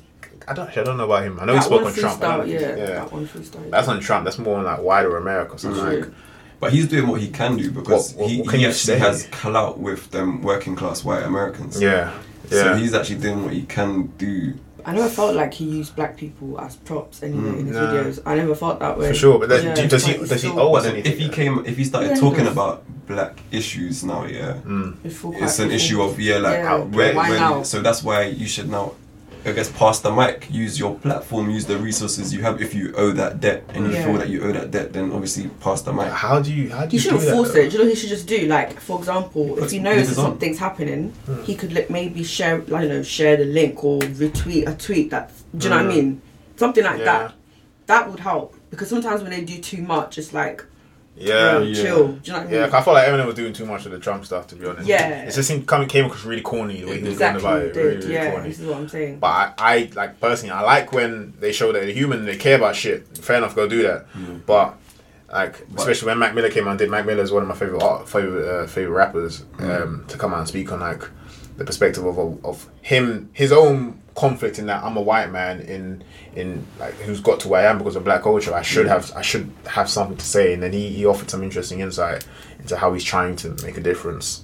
I 0.47 0.53
don't 0.53 0.69
I 0.77 0.83
don't 0.83 0.97
know 0.97 1.05
about 1.05 1.23
him. 1.23 1.39
I 1.39 1.45
know 1.45 1.55
he 1.55 1.61
spoke 1.61 1.83
on 1.83 1.93
Trump. 1.93 2.23
I 2.23 2.43
yeah, 2.45 2.59
yeah. 2.59 2.75
that 2.85 3.11
one 3.11 3.27
freestyle. 3.27 3.69
That's 3.71 3.87
on 3.87 3.99
Trump. 3.99 4.25
That's 4.25 4.37
more 4.37 4.57
on 4.59 4.65
like 4.65 4.79
wider 4.81 5.17
America. 5.17 5.57
So 5.57 5.69
I'm 5.69 5.75
True. 5.75 5.99
like, 6.01 6.09
But 6.59 6.71
he's 6.71 6.87
doing 6.87 7.07
what 7.07 7.19
he 7.21 7.29
can 7.29 7.57
do 7.57 7.71
because 7.71 8.13
What- 8.13 8.21
what- 8.21 8.29
he, 8.29 8.41
what 8.41 8.49
can 8.49 8.59
he 8.59 8.65
actually 8.67 8.93
say? 8.93 8.99
has 8.99 9.27
clout 9.31 9.79
with 9.79 10.11
them 10.11 10.41
working 10.43 10.75
class 10.75 11.03
white 11.03 11.23
Americans. 11.23 11.81
yeah, 11.81 12.11
yeah. 12.51 12.61
So 12.63 12.75
he's 12.75 12.93
actually 12.93 13.19
doing 13.19 13.43
what 13.43 13.53
he 13.53 13.63
can 13.63 14.07
do. 14.17 14.53
I 14.87 14.93
never 14.93 15.09
felt 15.09 15.35
like 15.35 15.53
he 15.55 15.65
used 15.65 15.95
black 15.95 16.15
people 16.15 16.59
as 16.61 16.75
props 16.75 17.23
anyway 17.23 17.59
in 17.59 17.67
his 17.67 17.75
Nah. 17.75 17.87
videos. 17.91 18.19
I 18.25 18.35
never 18.35 18.53
felt 18.55 18.79
that 18.79 18.97
way. 18.99 19.07
For 19.07 19.15
sure, 19.15 19.39
but 19.39 19.49
that- 19.49 19.63
Yeah, 19.63 19.73
do- 19.73 19.87
does 19.87 20.05
he- 20.05 20.17
does 20.17 20.41
he 20.43 20.49
owe 20.49 20.73
us 20.75 20.85
anything? 20.85 21.11
if 21.11 21.17
he 21.17 21.27
came, 21.29 21.63
if 21.65 21.75
he 21.77 21.83
started 21.83 22.09
Yeah, 22.11 22.19
talking 22.19 22.43
does. 22.45 22.53
about 22.53 22.83
black 23.07 23.39
issues 23.51 24.03
now, 24.03 24.25
yeah, 24.25 24.53
Mm. 24.65 24.95
it's 25.03 25.17
it's 25.43 25.59
an 25.59 25.71
issue 25.71 26.01
of 26.01 26.19
yeah, 26.19 26.37
like 26.37 26.53
Yeah, 26.59 26.77
where, 26.97 27.13
why 27.15 27.29
where 27.29 27.39
now? 27.39 27.63
so 27.63 27.81
that's 27.81 28.03
why 28.03 28.23
you 28.25 28.47
should 28.47 28.69
now, 28.69 28.91
I 29.45 29.51
guess, 29.51 29.71
pass 29.71 29.99
the 29.99 30.11
mic, 30.11 30.47
use 30.49 30.79
your 30.79 30.95
platform, 30.95 31.51
use 31.51 31.65
the 31.65 31.77
resources 31.77 32.33
you 32.33 32.41
have. 32.41 32.61
If 32.61 32.73
you 32.73 32.93
owe 32.97 33.11
that 33.11 33.39
debt 33.41 33.63
and 33.75 33.85
you 33.85 33.93
Yeah. 33.93 34.05
feel 34.05 34.17
that 34.17 34.29
you 34.29 34.41
owe 34.43 34.51
that 34.51 34.71
debt, 34.71 34.91
then 34.93 35.11
obviously 35.11 35.49
pass 35.59 35.81
the 35.83 35.93
mic. 35.93 36.07
How 36.07 36.39
do 36.39 36.51
you? 36.51 36.69
How 36.71 36.85
do 36.85 36.89
He 36.89 36.97
you? 36.97 36.99
shouldn't 36.99 37.21
do 37.21 37.25
that, 37.27 37.35
force 37.35 37.53
though? 37.53 37.59
it. 37.59 37.69
Do 37.69 37.73
you 37.73 37.77
know 37.77 37.83
what 37.85 37.93
he 37.93 37.99
should 37.99 38.09
just 38.09 38.27
do? 38.27 38.39
Like, 38.47 38.79
for 38.79 38.97
example, 38.97 39.63
if 39.63 39.69
he 39.71 39.77
knows 39.79 40.09
it 40.11 40.15
that 40.15 40.21
on. 40.21 40.31
something's 40.31 40.57
happening, 40.57 41.13
Hmm. 41.27 41.43
he 41.43 41.53
could 41.55 41.73
like, 41.73 41.89
maybe 41.91 42.23
share, 42.23 42.55
I 42.55 42.81
don't 42.81 42.87
know, 42.89 43.03
share 43.03 43.37
the 43.37 43.45
link 43.45 43.83
or 43.83 43.99
retweet 43.99 44.67
a 44.67 44.73
tweet. 44.73 45.11
That 45.11 45.31
do 45.55 45.65
you 45.65 45.69
know 45.69 45.77
what 45.77 45.85
I 45.85 45.89
Mm. 45.89 45.95
mean? 45.95 46.21
Something 46.55 46.83
like 46.83 46.99
Yeah. 46.99 47.05
that. 47.05 47.33
That 47.87 48.09
would 48.09 48.21
help 48.21 48.55
because 48.71 48.89
sometimes 48.89 49.21
when 49.21 49.29
they 49.29 49.41
do 49.41 49.59
too 49.59 49.83
much, 49.83 50.17
it's 50.17 50.33
like, 50.33 50.65
Yeah. 51.17 51.51
bro, 51.53 51.61
Yeah. 51.63 51.81
chill. 51.83 52.07
Do 52.07 52.19
you 52.23 52.31
know 52.33 52.37
what 52.39 52.47
I 52.47 52.51
mean? 52.51 52.53
Yeah, 52.59 52.65
'cause 52.65 52.73
I 52.73 52.81
felt 52.81 52.93
like 52.95 53.07
Eminem 53.07 53.25
was 53.25 53.35
doing 53.35 53.53
too 53.53 53.65
much 53.65 53.85
of 53.85 53.91
the 53.93 53.99
Trump 53.99 54.25
stuff, 54.25 54.47
to 54.47 54.55
be 54.55 54.65
honest. 54.67 54.87
Yeah. 54.87 55.23
it 55.23 55.33
just 55.33 55.47
seemed 55.47 55.65
coming 55.67 55.87
came 55.87 56.05
across 56.05 56.25
really 56.25 56.41
corny 56.41 56.81
the 56.81 56.87
way 56.87 56.97
he 56.97 57.03
was 57.03 57.13
exactly. 57.13 57.41
going 57.41 57.55
about 57.55 57.65
it. 57.67 57.73
did. 57.73 57.83
Really, 57.85 57.97
really 57.97 58.13
yeah, 58.13 58.31
corny. 58.31 58.49
this 58.49 58.59
is 58.59 58.65
what 58.67 58.77
I'm 58.77 58.89
saying. 58.89 59.19
But 59.19 59.27
I, 59.27 59.53
I 59.59 59.89
like 59.95 60.19
personally, 60.19 60.51
I 60.53 60.61
like 60.61 60.91
when 60.91 61.33
they 61.39 61.51
show 61.51 61.71
that 61.71 61.79
they're 61.79 61.91
human 61.93 62.19
and 62.19 62.27
they 62.27 62.35
care 62.37 62.57
about 62.57 62.75
shit. 62.75 63.07
Fair 63.17 63.37
enough, 63.37 63.55
go 63.55 63.67
do 63.67 63.83
that. 63.83 64.05
But 64.45 64.75
like, 65.31 65.65
especially 65.77 66.07
when 66.07 66.19
Mac 66.19 66.35
Miller 66.35 66.49
came 66.49 66.67
on, 66.67 66.77
did 66.77 66.89
Mac 66.89 67.05
Miller 67.05 67.23
is 67.23 67.31
one 67.31 67.41
of 67.43 67.47
my 67.49 67.55
favorite 67.55 67.81
art, 67.81 68.07
favorite 68.07 68.47
uh, 68.47 68.67
favorite 68.67 68.95
rappers 68.95 69.43
um, 69.59 70.03
to 70.07 70.17
come 70.17 70.33
out 70.33 70.39
and 70.39 70.47
speak 70.47 70.71
on 70.71 70.79
like 70.81 71.01
the 71.57 71.65
perspective 71.65 72.05
of, 72.05 72.17
of 72.17 72.45
of 72.45 72.69
him, 72.81 73.29
his 73.33 73.51
own 73.51 74.01
conflict 74.15 74.57
in 74.59 74.67
that 74.67 74.83
I'm 74.83 74.97
a 74.97 75.01
white 75.01 75.29
man 75.29 75.59
in 75.61 76.03
in 76.35 76.65
like 76.79 76.93
who's 76.95 77.19
got 77.19 77.41
to 77.41 77.47
where 77.47 77.67
I 77.67 77.69
am 77.69 77.77
because 77.77 77.95
of 77.95 78.03
black 78.03 78.23
culture. 78.23 78.53
I 78.53 78.61
should 78.61 78.87
mm. 78.87 78.89
have 78.89 79.11
I 79.15 79.21
should 79.21 79.51
have 79.67 79.89
something 79.89 80.17
to 80.17 80.25
say, 80.25 80.53
and 80.53 80.63
then 80.63 80.71
he, 80.71 80.89
he 80.89 81.05
offered 81.05 81.29
some 81.29 81.43
interesting 81.43 81.81
insight 81.81 82.25
into 82.59 82.77
how 82.77 82.93
he's 82.93 83.03
trying 83.03 83.35
to 83.37 83.49
make 83.63 83.77
a 83.77 83.81
difference. 83.81 84.43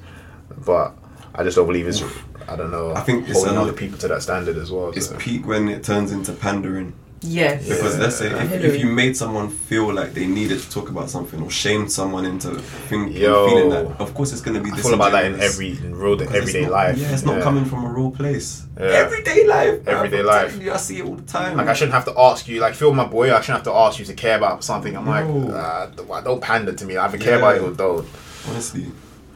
But 0.65 0.93
I 1.33 1.43
just 1.43 1.55
don't 1.55 1.67
believe 1.67 1.87
it's. 1.87 2.03
I 2.47 2.55
don't 2.55 2.71
know. 2.71 2.93
I 2.93 3.01
think 3.01 3.29
it's 3.29 3.37
holding 3.37 3.57
other 3.57 3.73
people 3.73 3.97
to 3.99 4.07
that 4.09 4.23
standard 4.23 4.57
as 4.57 4.71
well. 4.71 4.89
It's 4.89 5.07
so. 5.07 5.17
peak 5.17 5.45
when 5.45 5.69
it 5.69 5.83
turns 5.83 6.11
into 6.11 6.33
pandering. 6.33 6.93
Yes. 7.23 7.67
Because 7.69 7.95
Yeah. 7.97 8.03
let's 8.03 8.15
say 8.17 8.27
if, 8.31 8.51
if 8.65 8.79
you 8.81 8.87
made 8.87 9.15
someone 9.15 9.49
feel 9.49 9.93
like 9.93 10.13
they 10.15 10.25
needed 10.25 10.59
to 10.59 10.69
talk 10.71 10.89
about 10.89 11.07
something 11.09 11.39
or 11.41 11.51
shamed 11.51 11.91
someone 11.91 12.25
into 12.25 12.49
think, 12.89 13.15
Yo. 13.15 13.47
feeling 13.47 13.69
that, 13.69 13.85
of 14.01 14.13
course 14.15 14.31
it's 14.33 14.41
going 14.41 14.57
to 14.57 14.63
be 14.63 14.71
I 14.71 14.77
feel 14.77 14.95
about 14.95 15.11
that 15.11 15.25
in 15.25 15.33
disingenuous. 15.33 15.79
every 15.79 15.87
in 15.87 15.95
real 15.95 16.15
Because 16.17 16.35
everyday 16.35 16.61
not- 16.63 16.71
life. 16.71 16.97
Yeah, 16.97 17.13
it's 17.13 17.23
not 17.23 17.41
coming 17.43 17.65
from 17.65 17.85
a 17.85 17.89
real 17.93 18.09
place. 18.09 18.63
Yeah. 18.79 18.85
Everyday 18.87 19.45
life. 19.45 19.87
Everyday 19.87 20.23
life. 20.23 20.49
telling 20.51 20.65
You, 20.65 20.73
I 20.73 20.77
see 20.77 20.97
it 20.99 21.05
all 21.05 21.15
the 21.15 21.21
time. 21.23 21.57
Like 21.57 21.67
I 21.67 21.73
shouldn't 21.73 21.93
have 21.93 22.05
to 22.05 22.19
ask 22.19 22.47
you. 22.47 22.59
Like 22.59 22.73
if 22.73 22.81
you're 22.81 22.93
my 22.93 23.05
boy, 23.05 23.27
I 23.35 23.39
shouldn't 23.41 23.57
have 23.65 23.71
to 23.71 23.73
ask 23.73 23.99
you 23.99 24.05
to 24.05 24.13
care 24.15 24.37
about 24.37 24.63
something. 24.63 24.97
I'm 24.97 25.05
like, 25.05 25.27
No. 25.27 25.51
uh, 25.53 26.21
don't 26.21 26.41
pander 26.41 26.73
to 26.73 26.85
me. 26.85 26.97
I 26.97 27.05
either 27.05 27.19
care 27.19 27.37
about 27.37 27.57
it 27.57 27.61
or 27.61 27.71
don't. 27.71 28.07
Honestly, 28.49 28.87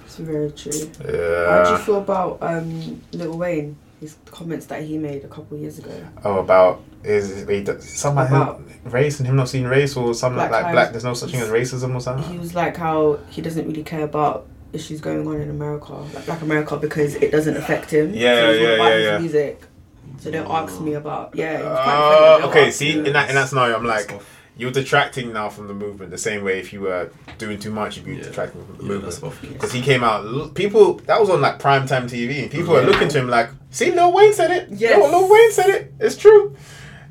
It's 0.05 0.15
very 0.17 0.49
true. 0.51 0.71
Yeah. 1.07 1.63
How 1.63 1.63
do 1.65 1.71
you 1.73 1.77
feel 1.77 1.97
about 1.99 2.39
um, 2.41 3.01
Lil 3.11 3.37
Wayne? 3.37 3.75
His 4.05 4.17
comments 4.27 4.67
that 4.67 4.83
he 4.83 4.99
made 4.99 5.23
a 5.23 5.27
couple 5.27 5.57
of 5.57 5.61
years 5.63 5.79
ago. 5.79 5.91
Oh, 6.23 6.37
about 6.37 6.83
is 7.03 7.43
wait, 7.45 7.65
something 7.81 8.27
About- 8.27 8.61
like 8.67 8.93
race 8.93 9.19
and 9.19 9.27
him 9.27 9.35
not 9.35 9.49
seeing 9.49 9.65
race 9.65 9.97
or 9.97 10.13
something 10.13 10.37
Black 10.37 10.51
like 10.51 10.63
lives- 10.65 10.73
black. 10.75 10.91
There's 10.91 11.03
no 11.03 11.15
such 11.15 11.31
thing 11.31 11.41
as 11.41 11.49
racism 11.49 11.95
or 11.95 11.99
something. 11.99 12.31
He 12.31 12.37
was 12.37 12.53
like 12.53 12.77
how 12.77 13.17
he 13.31 13.41
doesn't 13.41 13.65
really 13.67 13.83
care 13.83 14.03
about 14.03 14.45
issues 14.73 15.01
going 15.01 15.27
on 15.27 15.41
in 15.41 15.49
America, 15.49 15.93
like 16.13 16.25
Black 16.27 16.41
America, 16.43 16.77
because 16.77 17.15
it 17.15 17.31
doesn't 17.31 17.57
affect 17.57 17.89
him. 17.89 18.13
Yeah, 18.13 18.35
so 18.35 18.51
he's 18.51 18.59
all 18.61 18.67
yeah, 18.67 18.73
about 18.75 18.89
yeah, 18.99 19.11
his. 19.13 19.21
Music. 19.21 19.61
So 20.19 20.29
don't 20.31 20.51
ask 20.51 20.79
me 20.81 20.93
about 20.93 21.35
yeah. 21.35 21.59
It 21.59 21.63
was 21.63 21.79
quite 21.79 22.41
Uh, 22.43 22.47
okay, 22.49 22.69
see, 22.71 22.91
in 22.99 23.13
that 23.13 23.29
in 23.29 23.35
that 23.35 23.47
scenario, 23.49 23.75
I'm 23.75 23.85
like, 23.85 24.07
That's 24.07 24.19
off. 24.21 24.34
You're 24.57 24.71
detracting 24.71 25.33
now 25.33 25.49
from 25.49 25.67
the 25.67 25.73
movement. 25.73 26.11
The 26.11 26.17
same 26.17 26.43
way 26.43 26.59
if 26.59 26.71
you 26.71 26.81
were 26.81 27.09
doing 27.37 27.59
too 27.59 27.71
much, 27.71 27.97
you'd 27.97 28.05
be 28.05 28.15
Yeah. 28.15 28.23
detracting 28.23 28.65
from 28.65 28.77
the 28.77 28.83
Yeah, 28.83 28.99
movement. 29.01 29.41
Because 29.53 29.71
he 29.73 29.81
came 29.81 30.03
out, 30.03 30.53
people 30.53 30.95
that 31.07 31.19
was 31.19 31.29
on 31.29 31.41
like 31.41 31.59
primetime 31.59 32.09
TV, 32.09 32.41
and 32.43 32.51
people 32.51 32.73
were 32.73 32.81
Yeah. 32.81 32.87
looking 32.87 33.09
to 33.09 33.19
him 33.19 33.29
like, 33.29 33.49
"See, 33.71 33.91
Lil 33.91 34.13
Wayne 34.13 34.33
said 34.33 34.51
it. 34.51 34.69
Yes. 34.71 34.97
Lil, 34.97 35.09
Lil 35.21 35.29
Wayne 35.29 35.51
said 35.51 35.69
it. 35.69 35.93
It's 35.99 36.15
true." 36.15 36.55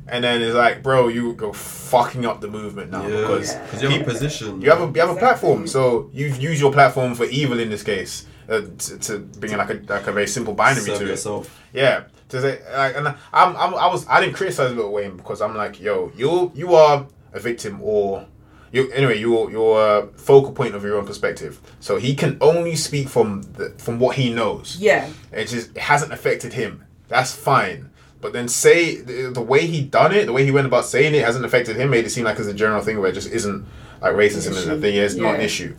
And 0.07 0.23
then 0.23 0.43
it's 0.43 0.55
like, 0.55 0.83
bro, 0.83 1.09
you 1.09 1.33
go 1.33 1.53
fucking 1.55 2.27
up 2.27 2.41
the 2.43 2.49
movement 2.49 2.91
now 2.91 3.07
Yeah, 3.07 3.21
because 3.23 3.55
Yeah. 3.55 3.81
you 3.83 3.89
have 3.89 4.01
a 4.03 4.05
position. 4.05 4.61
you 4.61 4.69
have 4.71 4.81
a 4.83 4.87
you 4.95 5.01
have 5.01 5.11
a 5.11 5.17
platform, 5.17 5.67
so 5.67 6.11
you've 6.13 6.37
used 6.41 6.61
your 6.61 6.73
platform 6.73 7.15
for 7.15 7.25
evil 7.25 7.59
in 7.59 7.71
this 7.71 7.83
case 7.83 8.27
uh, 8.49 8.61
to, 8.79 8.99
to 8.99 9.19
bring 9.41 9.57
like 9.57 9.71
a 9.71 9.81
like 9.89 10.07
a 10.07 10.13
very 10.13 10.27
simple 10.27 10.53
binary 10.55 10.85
Serve 10.85 10.99
to 10.99 11.05
it. 11.05 11.09
yourself. 11.09 11.59
Yeah, 11.73 12.03
to 12.29 12.41
say 12.41 12.59
like, 12.77 12.97
and 12.97 13.09
I'm, 13.09 13.17
I'm 13.57 13.75
I 13.75 13.87
was 13.87 14.07
I 14.09 14.21
didn't 14.21 14.35
criticize 14.35 14.75
Lil 14.75 14.93
Wayne 14.93 15.17
because 15.17 15.41
I'm 15.41 15.57
like, 15.57 15.81
yo, 15.81 16.13
you 16.15 16.53
you 16.55 16.75
are 16.75 17.07
a 17.35 17.41
victim 17.41 17.81
or 17.83 18.27
you 18.73 18.91
anyway 18.93 19.19
you're 19.19 19.51
you're 19.51 19.79
uh, 19.79 20.07
focal 20.17 20.53
point 20.53 20.75
of 20.75 20.83
your 20.85 20.97
own 20.97 21.07
perspective. 21.07 21.61
So 21.81 21.97
he 21.99 22.15
can 22.15 22.39
only 22.41 22.75
speak 22.77 23.09
from 23.09 23.43
the, 23.43 23.71
from 23.79 23.99
what 23.99 24.17
he 24.17 24.33
knows. 24.33 24.77
Yeah, 24.81 25.11
It 25.33 25.47
just 25.47 25.71
it 25.77 25.79
hasn't 25.79 26.13
affected 26.13 26.55
him. 26.55 26.85
That's 27.09 27.33
fine. 27.35 27.91
But 28.21 28.33
then 28.33 28.49
say 28.49 29.01
the, 29.03 29.31
the 29.31 29.43
way 29.43 29.67
he 29.67 29.83
done 29.83 30.13
it, 30.13 30.25
the 30.25 30.33
way 30.33 30.45
he 30.45 30.51
went 30.51 30.67
about 30.67 30.87
saying 30.87 31.15
it 31.15 31.23
hasn't 31.25 31.45
affected 31.45 31.77
him. 31.77 31.91
Made 31.91 32.07
it 32.07 32.11
seem 32.11 32.25
like 32.25 32.39
it's 32.39 32.49
a 32.49 32.55
general 32.55 32.81
thing 32.83 32.99
where 32.99 33.11
it 33.11 33.15
just 33.15 33.31
isn't 33.31 33.67
like 34.01 34.15
racism 34.15 34.53
is 34.53 34.67
a 34.67 34.81
thing. 34.81 34.97
It's 34.97 35.15
not 35.15 35.35
an 35.37 35.41
issue. 35.43 35.77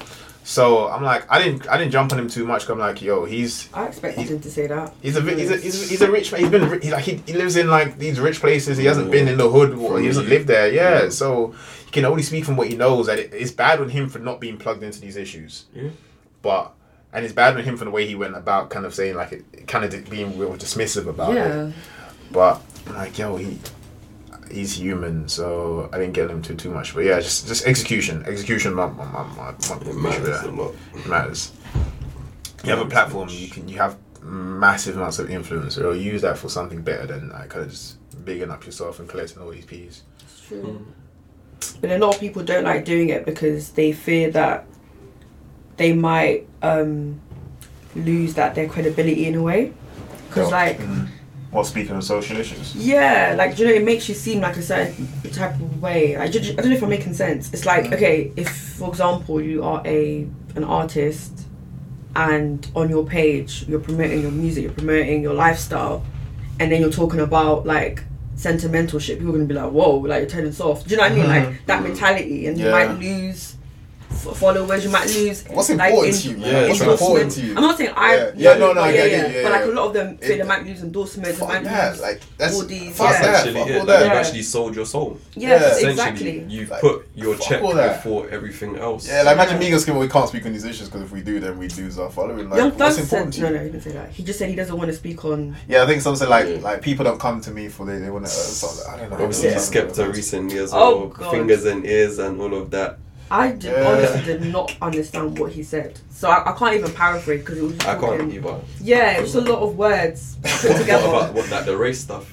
So 0.47 0.87
I'm 0.89 1.01
like, 1.01 1.25
I 1.29 1.41
didn't 1.41 1.67
I 1.67 1.75
didn't 1.77 1.91
jump 1.91 2.13
on 2.13 2.19
him 2.19 2.29
too 2.29 2.45
much. 2.45 2.61
'cause 2.61 2.69
I'm 2.69 2.77
like, 2.79 3.01
yo, 3.01 3.25
he's 3.25 3.67
I 3.73 3.87
expected 3.87 4.27
him 4.27 4.39
to 4.41 4.51
say 4.51 4.67
that. 4.67 4.93
He's 5.01 5.17
a, 5.17 5.21
he's 5.21 5.49
a 5.49 5.57
he's 5.57 5.83
a, 5.83 5.87
he's 5.87 6.01
a 6.03 6.11
rich 6.11 6.31
man. 6.31 6.41
He's 6.41 6.49
been 6.51 6.69
ri- 6.69 6.81
he, 6.83 6.91
like 6.91 7.03
he, 7.03 7.15
he 7.25 7.33
lives 7.33 7.55
in 7.55 7.67
like 7.67 7.97
these 7.97 8.19
rich 8.19 8.39
places. 8.39 8.77
He 8.77 8.85
hasn't 8.85 9.09
been 9.09 9.27
in 9.27 9.37
the 9.39 9.49
hood. 9.49 9.73
Or 9.73 9.99
he 9.99 10.05
hasn't 10.05 10.29
lived 10.29 10.45
there. 10.47 10.71
Yeah, 10.71 11.09
so 11.09 11.55
he 11.87 11.91
can 11.91 12.05
only 12.05 12.21
speak 12.21 12.45
from 12.45 12.57
what 12.57 12.67
he 12.67 12.75
knows. 12.75 13.07
That 13.07 13.17
it, 13.17 13.33
it's 13.33 13.49
bad 13.51 13.79
on 13.81 13.89
him 13.89 14.07
for 14.07 14.19
not 14.19 14.39
being 14.39 14.57
plugged 14.57 14.83
into 14.83 15.01
these 15.01 15.15
issues. 15.17 15.65
Yeah. 15.73 15.89
But 16.43 16.73
and 17.11 17.25
it's 17.25 17.33
bad 17.33 17.55
on 17.57 17.63
him 17.63 17.75
for 17.75 17.85
the 17.85 17.91
way 17.91 18.05
he 18.05 18.13
went 18.13 18.35
about 18.37 18.69
kind 18.69 18.85
of 18.85 18.93
saying 18.93 19.15
like 19.15 19.31
it, 19.31 19.67
kind 19.67 19.83
of 19.83 20.09
being 20.11 20.37
real 20.37 20.53
dismissive 20.53 21.07
about 21.07 21.31
it. 21.31 21.37
yeah, 21.37 21.71
But 22.31 22.61
I'm 22.85 22.93
like 22.95 23.17
yo, 23.17 23.35
he 23.37 23.57
he's 24.51 24.77
human, 24.77 25.27
so 25.27 25.89
I 25.93 25.97
didn't 25.99 26.13
get 26.13 26.29
him 26.29 26.41
to 26.43 26.55
too 26.55 26.71
much. 26.71 26.93
But 26.93 27.05
yeah, 27.05 27.19
just 27.19 27.47
just 27.47 27.65
execution, 27.67 28.23
execution. 28.25 28.73
My 28.73 28.87
my 28.87 29.05
my, 29.05 29.23
my, 29.37 29.51
my 29.51 29.89
It 29.89 29.95
matters 29.95 30.27
that 30.41 30.45
a 30.47 30.51
lot. 30.51 30.75
it 30.95 31.07
matters. 31.07 31.51
You 32.63 32.71
have 32.71 32.79
a 32.79 32.89
platform, 32.89 33.29
you 33.31 33.47
can 33.49 33.67
you 33.67 33.77
have 33.77 33.97
massive 34.21 34.97
amounts 34.97 35.19
of 35.19 35.29
influence, 35.29 35.77
or 35.77 35.93
use 35.95 36.21
that 36.23 36.37
for 36.37 36.49
something 36.49 36.81
better 36.81 37.05
than 37.05 37.29
like 37.29 37.49
kind 37.49 37.65
of 37.65 37.71
just 37.71 37.97
bigging 38.25 38.49
up 38.49 38.65
yourself 38.65 38.99
and 38.99 39.07
collecting 39.07 39.41
all 39.41 39.51
these 39.51 39.65
peas. 39.65 40.03
it's 40.21 40.47
true. 40.47 40.85
But 41.81 41.91
a 41.91 41.97
lot 41.97 42.15
of 42.15 42.19
people 42.19 42.43
don't 42.43 42.63
like 42.63 42.85
doing 42.85 43.09
it 43.09 43.25
because 43.25 43.71
they 43.71 43.91
fear 43.91 44.31
that 44.31 44.65
they 45.77 45.93
might 45.93 46.47
um, 46.61 47.19
lose 47.95 48.33
that 48.35 48.55
their 48.55 48.67
credibility 48.67 49.27
in 49.27 49.35
a 49.35 49.41
way. 49.41 49.73
Because 50.27 50.51
like 50.51 50.79
Well, 51.55 51.63
speaking 51.63 51.95
of 51.95 52.03
social 52.03 52.35
issues, 52.35 52.75
Yeah, 52.75 53.33
like 53.37 53.57
you 53.57 53.65
know, 53.65 53.71
it 53.71 53.85
makes 53.85 54.09
you 54.09 54.13
seem 54.13 54.41
like 54.41 54.57
a 54.57 54.61
certain 54.61 55.07
type 55.31 55.53
of 55.53 55.81
way. 55.81 56.17
Like, 56.17 56.35
I 56.35 56.39
don't 56.39 56.65
know 56.65 56.75
if 56.75 56.83
I'm 56.83 56.89
making 56.89 57.13
sense. 57.13 57.49
It's 57.53 57.65
like 57.65 57.85
mm. 57.85 57.93
okay, 57.93 58.33
if 58.35 58.49
for 58.49 58.89
example 58.89 59.39
you 59.39 59.63
are 59.63 59.81
a 59.85 60.27
an 60.55 60.65
artist, 60.65 61.45
and 62.13 62.69
on 62.75 62.89
your 62.89 63.05
page 63.05 63.65
you're 63.69 63.79
promoting 63.79 64.21
your 64.21 64.31
music, 64.31 64.65
you're 64.65 64.73
promoting 64.73 65.23
your 65.23 65.33
lifestyle, 65.33 66.03
and 66.59 66.69
then 66.69 66.81
you're 66.81 66.91
talking 66.91 67.21
about 67.21 67.65
like 67.65 68.03
sentimental 68.35 68.99
shit. 68.99 69.19
People 69.19 69.33
are 69.33 69.37
gonna 69.37 69.45
be 69.45 69.53
like, 69.53 69.71
whoa, 69.71 69.95
like 69.99 70.19
you're 70.19 70.29
turning 70.29 70.51
soft. 70.51 70.89
Do 70.89 70.91
you 70.91 70.97
know 70.97 71.03
what 71.03 71.13
I 71.13 71.15
mean? 71.15 71.27
Like 71.27 71.43
mm-hmm. 71.43 71.65
that 71.67 71.83
mentality, 71.83 72.47
and 72.47 72.57
you 72.57 72.69
might 72.69 72.91
lose 72.99 73.55
followers. 74.33 74.83
You 74.83 74.89
might 74.91 75.07
lose. 75.07 75.43
What's 75.49 75.69
like, 75.69 75.89
important 75.91 76.15
in- 76.15 76.21
to 76.21 76.29
you. 76.29 76.37
Yeah, 76.45 76.67
What's 76.67 76.81
important 76.81 77.31
to 77.33 77.41
you? 77.41 77.55
I'm 77.55 77.61
not 77.61 77.77
saying 77.77 77.93
I. 77.95 78.15
Yeah. 78.15 78.31
Yeah, 78.35 78.57
no, 78.57 78.73
no, 78.73 78.81
I 78.81 78.89
yeah, 78.89 78.95
get 78.95 79.11
yeah, 79.11 79.17
it, 79.25 79.35
yeah, 79.35 79.43
But 79.43 79.51
like 79.51 79.63
a 79.63 79.67
lot 79.67 79.87
of 79.87 79.93
them 79.93 80.17
feel 80.17 80.31
It- 80.31 80.37
they 80.37 80.43
might 80.43 80.65
lose 80.65 80.81
endorsements. 80.81 81.39
they 81.39 81.45
might 81.45 81.63
that. 81.63 81.91
lose 81.91 82.01
Like 82.01 82.21
that's 82.37 82.55
all 82.55 82.63
these- 82.63 82.95
fuck 82.97 83.11
yeah. 83.11 83.21
that. 83.21 83.35
Essentially, 83.35 83.59
Fuck 83.59 83.69
it, 83.69 83.73
all 83.73 83.77
like, 83.79 83.87
that. 83.87 84.03
you've 84.03 84.13
actually 84.13 84.41
sold 84.43 84.75
your 84.75 84.85
soul. 84.85 85.17
Yes, 85.35 85.61
Yeah. 85.61 85.67
Essentially, 85.91 85.91
exactly. 85.91 86.45
you've 86.49 86.69
Like, 86.69 86.81
put 86.81 87.07
your 87.15 87.37
check 87.37 87.61
all 87.61 87.73
before 87.73 88.29
everything 88.29 88.77
else. 88.77 89.07
Yeah, 89.07 89.23
like 89.23 89.33
imagine 89.35 89.61
Yeah. 89.61 89.69
Migos 89.69 89.85
came, 89.85 89.97
we 89.97 90.07
can't 90.07 90.29
speak 90.29 90.45
on 90.45 90.53
these 90.53 90.65
issues 90.65 90.87
because 90.89 91.01
if 91.03 91.11
we 91.11 91.21
do, 91.21 91.39
then 91.39 91.57
we 91.57 91.67
lose 91.69 91.99
our 91.99 92.09
following. 92.09 92.49
Like, 92.49 92.57
Young 92.59 92.71
what's 92.77 92.97
important 92.97 93.33
said 93.33 93.41
to 93.43 93.47
you? 93.49 93.53
no, 93.53 93.59
no, 93.59 93.65
he 93.65 93.71
didn't 93.71 93.83
say 93.83 93.91
that. 93.91 94.09
He 94.11 94.23
just 94.23 94.39
said 94.39 94.49
he 94.49 94.55
doesn't 94.55 94.77
want 94.77 94.89
to 94.89 94.95
speak 94.95 95.23
on. 95.25 95.55
Yeah, 95.67 95.83
I 95.83 95.87
think 95.87 96.01
something 96.01 96.27
like 96.29 96.61
like 96.61 96.81
people 96.81 97.03
don't 97.05 97.19
come 97.19 97.41
to 97.41 97.51
me 97.51 97.67
for 97.69 97.85
they 97.85 97.97
they 97.99 98.09
want 98.09 98.25
to. 98.25 98.31
Uh, 98.31 98.33
something, 98.35 98.93
I 98.93 98.97
don't 99.01 99.09
know. 99.11 99.25
Obviously, 99.25 99.49
Skepta 99.51 100.13
recently 100.13 100.57
as 100.59 100.71
Oh, 100.73 101.13
well. 101.19 101.31
Fingers 101.31 101.65
and 101.65 101.85
ears 101.85 102.19
and 102.19 102.39
all 102.41 102.53
of 102.53 102.71
that. 102.71 102.97
I 103.31 103.51
did, 103.51 103.63
Yeah. 103.71 103.87
honestly 103.87 104.21
did 104.23 104.45
not 104.51 104.75
understand 104.81 105.39
what 105.39 105.51
he 105.51 105.63
said, 105.63 105.99
so 106.11 106.29
I, 106.29 106.51
I 106.51 106.55
can't 106.57 106.75
even 106.75 106.91
paraphrase 106.93 107.41
because 107.41 107.57
it 107.57 107.63
was. 107.63 107.73
Just 107.73 107.87
I 107.87 107.95
talking- 107.95 108.19
can't 108.19 108.33
either. 108.33 108.59
Yeah, 108.81 109.19
it's 109.21 109.35
a 109.35 109.41
lot 109.41 109.59
of 109.59 109.75
words 109.77 110.37
put 110.43 110.69
What 110.71 110.77
together. 110.81 111.07
about 111.07 111.33
what, 111.33 111.49
like 111.49 111.65
the 111.65 111.75
race 111.77 111.99
stuff? 112.01 112.31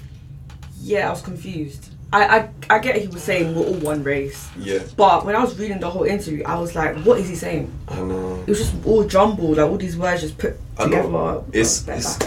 yeah, 0.80 1.06
I 1.08 1.10
was 1.10 1.22
confused. 1.22 1.88
I, 2.14 2.40
I 2.40 2.48
I 2.68 2.78
get 2.78 2.96
he 2.96 3.06
was 3.08 3.22
saying 3.22 3.54
we're 3.54 3.64
all 3.64 3.72
one 3.74 4.02
race, 4.02 4.46
Yeah, 4.58 4.80
but 4.98 5.24
when 5.24 5.34
I 5.34 5.42
was 5.42 5.58
reading 5.58 5.80
the 5.80 5.88
whole 5.88 6.02
interview, 6.04 6.42
I 6.44 6.58
was 6.58 6.74
like, 6.74 6.96
what 7.06 7.18
is 7.18 7.26
he 7.28 7.34
saying? 7.36 7.72
I 7.88 8.00
know. 8.02 8.42
It 8.46 8.48
was 8.50 8.58
just 8.58 8.74
all 8.84 9.04
jumbled, 9.04 9.56
like 9.56 9.66
all 9.70 9.78
these 9.78 9.96
words 9.96 10.20
just 10.20 10.36
put 10.36 10.56
I 10.78 10.84
know. 10.86 10.90
together. 11.06 11.58
It's- 11.58 11.82
But 11.84 11.98
it's- 11.98 12.18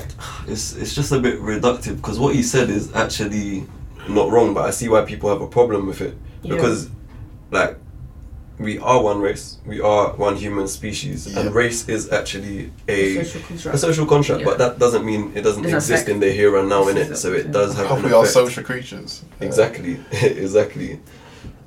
It's 0.48 0.74
it's 0.76 0.96
just 0.96 1.12
a 1.12 1.20
bit 1.20 1.40
reductive 1.40 1.98
because 1.98 2.18
what 2.18 2.34
he 2.34 2.42
said 2.42 2.70
is 2.72 2.92
actually 2.96 3.66
not 4.10 4.32
wrong, 4.32 4.54
but 4.56 4.66
I 4.66 4.72
see 4.72 4.90
why 4.90 5.02
people 5.04 5.30
have 5.30 5.42
a 5.42 5.48
problem 5.48 5.86
with 5.86 6.02
it 6.02 6.16
Yeah. 6.42 6.56
because, 6.56 6.90
like, 7.52 7.78
we 8.60 8.78
are 8.80 9.02
one 9.02 9.20
race, 9.20 9.58
we 9.66 9.82
are 9.82 10.14
one 10.14 10.36
human 10.36 10.68
species, 10.68 11.28
Yeah. 11.28 11.40
and 11.42 11.54
race 11.54 11.90
is 11.90 12.12
actually 12.12 12.72
a 12.88 13.24
social 13.24 13.42
construct. 13.42 13.76
a 13.76 13.80
social 13.80 14.06
contract, 14.06 14.40
Yeah. 14.42 14.46
but 14.50 14.58
that 14.60 14.80
doesn't 14.80 15.06
mean 15.06 15.32
it 15.36 15.42
doesn't 15.42 15.64
Doesn't 15.64 15.76
exist 15.78 16.08
in 16.10 16.20
the 16.20 16.32
here 16.32 16.56
and 16.58 16.70
now 16.70 16.88
in 16.88 16.98
it. 16.98 17.18
So 17.18 17.34
it 17.34 17.48
it. 17.48 17.52
does 17.52 17.76
have 17.76 17.92
an 17.92 18.04
we 18.04 18.14
are 18.14 18.26
social 18.26 18.64
creatures. 18.64 19.24
Exactly, 19.42 20.00
exactly. 20.12 21.00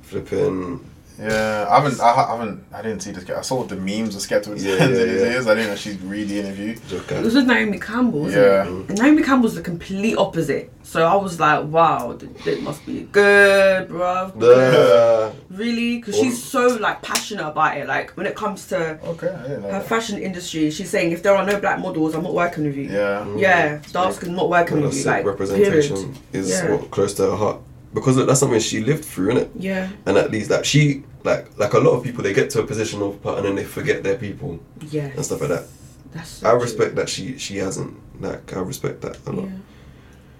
Flipping. 0.01 0.79
Yeah, 1.19 1.65
I 1.69 1.81
haven't, 1.81 1.99
I 1.99 2.13
haven't, 2.13 2.63
I 2.73 2.81
didn't 2.81 3.01
see 3.01 3.11
this. 3.11 3.29
I 3.29 3.41
saw 3.41 3.63
the 3.63 3.75
memes 3.75 4.15
of 4.15 4.21
Skepta's 4.21 4.63
Yeah, 4.63 4.75
yeah, 4.87 5.33
yeah. 5.41 5.51
I 5.51 5.55
didn't 5.55 5.71
actually 5.71 5.97
read 5.97 6.29
the 6.29 6.39
interview. 6.39 6.75
It 6.89 7.23
was 7.23 7.35
with 7.35 7.45
Naomi 7.45 7.77
Campbell, 7.79 8.21
wasn't 8.21 8.43
Yeah. 8.45 8.63
it? 8.63 8.89
And 8.89 8.97
Naomi 8.97 9.23
Campbell's 9.23 9.55
the 9.55 9.61
complete 9.61 10.15
opposite. 10.17 10.71
So 10.83 11.05
I 11.05 11.15
was 11.15 11.39
like, 11.39 11.65
wow, 11.65 12.17
it 12.45 12.63
must 12.63 12.85
be 12.85 13.01
good, 13.11 13.89
bruv. 13.89 14.39
The 14.39 15.33
Really? 15.49 15.97
Because 15.97 16.15
she's 16.15 16.41
so 16.41 16.67
like 16.79 17.01
passionate 17.01 17.47
about 17.47 17.77
it. 17.77 17.85
Like 17.87 18.11
when 18.11 18.25
it 18.25 18.35
comes 18.35 18.65
to 18.67 18.97
Okay, 19.03 19.27
I 19.29 19.41
didn't 19.43 19.61
know. 19.63 19.67
her 19.71 19.79
that. 19.79 19.87
fashion 19.87 20.17
industry, 20.19 20.71
she's 20.71 20.89
saying 20.89 21.11
if 21.11 21.21
there 21.21 21.35
are 21.35 21.45
no 21.45 21.59
black 21.59 21.79
models, 21.79 22.15
I'm 22.15 22.23
not 22.23 22.33
working 22.33 22.63
with 22.63 22.75
you. 22.75 22.83
Yeah. 22.85 23.25
Mm. 23.27 23.39
Yeah, 23.39 23.79
dark 23.91 24.13
skin 24.15 24.35
not 24.35 24.49
working 24.49 24.77
well, 24.79 24.89
with 24.89 24.97
you. 24.97 25.03
Like 25.03 25.25
representation 25.25 25.95
period. 25.97 26.17
is 26.33 26.49
Yeah. 26.49 26.71
what 26.71 26.91
close 26.91 27.13
to 27.15 27.23
her 27.31 27.35
heart 27.35 27.59
because 27.93 28.15
that's 28.15 28.39
something 28.39 28.59
she 28.59 28.81
lived 28.83 29.03
through, 29.03 29.33
innit? 29.33 29.49
Yeah, 29.57 29.89
And 30.05 30.15
at 30.17 30.31
least 30.31 30.49
that 30.49 30.65
she 30.65 31.03
like 31.23 31.57
like 31.57 31.73
a 31.73 31.79
lot 31.79 31.91
of 31.97 32.03
people 32.03 32.23
they 32.23 32.33
get 32.33 32.49
to 32.51 32.61
a 32.61 32.65
position 32.65 33.01
of 33.01 33.21
power 33.21 33.37
and 33.37 33.45
then 33.45 33.55
they 33.55 33.63
forget 33.65 34.03
their 34.03 34.17
people 34.17 34.59
yeah. 34.89 35.07
and 35.15 35.25
stuff 35.25 35.41
like 35.41 35.49
that. 35.49 35.65
That's 36.11 36.29
so 36.29 36.47
I 36.47 36.51
true. 36.51 36.61
respect 36.61 36.95
that 36.95 37.09
she 37.09 37.37
she 37.37 37.57
hasn't 37.57 37.95
like 38.21 38.53
I 38.55 38.59
respect 38.59 39.01
that 39.01 39.17
a 39.27 39.33
Yeah. 39.35 39.47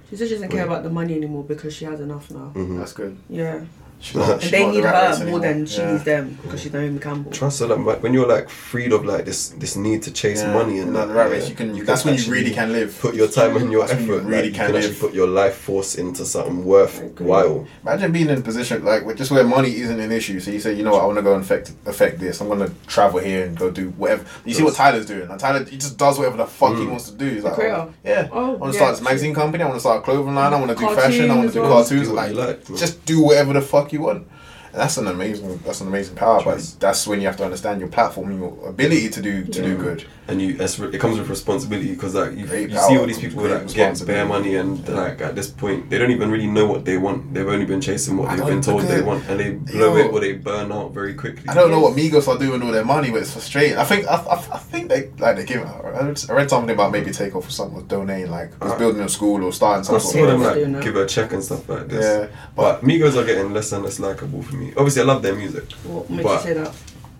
She 0.10 0.15
says 0.15 0.30
she 0.30 0.36
doesn't 0.36 0.50
care 0.50 0.62
Yeah. 0.62 0.65
about 0.65 0.84
the 0.84 0.89
money 0.89 1.13
anymore 1.15 1.44
because 1.44 1.74
she 1.76 1.86
has 1.86 2.00
enough 2.00 2.32
now. 2.32 2.52
Mhm. 2.56 2.80
That's 2.80 2.94
good. 2.94 3.18
Yeah. 3.30 3.65
She's 4.01 4.15
not- 4.15 4.41
And 4.41 4.51
they 4.51 4.65
need 4.71 4.83
her 4.85 4.91
more 4.91 5.21
anymore. 5.21 5.39
than 5.41 5.65
she 5.65 5.81
Yeah. 5.81 5.91
needs 5.91 6.03
them 6.05 6.38
because 6.41 6.62
she's 6.62 6.71
Naomi 6.71 6.99
Campbell. 6.99 7.31
Trust 7.31 7.59
her 7.59 7.67
like 7.67 7.85
when- 7.85 8.01
when 8.01 8.13
you're 8.13 8.27
like 8.27 8.49
freed 8.49 8.93
of 8.93 9.03
like 9.05 9.25
this 9.25 9.49
this 9.49 9.75
need 9.75 10.03
to 10.03 10.12
chase 10.12 10.41
Yeah. 10.41 10.53
money 10.53 10.79
and 10.79 10.93
No, 10.93 10.99
that 10.99 11.07
the 11.09 11.13
rat 11.13 11.31
yeah, 11.31 11.47
you 11.49 11.55
can. 11.55 11.85
that's 11.85 12.05
when 12.05 12.15
you 12.15 12.31
really 12.31 12.51
can 12.51 12.71
live. 12.71 12.97
put 13.01 13.13
your 13.13 13.27
time 13.27 13.57
and 13.57 13.71
your 13.71 13.81
That's 13.85 13.93
when 13.99 14.07
you 14.07 14.15
effort. 14.15 14.23
really 14.25 14.35
like, 14.38 14.45
you 14.45 14.51
can 14.51 14.65
can 14.67 14.73
live. 14.75 14.83
actually 14.85 14.99
put 14.99 15.13
your 15.13 15.27
life 15.27 15.55
force 15.55 15.95
into 15.95 16.23
something 16.25 16.63
worthwhile. 16.65 17.65
Imagine 17.83 18.12
being 18.12 18.29
in 18.29 18.38
a 18.38 18.41
position 18.41 18.83
like 18.85 19.15
just 19.17 19.31
where 19.31 19.43
money 19.43 19.75
isn't 19.81 19.99
an 19.99 20.12
issue. 20.12 20.39
So 20.39 20.51
you 20.51 20.59
say, 20.59 20.73
you 20.73 20.83
know 20.83 20.91
what, 20.91 21.03
I 21.03 21.05
want 21.05 21.17
to 21.17 21.21
go 21.23 21.33
and 21.33 21.43
affect 21.43 21.71
affect 21.85 22.19
this. 22.19 22.39
I'm 22.41 22.47
going 22.47 22.59
to 22.59 22.71
travel 22.88 23.19
here 23.19 23.45
and 23.45 23.57
go 23.57 23.69
do 23.69 23.93
whatever. 23.97 24.23
You 24.45 24.53
see 24.53 24.63
what 24.63 24.75
Tyler's 24.75 25.05
doing. 25.05 25.29
And 25.29 25.39
Tyler, 25.39 25.63
he 25.65 25.77
just 25.77 25.97
does 25.97 26.17
whatever 26.17 26.38
the 26.38 26.45
fuck 26.45 26.75
he 26.75 26.83
Mm. 26.85 26.89
wants 26.91 27.09
to 27.09 27.15
do. 27.17 27.25
He's 27.29 27.43
like, 27.43 27.53
creator? 27.55 27.88
yeah. 28.05 28.27
Oh, 28.31 28.39
I 28.39 28.47
want 28.55 28.59
to 28.59 28.65
yeah, 28.67 28.71
start 28.83 28.95
this 28.95 29.03
magazine 29.03 29.33
company. 29.33 29.63
I 29.63 29.67
want 29.67 29.75
to 29.77 29.81
start 29.81 29.99
a 29.99 30.01
clothing 30.01 30.35
line. 30.35 30.53
I 30.53 30.57
want 30.57 30.69
to 30.71 30.75
do 30.77 30.95
fashion. 30.95 31.29
I 31.31 31.35
want 31.35 31.49
to 31.51 31.53
do 31.53 31.62
cartoons. 31.63 32.09
Like, 32.09 32.31
you 32.31 32.38
like, 32.38 32.69
man. 32.69 32.77
just 32.77 33.05
do 33.05 33.21
whatever 33.21 33.53
the 33.53 33.62
fuck 33.62 33.88
you 33.93 34.02
want. 34.02 34.28
And 34.71 34.82
that's 34.82 34.97
an 34.97 35.08
amazing. 35.08 35.58
That's 35.65 35.82
an 35.82 35.88
amazing 35.88 36.15
power. 36.15 36.41
Trust. 36.41 36.79
But 36.79 36.88
that's 36.88 37.08
when 37.08 37.19
you 37.21 37.27
have 37.27 37.38
to 37.38 37.43
understand 37.45 37.79
your 37.79 37.89
platform, 37.89 38.32
and 38.32 38.39
your 38.39 38.69
ability 38.69 39.10
to 39.10 39.21
do 39.21 39.43
to 39.45 39.62
do 39.63 39.75
good. 39.77 40.05
and 40.27 40.39
you 40.41 40.55
it's, 40.60 40.77
it 40.79 40.99
comes 40.99 41.17
with 41.17 41.27
responsibility 41.27 41.91
because 41.95 42.13
like 42.13 42.32
you, 42.34 42.45
you 42.45 42.77
see 42.88 42.97
all 42.99 43.08
these 43.08 43.17
people 43.17 43.41
great 43.41 43.67
that 43.67 43.73
get 43.73 44.05
bare 44.05 44.25
money 44.27 44.55
and 44.62 44.77
Yeah. 44.88 44.93
like 44.93 45.21
at 45.21 45.34
this 45.36 45.49
point 45.49 45.89
they 45.89 45.97
don't 45.97 46.12
even 46.12 46.29
really 46.29 46.45
know 46.45 46.67
what 46.67 46.86
they 46.86 46.97
want 47.05 47.34
they've 47.34 47.47
only 47.55 47.65
been 47.65 47.82
chasing 47.82 48.15
what 48.17 48.29
I 48.29 48.36
they've 48.36 48.45
been 48.45 48.62
told 48.62 48.84
they 48.84 49.01
want 49.01 49.27
and 49.27 49.39
they 49.39 49.51
blow 49.73 49.95
Yo. 49.97 50.01
it 50.05 50.13
or 50.13 50.19
they 50.19 50.34
burn 50.34 50.71
out 50.71 50.93
very 50.93 51.15
quickly 51.15 51.45
I 51.49 51.55
don't 51.55 51.71
know 51.71 51.79
what 51.86 51.95
Migos 51.97 52.27
are 52.27 52.38
doing 52.38 52.60
with 52.60 52.63
all 52.67 52.71
their 52.79 52.86
money, 52.95 53.10
but 53.13 53.21
it's 53.23 53.34
frustrating. 53.34 53.77
I 53.77 53.86
think 53.86 54.01
I, 54.08 54.17
I, 54.36 54.36
I 54.58 54.60
think 54.71 54.89
they 54.89 55.01
like 55.23 55.36
they 55.38 55.45
give. 55.45 55.63
I 55.65 56.36
read- 56.38 56.49
something 56.49 56.73
about 56.77 56.91
maybe 56.91 57.12
take 57.12 57.36
off 57.36 57.47
or 57.47 57.51
something 57.60 57.77
with 57.77 57.88
donating, 57.88 58.29
like 58.39 58.51
just 58.60 58.75
Uh, 58.75 58.77
building 58.77 59.01
a 59.01 59.10
school 59.10 59.43
or 59.43 59.51
starting 59.51 59.82
I 59.95 59.97
saw 59.97 60.25
them 60.27 60.41
of. 60.41 60.47
Yeah. 60.47 60.53
Doing 60.53 60.73
like 60.73 60.84
give 60.84 60.95
a 60.95 61.05
check 61.15 61.29
and 61.34 61.43
stuff 61.43 61.67
like 61.73 61.88
this 61.93 62.05
Yeah, 62.05 62.27
but 62.55 62.73
Migos 62.84 63.15
are 63.19 63.25
getting 63.25 63.51
less 63.58 63.71
and 63.71 63.84
less 63.84 63.99
likable 63.99 64.41
for 64.43 64.55
me 64.59 64.59
obviously 64.78 65.02
I 65.02 65.06
love 65.06 65.22
their 65.22 65.36
music 65.36 65.72
What 65.84 66.10
makes 66.10 66.24
But- 66.24 66.41
you 66.45 66.48
say 66.48 66.54
that? 66.62 66.76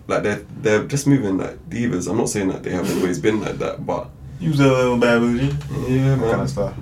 like 0.08 0.22
they're 0.24 0.42
they're 0.62 0.84
just 0.84 1.06
moving 1.06 1.38
like 1.38 1.56
divas 1.70 2.08
I'm 2.10 2.16
not 2.16 2.28
saying 2.28 2.48
that 2.48 2.62
they 2.62 2.70
haven't 2.70 2.96
always 2.98 3.18
been 3.20 3.40
like 3.40 3.58
that 3.58 3.84
but 3.86 4.10
use 4.40 4.58
a 4.60 4.66
little 4.66 4.96
bad 4.98 5.20
bougie, 5.20 5.54
yeah 5.88 6.16
that 6.16 6.30
kind 6.30 6.42
of 6.42 6.50
stuff. 6.50 6.74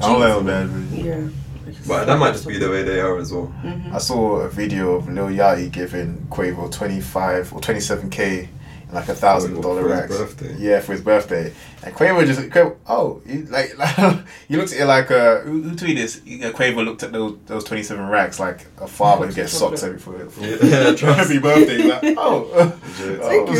I'm 0.00 0.16
a 0.16 0.18
little 0.18 0.42
bad 0.42 0.68
bougie. 0.68 1.02
Yeah. 1.08 1.28
but 1.86 2.04
that 2.06 2.18
might 2.18 2.32
just 2.32 2.46
be 2.46 2.58
the 2.58 2.68
way 2.68 2.82
they 2.82 3.00
are 3.00 3.16
as 3.18 3.32
well 3.32 3.46
hmm 3.46 3.94
I 3.94 3.98
saw 3.98 4.40
a 4.40 4.48
video 4.50 4.94
of 4.96 5.08
Lil 5.08 5.28
Yachty 5.28 5.70
giving 5.72 6.26
Quavo 6.30 6.70
25 6.70 7.52
or 7.54 7.60
27k 7.60 8.18
in 8.42 8.48
like 8.92 9.08
a 9.08 9.14
thousand 9.14 9.60
dollar 9.60 9.82
dollar 9.82 9.82
for 9.82 9.88
his 9.88 10.00
racks. 10.00 10.16
birthday. 10.34 10.56
Yeah, 10.58 10.80
for 10.80 10.92
his 10.92 11.00
birthday. 11.00 11.52
And 11.82 11.94
Quavo 11.94 12.26
just 12.26 12.40
Quavo, 12.40 12.76
oh, 12.86 13.22
he, 13.26 13.38
like, 13.42 13.70
he 14.48 14.56
looks 14.56 14.72
at 14.72 14.80
it 14.80 14.86
like 14.86 15.10
uh, 15.10 15.38
who, 15.40 15.62
who 15.62 15.70
tweeted 15.76 15.96
this? 15.96 16.20
He- 16.24 16.40
Quavo 16.40 16.84
looked 16.84 17.02
at 17.02 17.12
those 17.12 17.38
those 17.46 17.64
27 17.64 18.08
racks 18.08 18.38
like 18.40 18.66
a 18.80 18.86
father 18.86 19.26
who 19.26 19.32
gets 19.32 19.52
socks 19.52 19.82
every 19.82 19.98
for, 19.98 20.28
for 20.28 20.40
Yeah, 20.40 20.56
yeah, 20.62 21.14
happy 21.14 21.38
birthday. 21.38 21.82
Like, 21.84 22.14
oh, 22.18 22.48
Legit. 22.98 23.20
Thank 23.22 23.48
oh. 23.48 23.54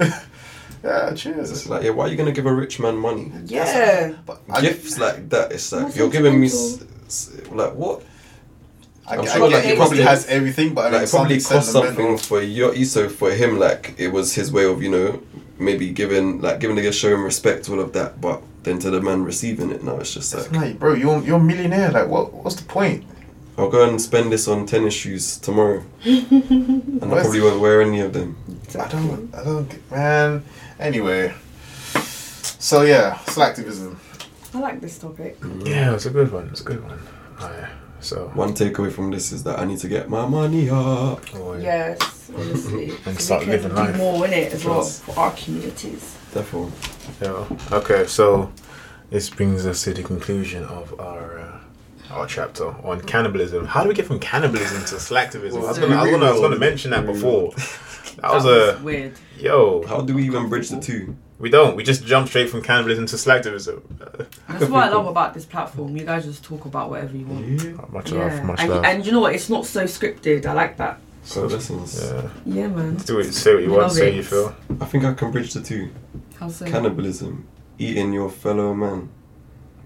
you. 0.00 0.10
yeah, 0.84 1.14
cheers. 1.14 1.50
just 1.50 1.68
like 1.68 1.82
yeah 1.82 1.90
why 1.90 2.04
are 2.04 2.08
you 2.08 2.16
gonna 2.16 2.32
give 2.32 2.46
a 2.46 2.52
rich 2.52 2.78
man 2.78 2.96
money 2.96 3.32
Yeah. 3.46 4.12
But 4.26 4.42
I, 4.52 4.60
gifts 4.60 4.98
like 4.98 5.28
that 5.30 5.52
it's 5.52 5.72
like 5.72 5.96
you're 5.96 6.10
giving 6.10 6.38
me 6.40 6.46
s- 6.48 6.84
s- 7.06 7.30
like 7.50 7.74
what 7.74 8.02
I, 9.06 9.16
I'm 9.18 9.26
sure, 9.26 9.48
get 9.48 9.56
like, 9.56 9.64
he 9.64 9.70
it 9.72 9.76
probably 9.76 9.98
must- 10.04 10.08
has 10.08 10.26
everything, 10.26 10.74
but 10.74 10.82
I 10.86 10.90
mean, 10.90 11.00
like 11.00 11.08
it 11.08 11.10
probably 11.10 11.40
something 11.40 11.58
cost 11.58 11.72
something 11.72 12.18
for 12.18 12.40
your 12.42 12.74
so 12.84 13.08
for 13.08 13.30
him 13.32 13.58
like 13.58 13.94
it 13.98 14.08
was 14.08 14.34
his 14.34 14.50
way 14.50 14.64
of 14.64 14.82
you 14.82 14.90
know 14.90 15.22
maybe 15.58 15.90
giving 15.90 16.40
like 16.40 16.58
giving 16.60 16.74
the 16.76 16.82
guest 16.82 16.98
show 16.98 17.12
him 17.14 17.22
respect 17.22 17.68
all 17.70 17.80
of 17.80 17.92
that 17.92 18.20
but 18.20 18.42
then 18.64 18.78
to 18.78 18.90
the 18.90 19.00
man 19.00 19.22
receiving 19.22 19.70
it 19.70 19.84
now 19.84 19.96
it's 19.98 20.14
just 20.14 20.32
It's 20.34 20.50
like 20.50 20.60
like, 20.60 20.78
bro, 20.78 20.94
you're 20.94 21.20
you're 21.22 21.38
a 21.38 21.42
millionaire. 21.42 21.90
Like, 21.90 22.08
what? 22.08 22.32
What's 22.32 22.56
the 22.56 22.64
point? 22.64 23.04
I'll 23.56 23.68
go 23.70 23.88
and 23.88 24.00
spend 24.00 24.32
this 24.32 24.48
on 24.48 24.66
tennis 24.66 24.94
shoes 24.94 25.38
tomorrow 25.38 25.84
and 26.04 27.04
I 27.04 27.20
probably 27.22 27.40
won't 27.40 27.60
wear 27.60 27.82
any 27.82 28.00
of 28.00 28.12
them 28.12 28.36
I 28.76 28.88
don't, 28.88 29.32
I 29.32 29.44
don't, 29.44 29.68
get- 29.68 29.90
man. 29.92 30.42
Anyway, 30.80 31.32
so 32.58 32.82
yeah, 32.82 33.14
slacktivism. 33.26 33.96
I 34.54 34.58
like 34.58 34.80
this 34.80 34.98
topic. 34.98 35.36
Yeah, 35.64 35.94
it's 35.94 36.06
a 36.06 36.10
good 36.10 36.32
one. 36.32 36.48
It's 36.48 36.62
a 36.62 36.64
good 36.64 36.82
one. 36.82 36.98
Alright, 37.40 37.70
so 38.04 38.30
one 38.34 38.52
takeaway 38.52 38.92
from 38.92 39.10
this 39.10 39.32
is 39.32 39.42
that 39.44 39.58
I 39.58 39.64
need 39.64 39.78
to 39.78 39.88
get 39.88 40.08
my 40.08 40.26
money 40.26 40.68
up 40.68 41.22
oh, 41.34 41.56
Yes, 41.58 42.30
honestly. 42.36 42.92
And 43.06 43.18
start 43.20 43.46
we 43.46 43.52
living 43.52 43.70
do 43.70 43.74
life. 43.76 43.96
more 43.96 44.26
in 44.26 44.32
it 44.32 44.52
as 44.52 44.64
well 44.64 44.76
Trust. 44.76 45.02
for 45.02 45.18
our 45.18 45.32
communities. 45.32 46.16
Definitely. 46.32 46.72
Yeah. 47.22 47.46
Okay, 47.72 48.06
so 48.06 48.52
this 49.10 49.30
brings 49.30 49.64
us 49.66 49.82
to 49.84 49.94
the 49.94 50.02
conclusion 50.02 50.64
of 50.64 50.98
our 51.00 51.38
uh, 51.38 51.60
our 52.10 52.26
chapter 52.26 52.68
on 52.86 53.00
cannibalism. 53.00 53.64
How 53.66 53.82
do 53.82 53.88
we 53.88 53.94
get 53.94 54.06
from 54.06 54.20
cannibalism 54.20 54.84
to 54.84 54.96
slacktivism? 54.96 55.56
I 55.56 55.68
was 55.68 55.78
gonna, 55.78 55.96
I 55.96 56.02
was 56.02 56.10
gonna, 56.10 56.26
I 56.26 56.32
was 56.32 56.40
gonna 56.40 56.58
mention 56.58 56.90
that 56.92 57.06
before. 57.06 57.52
That 58.20 58.32
was 58.32 58.44
a 58.46 58.80
weird. 58.82 59.14
yo. 59.38 59.84
how 59.86 60.00
do 60.00 60.14
we 60.14 60.24
even 60.26 60.48
bridge 60.48 60.68
the 60.68 60.80
two 60.80 61.16
We 61.38 61.50
don't. 61.50 61.74
We 61.76 61.82
just 61.82 62.04
jump 62.06 62.28
straight 62.28 62.48
from 62.48 62.62
cannibalism 62.62 63.06
to 63.06 63.16
slacktivism. 63.16 63.82
Uh, 64.00 64.24
That's 64.48 64.70
what 64.70 64.84
I 64.84 64.88
love 64.88 65.06
about 65.14 65.34
this 65.34 65.44
platform. 65.44 65.96
You 65.96 66.04
guys 66.04 66.24
just 66.24 66.44
talk 66.44 66.64
about 66.64 66.90
whatever 66.90 67.16
you 67.16 67.26
want. 67.26 67.46
yeah 67.62 67.72
much 67.90 68.12
Yeah. 68.12 68.24
love, 68.26 68.44
much 68.44 68.60
and, 68.60 68.70
love. 68.70 68.84
and 68.84 69.04
you 69.06 69.12
know 69.12 69.20
what? 69.20 69.34
It's 69.34 69.50
not 69.50 69.66
so 69.66 69.84
scripted. 69.84 70.46
I 70.46 70.52
like 70.52 70.76
that. 70.76 71.00
so 71.24 71.46
lessons 71.46 72.00
yeah. 72.00 72.28
Yeah, 72.46 72.68
man. 72.68 72.96
Do 72.96 73.18
it. 73.18 73.32
Say 73.32 73.54
what 73.54 73.62
you 73.64 73.70
want. 73.70 73.82
Love 73.82 73.92
Say 73.92 74.06
what 74.10 74.14
you 74.16 74.22
feel. 74.22 74.54
I 74.80 74.84
think 74.84 75.04
I 75.04 75.12
can 75.14 75.30
bridge 75.32 75.52
the 75.54 75.62
two 75.62 75.90
How 76.38 76.48
so? 76.48 76.66
cannibalism 76.66 77.46
eating 77.78 78.12
your 78.12 78.30
fellow 78.30 78.72
man 78.74 79.08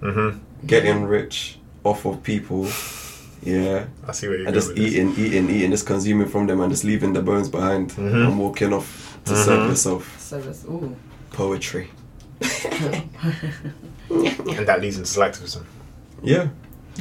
mm-hmm. 0.03 0.39
getting 0.67 1.05
rich 1.05 1.59
off 1.85 2.05
of 2.05 2.23
people, 2.23 2.67
yeah, 3.43 3.87
I 4.07 4.13
see 4.13 4.29
where 4.29 4.37
you're 4.39 4.47
and 4.49 4.55
going 4.55 4.55
just 4.55 4.69
with 4.69 4.77
this. 4.77 4.93
eating, 4.95 5.15
eating, 5.17 5.49
eating, 5.51 5.71
just 5.71 5.87
consuming 5.87 6.29
from 6.29 6.47
them 6.47 6.61
and 6.61 6.71
just 6.71 6.85
leaving 6.85 7.13
the 7.15 7.23
bones 7.23 7.49
behind 7.49 7.91
Mhm. 7.93 8.27
and 8.27 8.39
walking 8.39 8.73
off 8.75 9.19
to 9.25 9.35
serve 9.37 9.61
Mhm. 9.61 9.69
yourself. 9.71 10.21
So 10.21 10.41
that's 10.41 10.65
ooh. 10.65 10.95
Poetry. 11.33 11.91
And 14.11 14.67
that 14.67 14.81
leads 14.81 14.97
into 14.99 15.09
slacktivism. 15.09 15.65
Yeah, 16.23 16.49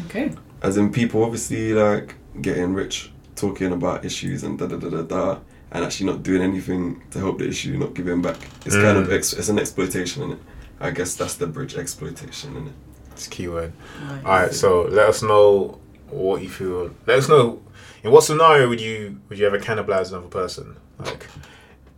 Okay. 0.05 0.31
as 0.61 0.77
in 0.77 0.91
people 0.91 1.23
obviously 1.23 1.73
like 1.73 2.15
getting 2.41 2.73
rich, 2.73 3.11
talking 3.35 3.71
about 3.71 4.05
issues 4.05 4.43
and 4.43 4.59
da 4.59 4.67
da 4.67 4.77
da 4.77 4.89
da 4.89 5.01
da, 5.03 5.39
and 5.71 5.83
actually 5.85 6.07
not 6.07 6.21
doing 6.23 6.41
anything 6.41 7.01
to 7.11 7.19
help 7.19 7.39
the 7.39 7.47
issue, 7.47 7.77
not 7.77 7.93
giving 7.93 8.21
back. 8.21 8.37
It's 8.65 8.75
kind 8.75 8.97
of 8.97 9.07
Mm. 9.07 9.13
ex- 9.13 9.33
it's 9.33 9.49
an 9.49 9.57
exploitation 9.59 10.23
in 10.23 10.31
it. 10.33 10.39
I 10.79 10.91
guess 10.91 11.15
that's 11.15 11.35
the 11.35 11.47
bridge 11.47 11.75
exploitation 11.75 12.55
in 12.55 12.67
it. 12.67 12.73
It's 13.13 13.25
a 13.27 13.29
key 13.29 13.47
word. 13.47 13.73
Nice. 14.07 14.25
All 14.25 14.31
right, 14.39 14.53
so 14.53 14.81
let 14.83 15.09
us 15.09 15.23
know 15.23 15.79
what 16.11 16.41
you 16.43 16.49
feel. 16.49 16.91
Let 17.07 17.17
us 17.19 17.27
know 17.29 17.59
in 18.03 18.11
what 18.11 18.23
scenario 18.23 18.67
would 18.69 18.81
you 18.81 19.17
would 19.29 19.39
you 19.39 19.47
ever 19.47 19.57
cannibalize 19.59 20.09
another 20.09 20.27
person? 20.27 20.75
Like, 20.99 21.25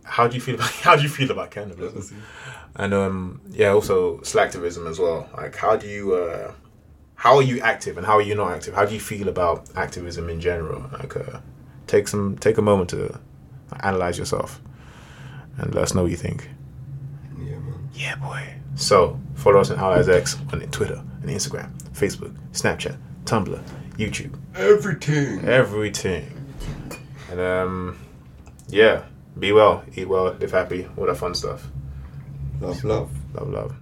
how 0.04 0.26
do 0.28 0.34
you 0.34 0.40
feel 0.40 0.54
about 0.56 0.70
how 0.70 0.96
do 0.96 1.02
you 1.02 1.08
feel 1.08 1.30
about 1.30 1.50
cannibalism? 1.50 2.22
And 2.76 2.94
um, 2.94 3.40
yeah, 3.50 3.68
also 3.70 4.18
slacktivism 4.18 4.88
as 4.88 4.98
well. 4.98 5.28
Like, 5.36 5.56
how 5.56 5.76
do 5.76 5.86
you 5.88 6.14
uh, 6.14 6.52
how 7.14 7.36
are 7.36 7.42
you 7.42 7.60
active 7.60 7.98
and 7.98 8.06
how 8.06 8.14
are 8.14 8.22
you 8.22 8.34
not 8.34 8.52
active? 8.52 8.74
How 8.74 8.84
do 8.84 8.94
you 8.94 9.00
feel 9.00 9.28
about 9.28 9.68
activism 9.76 10.28
in 10.30 10.40
general? 10.40 10.88
Like, 10.92 11.16
uh, 11.16 11.40
take 11.86 12.08
some 12.08 12.36
take 12.38 12.58
a 12.58 12.62
moment 12.62 12.90
to 12.90 13.18
analyze 13.82 14.18
yourself 14.18 14.60
and 15.58 15.74
let 15.74 15.82
us 15.84 15.94
know 15.94 16.02
what 16.02 16.10
you 16.10 16.16
think. 16.16 16.48
Yeah, 17.38 17.58
man. 17.58 17.88
Yeah, 17.94 18.16
boy. 18.16 18.54
So 18.76 19.18
follow 19.34 19.60
us 19.60 19.70
on 19.70 19.78
Allies 19.78 20.08
X 20.08 20.38
on 20.52 20.60
Twitter 20.70 21.02
and 21.22 21.30
Instagram, 21.30 21.70
Facebook, 21.92 22.34
Snapchat, 22.52 22.96
Tumblr, 23.24 23.62
YouTube, 23.98 24.38
Everything. 24.54 25.44
everything. 25.44 26.32
And 27.30 27.40
um, 27.40 27.98
yeah, 28.68 29.02
be 29.40 29.52
well, 29.52 29.82
eat 29.96 30.08
well, 30.08 30.34
live 30.38 30.52
happy, 30.52 30.86
all 30.96 31.06
that 31.06 31.16
fun 31.16 31.34
stuff. 31.34 31.66
Love, 32.60 32.84
love. 32.84 33.10
Love, 33.34 33.48
love. 33.48 33.79